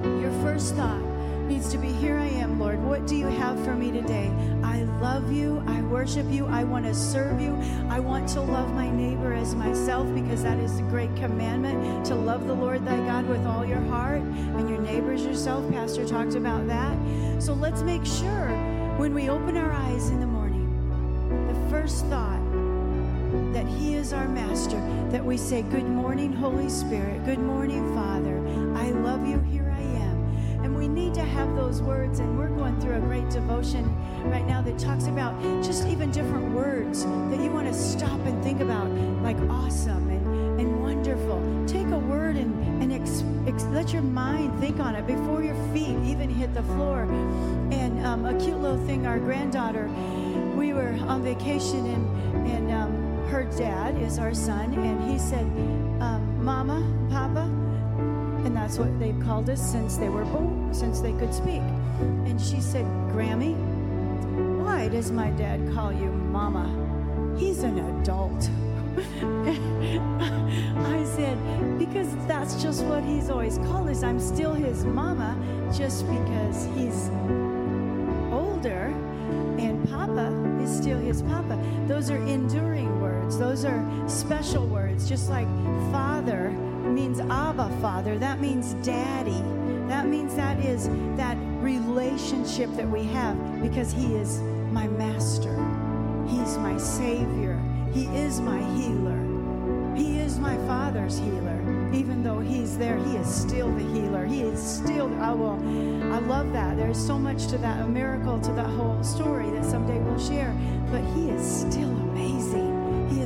your 0.04 0.32
first 0.42 0.74
thought 0.74 1.02
needs 1.48 1.70
to 1.70 1.78
be 1.78 1.88
Here 1.88 2.18
I 2.18 2.26
am, 2.26 2.60
Lord. 2.60 2.82
What 2.84 3.06
do 3.06 3.16
you 3.16 3.26
have 3.26 3.62
for 3.64 3.74
me 3.74 3.90
today? 3.90 4.30
I 4.62 4.82
love 5.00 5.32
you. 5.32 5.62
I 5.66 5.80
worship 5.82 6.26
you. 6.30 6.46
I 6.46 6.62
want 6.62 6.84
to 6.84 6.94
serve 6.94 7.40
you. 7.40 7.56
I 7.88 7.98
want 7.98 8.28
to 8.30 8.40
love 8.40 8.72
my 8.74 8.90
neighbor 8.90 9.32
as 9.32 9.54
myself 9.54 10.12
because 10.14 10.42
that 10.42 10.58
is 10.58 10.76
the 10.76 10.82
great 10.84 11.14
commandment 11.16 12.04
to 12.06 12.14
love 12.14 12.46
the 12.46 12.54
Lord 12.54 12.84
thy 12.84 12.96
God 12.98 13.26
with 13.26 13.46
all 13.46 13.64
your 13.64 13.80
heart 13.80 14.20
and 14.20 14.68
your 14.68 14.78
neighbors 14.78 15.24
yourself. 15.24 15.68
Pastor 15.72 16.06
talked 16.06 16.34
about 16.34 16.66
that. 16.66 16.96
So 17.42 17.54
let's 17.54 17.82
make 17.82 18.04
sure 18.04 18.48
when 18.98 19.14
we 19.14 19.30
open 19.30 19.56
our 19.56 19.72
eyes 19.72 20.10
in 20.10 20.20
the 20.20 20.26
morning, 20.26 20.68
the 21.46 21.70
first 21.70 22.04
thought 22.06 22.42
that 23.52 23.66
He 23.66 23.94
is 23.94 24.12
our 24.12 24.28
master, 24.28 24.80
that 25.10 25.24
we 25.24 25.36
say, 25.36 25.62
Good 25.62 25.86
morning, 25.86 26.32
Holy 26.32 26.68
Spirit. 26.68 27.24
Good 27.24 27.38
morning, 27.38 27.94
Father. 27.94 28.36
I 28.76 28.90
love 28.90 29.26
you. 29.26 29.38
Here 29.40 29.67
need 30.98 31.14
to 31.14 31.22
have 31.22 31.54
those 31.54 31.80
words. 31.80 32.18
And 32.18 32.38
we're 32.38 32.48
going 32.48 32.80
through 32.80 32.96
a 32.96 33.00
great 33.00 33.28
devotion 33.30 33.84
right 34.30 34.46
now 34.46 34.60
that 34.62 34.78
talks 34.78 35.06
about 35.06 35.40
just 35.62 35.86
even 35.86 36.10
different 36.10 36.52
words 36.52 37.04
that 37.04 37.40
you 37.40 37.50
want 37.50 37.68
to 37.68 37.74
stop 37.74 38.20
and 38.26 38.42
think 38.42 38.60
about, 38.60 38.88
like 39.22 39.38
awesome 39.48 40.10
and, 40.10 40.60
and 40.60 40.82
wonderful. 40.82 41.40
Take 41.66 41.86
a 41.88 41.98
word 41.98 42.36
and, 42.36 42.82
and 42.82 42.92
ex, 42.92 43.22
ex, 43.46 43.64
let 43.66 43.92
your 43.92 44.02
mind 44.02 44.58
think 44.60 44.80
on 44.80 44.94
it 44.94 45.06
before 45.06 45.42
your 45.42 45.56
feet 45.72 45.96
even 46.04 46.28
hit 46.28 46.52
the 46.54 46.62
floor. 46.64 47.02
And 47.70 48.04
um, 48.04 48.26
a 48.26 48.34
cute 48.38 48.58
little 48.58 48.84
thing, 48.86 49.06
our 49.06 49.18
granddaughter, 49.18 49.88
we 50.56 50.72
were 50.72 50.98
on 51.06 51.22
vacation 51.22 51.86
and, 51.86 52.48
and 52.48 52.70
um, 52.72 53.08
her 53.28 53.44
dad 53.58 54.00
is 54.00 54.18
our 54.18 54.32
son, 54.32 54.72
and 54.72 55.10
he 55.10 55.18
said, 55.18 55.44
um, 56.00 56.42
Mama, 56.42 56.80
Papa, 57.10 57.46
and 58.48 58.56
that's 58.56 58.78
what 58.78 58.98
they've 58.98 59.20
called 59.20 59.50
us 59.50 59.60
since 59.60 59.98
they 59.98 60.08
were 60.08 60.24
born, 60.24 60.72
since 60.72 61.02
they 61.02 61.12
could 61.12 61.34
speak. 61.34 61.60
And 62.24 62.40
she 62.40 62.62
said, 62.62 62.86
Grammy, 63.12 63.54
why 64.64 64.88
does 64.88 65.12
my 65.12 65.28
dad 65.32 65.70
call 65.74 65.92
you 65.92 66.10
Mama? 66.10 66.66
He's 67.38 67.62
an 67.62 67.78
adult. 67.78 68.48
I 70.96 71.04
said, 71.04 71.36
because 71.78 72.08
that's 72.26 72.62
just 72.62 72.86
what 72.86 73.04
he's 73.04 73.28
always 73.28 73.58
called 73.58 73.90
us. 73.90 74.02
I'm 74.02 74.18
still 74.18 74.54
his 74.54 74.82
mama 74.82 75.36
just 75.76 76.06
because 76.08 76.64
he's 76.74 77.10
older 78.32 78.94
and 79.58 79.86
Papa 79.90 80.32
is 80.62 80.74
still 80.74 80.98
his 80.98 81.20
Papa. 81.20 81.62
Those 81.86 82.10
are 82.10 82.24
enduring 82.26 82.98
words, 82.98 83.38
those 83.38 83.66
are 83.66 83.84
special 84.08 84.66
words, 84.66 85.06
just 85.06 85.28
like 85.28 85.48
Father 85.92 86.50
means 86.98 87.20
Abba 87.20 87.70
Father. 87.80 88.18
That 88.18 88.40
means 88.40 88.74
Daddy. 88.84 89.40
That 89.86 90.06
means 90.06 90.34
that 90.34 90.58
is 90.58 90.88
that 91.16 91.36
relationship 91.60 92.70
that 92.74 92.88
we 92.88 93.04
have 93.04 93.36
because 93.62 93.92
He 93.92 94.16
is 94.16 94.40
my 94.72 94.88
Master. 94.88 95.54
He's 96.26 96.58
my 96.58 96.76
Savior. 96.76 97.56
He 97.94 98.06
is 98.06 98.40
my 98.40 98.58
healer. 98.76 99.16
He 99.94 100.18
is 100.18 100.40
my 100.40 100.56
Father's 100.66 101.18
healer. 101.18 101.60
Even 101.92 102.24
though 102.24 102.40
He's 102.40 102.76
there, 102.76 102.98
He 102.98 103.16
is 103.16 103.32
still 103.32 103.72
the 103.72 103.84
healer. 103.94 104.26
He 104.26 104.42
is 104.42 104.60
still, 104.60 105.06
I 105.22 105.32
will, 105.32 105.58
I 106.12 106.18
love 106.18 106.52
that. 106.52 106.76
There's 106.76 106.98
so 106.98 107.16
much 107.16 107.46
to 107.46 107.58
that, 107.58 107.80
a 107.80 107.86
miracle 107.86 108.40
to 108.40 108.52
that 108.54 108.66
whole 108.70 109.04
story 109.04 109.48
that 109.50 109.64
someday 109.64 109.98
we'll 110.00 110.18
share. 110.18 110.52
But 110.90 111.04
He 111.14 111.30
is 111.30 111.60
still 111.60 111.97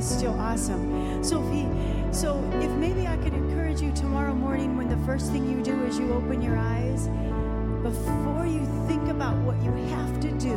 is 0.03 0.17
still 0.17 0.37
awesome. 0.39 1.23
So 1.23 1.41
if 1.43 1.53
He, 1.53 1.67
so 2.11 2.37
if 2.61 2.71
maybe 2.71 3.07
I 3.07 3.17
could 3.17 3.33
encourage 3.33 3.81
you 3.81 3.91
tomorrow 3.93 4.33
morning 4.33 4.75
when 4.77 4.89
the 4.89 5.05
first 5.05 5.31
thing 5.31 5.49
you 5.49 5.63
do 5.63 5.83
is 5.85 5.97
you 5.97 6.13
open 6.13 6.41
your 6.41 6.57
eyes, 6.57 7.07
before 7.81 8.45
you 8.45 8.65
think 8.87 9.07
about 9.09 9.37
what 9.37 9.61
you 9.63 9.71
have 9.95 10.19
to 10.21 10.31
do, 10.33 10.55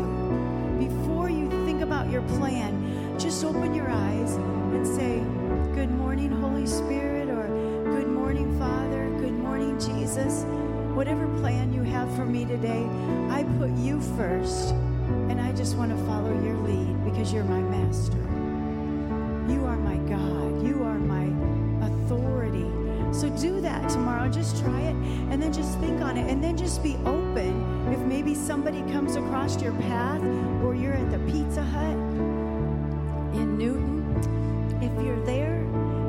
before 0.78 1.30
you 1.30 1.48
think 1.64 1.82
about 1.82 2.10
your 2.10 2.22
plan, 2.22 3.18
just 3.18 3.44
open 3.44 3.74
your 3.74 3.88
eyes 3.88 4.34
and 4.34 4.86
say, 4.86 5.18
Good 5.74 5.90
morning, 5.90 6.30
Holy 6.30 6.66
Spirit, 6.66 7.28
or 7.28 7.46
Good 7.84 8.08
morning, 8.08 8.58
Father, 8.58 9.08
Good 9.18 9.32
morning, 9.32 9.78
Jesus. 9.78 10.44
Whatever 10.94 11.26
plan 11.40 11.72
you 11.72 11.82
have 11.82 12.14
for 12.16 12.24
me 12.24 12.44
today, 12.44 12.86
I 13.30 13.44
put 13.58 13.70
you 13.76 14.00
first, 14.16 14.70
and 15.30 15.40
I 15.40 15.52
just 15.52 15.76
want 15.76 15.96
to 15.96 16.04
follow 16.04 16.32
your 16.42 16.56
lead 16.56 17.04
because 17.04 17.32
you're 17.32 17.44
my 17.44 17.60
master. 17.60 18.35
You 19.48 19.64
are 19.64 19.76
my 19.76 19.96
God. 20.08 20.66
You 20.66 20.82
are 20.82 20.98
my 20.98 21.24
authority. 21.86 22.66
So 23.12 23.28
do 23.30 23.60
that 23.60 23.88
tomorrow. 23.88 24.28
Just 24.28 24.62
try 24.62 24.80
it 24.80 24.94
and 25.30 25.42
then 25.42 25.52
just 25.52 25.78
think 25.78 26.00
on 26.02 26.16
it 26.16 26.30
and 26.30 26.42
then 26.42 26.56
just 26.56 26.82
be 26.82 26.96
open. 27.04 27.92
If 27.92 28.00
maybe 28.00 28.34
somebody 28.34 28.80
comes 28.92 29.16
across 29.16 29.60
your 29.62 29.72
path 29.72 30.22
or 30.64 30.74
you're 30.74 30.94
at 30.94 31.10
the 31.10 31.18
Pizza 31.30 31.62
Hut 31.62 31.96
in 33.34 33.56
Newton, 33.56 34.04
if 34.82 35.04
you're 35.04 35.24
there 35.24 35.56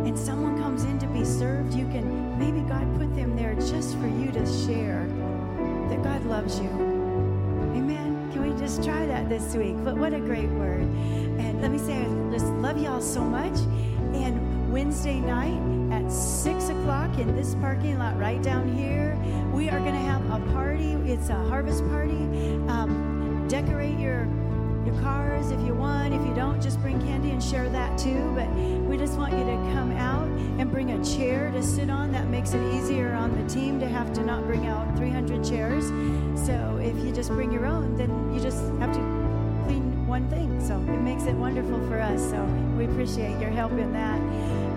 and 0.05 0.17
someone 0.17 0.57
comes 0.57 0.83
in 0.83 0.97
to 0.99 1.07
be 1.07 1.23
served, 1.23 1.73
you 1.73 1.85
can 1.87 2.37
maybe 2.39 2.61
God 2.61 2.87
put 2.97 3.15
them 3.15 3.35
there 3.35 3.53
just 3.55 3.97
for 3.97 4.07
you 4.07 4.31
to 4.31 4.45
share 4.65 5.05
that 5.89 6.01
God 6.03 6.25
loves 6.25 6.59
you. 6.59 6.69
Amen. 7.75 8.31
Can 8.33 8.41
we 8.41 8.59
just 8.59 8.83
try 8.83 9.05
that 9.05 9.29
this 9.29 9.55
week? 9.55 9.75
But 9.83 9.95
what 9.97 10.13
a 10.13 10.19
great 10.19 10.49
word. 10.49 10.81
And 10.81 11.61
let 11.61 11.71
me 11.71 11.77
say, 11.77 12.05
just 12.37 12.53
love 12.53 12.79
y'all 12.79 13.01
so 13.01 13.21
much. 13.21 13.57
And 14.13 14.71
Wednesday 14.71 15.19
night 15.19 15.59
at 15.91 16.11
6 16.11 16.69
o'clock 16.69 17.17
in 17.17 17.35
this 17.35 17.55
parking 17.55 17.97
lot 17.97 18.15
right 18.19 18.39
down 18.43 18.71
here, 18.75 19.17
we 19.51 19.69
are 19.69 19.79
going 19.79 19.93
to 19.93 19.99
have 19.99 20.23
a 20.29 20.39
party. 20.51 20.91
It's 21.11 21.29
a 21.29 21.35
harvest 21.35 21.83
party. 21.89 22.21
Um, 22.67 23.47
decorate 23.49 23.97
your 23.97 24.27
your 24.85 25.01
cars 25.01 25.49
if 25.49 25.59
you 25.61 25.73
want. 25.73 26.13
If 26.13 26.21
you 26.27 26.33
don't, 26.35 26.61
just 26.61 26.79
bring 26.79 27.01
candy 27.01 27.31
and 27.31 27.43
share 27.43 27.69
that 27.69 27.97
too. 27.97 28.31
But 28.35 28.47
we 28.87 28.97
just 28.97 29.17
want 29.17 29.33
you 29.33 29.43
to 29.43 29.73
come 29.73 29.91
out 29.93 30.27
and 30.59 30.69
bring 30.69 30.91
a 30.91 31.03
chair 31.03 31.49
to 31.51 31.63
sit 31.63 31.89
on. 31.89 32.11
That 32.11 32.27
makes 32.27 32.53
it 32.53 32.61
easier 32.75 33.13
on 33.13 33.35
the 33.35 33.51
team 33.51 33.79
to 33.79 33.87
have 33.87 34.13
to 34.13 34.23
not 34.23 34.45
bring 34.45 34.67
out 34.67 34.95
300 34.95 35.43
chairs. 35.43 35.87
So 36.45 36.79
if 36.83 36.95
you 37.03 37.11
just 37.11 37.29
bring 37.29 37.51
your 37.51 37.65
own, 37.65 37.95
then 37.95 38.31
you 38.31 38.39
just 38.39 38.61
have 38.79 38.93
to. 38.93 39.16
So 40.67 40.75
it 40.75 40.99
makes 40.99 41.23
it 41.23 41.33
wonderful 41.33 41.79
for 41.87 41.97
us. 42.01 42.19
So 42.29 42.43
we 42.77 42.83
appreciate 42.83 43.39
your 43.39 43.49
help 43.49 43.71
in 43.71 43.93
that. 43.93 44.19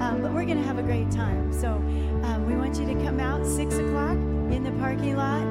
Um, 0.00 0.22
but 0.22 0.32
we're 0.32 0.44
going 0.44 0.58
to 0.58 0.62
have 0.62 0.78
a 0.78 0.84
great 0.84 1.10
time. 1.10 1.52
So 1.52 1.72
um, 2.22 2.46
we 2.46 2.54
want 2.54 2.78
you 2.78 2.86
to 2.86 2.94
come 3.04 3.18
out 3.18 3.44
6 3.44 3.74
o'clock 3.74 4.12
in 4.52 4.62
the 4.62 4.70
parking 4.78 5.16
lot. 5.16 5.42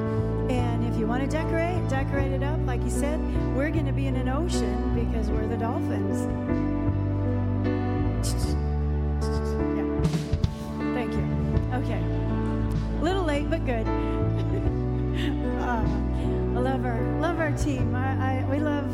And 0.50 0.86
if 0.90 0.98
you 0.98 1.06
want 1.06 1.22
to 1.22 1.28
decorate, 1.28 1.86
decorate 1.90 2.32
it 2.32 2.42
up. 2.42 2.58
Like 2.64 2.82
you 2.82 2.88
said, 2.88 3.20
we're 3.54 3.68
going 3.68 3.84
to 3.84 3.92
be 3.92 4.06
in 4.06 4.16
an 4.16 4.30
ocean 4.30 4.94
because 4.94 5.28
we're 5.28 5.46
the 5.46 5.58
dolphins. 5.58 6.22
Yeah. 9.76 9.84
Thank 10.94 11.12
you. 11.12 11.28
Okay. 11.74 12.02
A 12.98 13.02
little 13.04 13.24
late, 13.24 13.50
but 13.50 13.66
good. 13.66 13.86
uh, 15.60 15.84
I 16.56 16.62
love 16.62 16.86
our 16.86 17.02
love 17.20 17.38
our 17.40 17.52
team. 17.52 17.94
I, 17.94 18.40
I, 18.40 18.44
we 18.50 18.58
love 18.58 18.86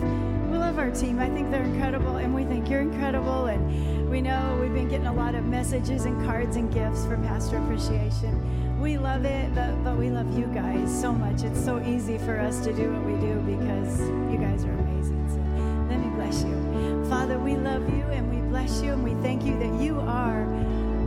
love 0.76 0.88
our 0.88 0.94
team. 0.94 1.18
I 1.18 1.28
think 1.30 1.50
they're 1.50 1.64
incredible, 1.64 2.16
and 2.16 2.34
we 2.34 2.44
think 2.44 2.68
you're 2.68 2.80
incredible. 2.80 3.46
And 3.46 4.10
we 4.10 4.20
know 4.20 4.58
we've 4.60 4.74
been 4.74 4.88
getting 4.88 5.06
a 5.06 5.12
lot 5.12 5.34
of 5.34 5.44
messages 5.46 6.04
and 6.04 6.24
cards 6.26 6.56
and 6.56 6.72
gifts 6.72 7.04
for 7.06 7.16
Pastor 7.18 7.56
Appreciation 7.58 8.56
we 8.78 8.98
love 8.98 9.24
it, 9.24 9.52
but, 9.54 9.82
but 9.82 9.96
we 9.96 10.10
love 10.10 10.38
you 10.38 10.46
guys 10.48 11.00
so 11.00 11.10
much. 11.10 11.42
It's 11.42 11.64
so 11.64 11.80
easy 11.80 12.18
for 12.18 12.38
us 12.38 12.60
to 12.60 12.72
do 12.74 12.92
what 12.92 13.04
we 13.04 13.18
do 13.18 13.34
because 13.40 14.00
you 14.30 14.38
guys 14.38 14.64
are 14.64 14.70
amazing. 14.70 15.26
So 15.28 15.40
let 15.88 15.98
me 15.98 16.08
bless 16.14 16.44
you. 16.44 17.04
Father, 17.08 17.38
we 17.38 17.56
love 17.56 17.88
you 17.88 18.04
and 18.12 18.30
we 18.30 18.46
bless 18.48 18.82
you 18.82 18.92
and 18.92 19.02
we 19.02 19.14
thank 19.26 19.44
you 19.44 19.58
that 19.58 19.82
you 19.82 19.98
are 20.00 20.44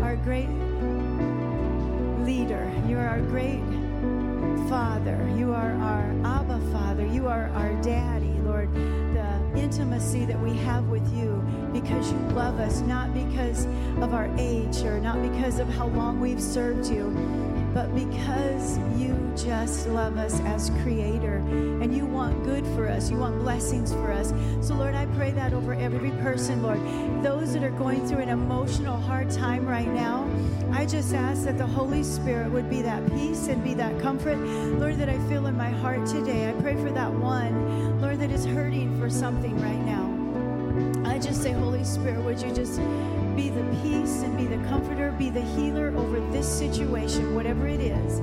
our 0.01 0.15
great 0.17 0.49
leader. 2.25 2.69
You 2.87 2.97
are 2.97 3.07
our 3.07 3.21
great 3.21 3.61
Father. 4.67 5.31
You 5.37 5.53
are 5.53 5.71
our 5.75 6.15
Abba 6.25 6.59
Father. 6.73 7.05
You 7.05 7.27
are 7.27 7.49
our 7.55 7.73
Daddy, 7.83 8.33
Lord. 8.43 8.67
Intimacy 9.59 10.25
that 10.25 10.39
we 10.39 10.55
have 10.59 10.85
with 10.87 11.05
you 11.15 11.43
because 11.73 12.11
you 12.11 12.17
love 12.29 12.59
us, 12.59 12.79
not 12.79 13.13
because 13.13 13.65
of 14.01 14.13
our 14.13 14.33
age 14.37 14.77
or 14.83 14.99
not 14.99 15.21
because 15.21 15.59
of 15.59 15.67
how 15.67 15.87
long 15.87 16.19
we've 16.19 16.41
served 16.41 16.89
you 16.89 17.09
but 17.73 17.93
because 17.93 18.77
you 18.97 19.15
just 19.35 19.87
love 19.87 20.17
us 20.17 20.39
as 20.41 20.71
creator 20.81 21.37
and 21.37 21.95
you 21.95 22.05
want 22.05 22.43
good 22.43 22.65
for 22.75 22.87
us, 22.87 23.09
you 23.09 23.17
want 23.17 23.39
blessings 23.39 23.93
for 23.93 24.11
us. 24.11 24.33
So, 24.61 24.75
Lord, 24.75 24.95
I 24.95 25.05
pray 25.17 25.31
that 25.31 25.53
over 25.53 25.73
every 25.73 26.11
person, 26.21 26.61
Lord. 26.61 26.79
Those 27.23 27.53
that 27.53 27.63
are 27.63 27.69
going 27.69 28.07
through 28.07 28.19
an 28.19 28.29
emotional 28.29 28.99
hard 28.99 29.29
time 29.29 29.67
right 29.67 29.87
now, 29.87 30.29
I 30.71 30.85
just 30.85 31.13
ask 31.13 31.43
that 31.45 31.57
the 31.57 31.65
Holy 31.65 32.03
Spirit 32.03 32.51
would 32.51 32.69
be 32.69 32.81
that 32.81 33.07
peace 33.11 33.47
and 33.47 33.63
be 33.63 33.73
that 33.75 33.99
comfort, 34.01 34.37
Lord, 34.37 34.97
that 34.97 35.09
I 35.09 35.17
feel 35.27 35.47
in 35.47 35.57
my 35.57 35.69
heart 35.69 36.05
today. 36.07 36.49
I 36.49 36.53
pray 36.61 36.75
for 36.75 36.91
that 36.91 37.11
one, 37.11 38.01
Lord, 38.01 38.19
that 38.19 38.31
is 38.31 38.45
hurting 38.45 38.99
for 38.99 39.09
something 39.09 39.59
right 39.61 39.79
now. 39.85 41.09
I 41.09 41.17
just 41.19 41.41
say, 41.41 41.51
Holy 41.51 41.83
Spirit, 41.83 42.23
would 42.23 42.41
you 42.41 42.53
just 42.53 42.79
be 43.39 43.47
the 43.47 43.63
peace 43.81 44.21
and 44.21 44.35
be 44.35 44.43
the 44.43 44.61
comforter, 44.67 45.13
be 45.13 45.29
the 45.29 45.39
healer 45.39 45.95
over 45.95 46.19
this 46.29 46.45
situation, 46.45 47.33
whatever 47.33 47.67
it 47.67 47.79
is. 47.79 48.19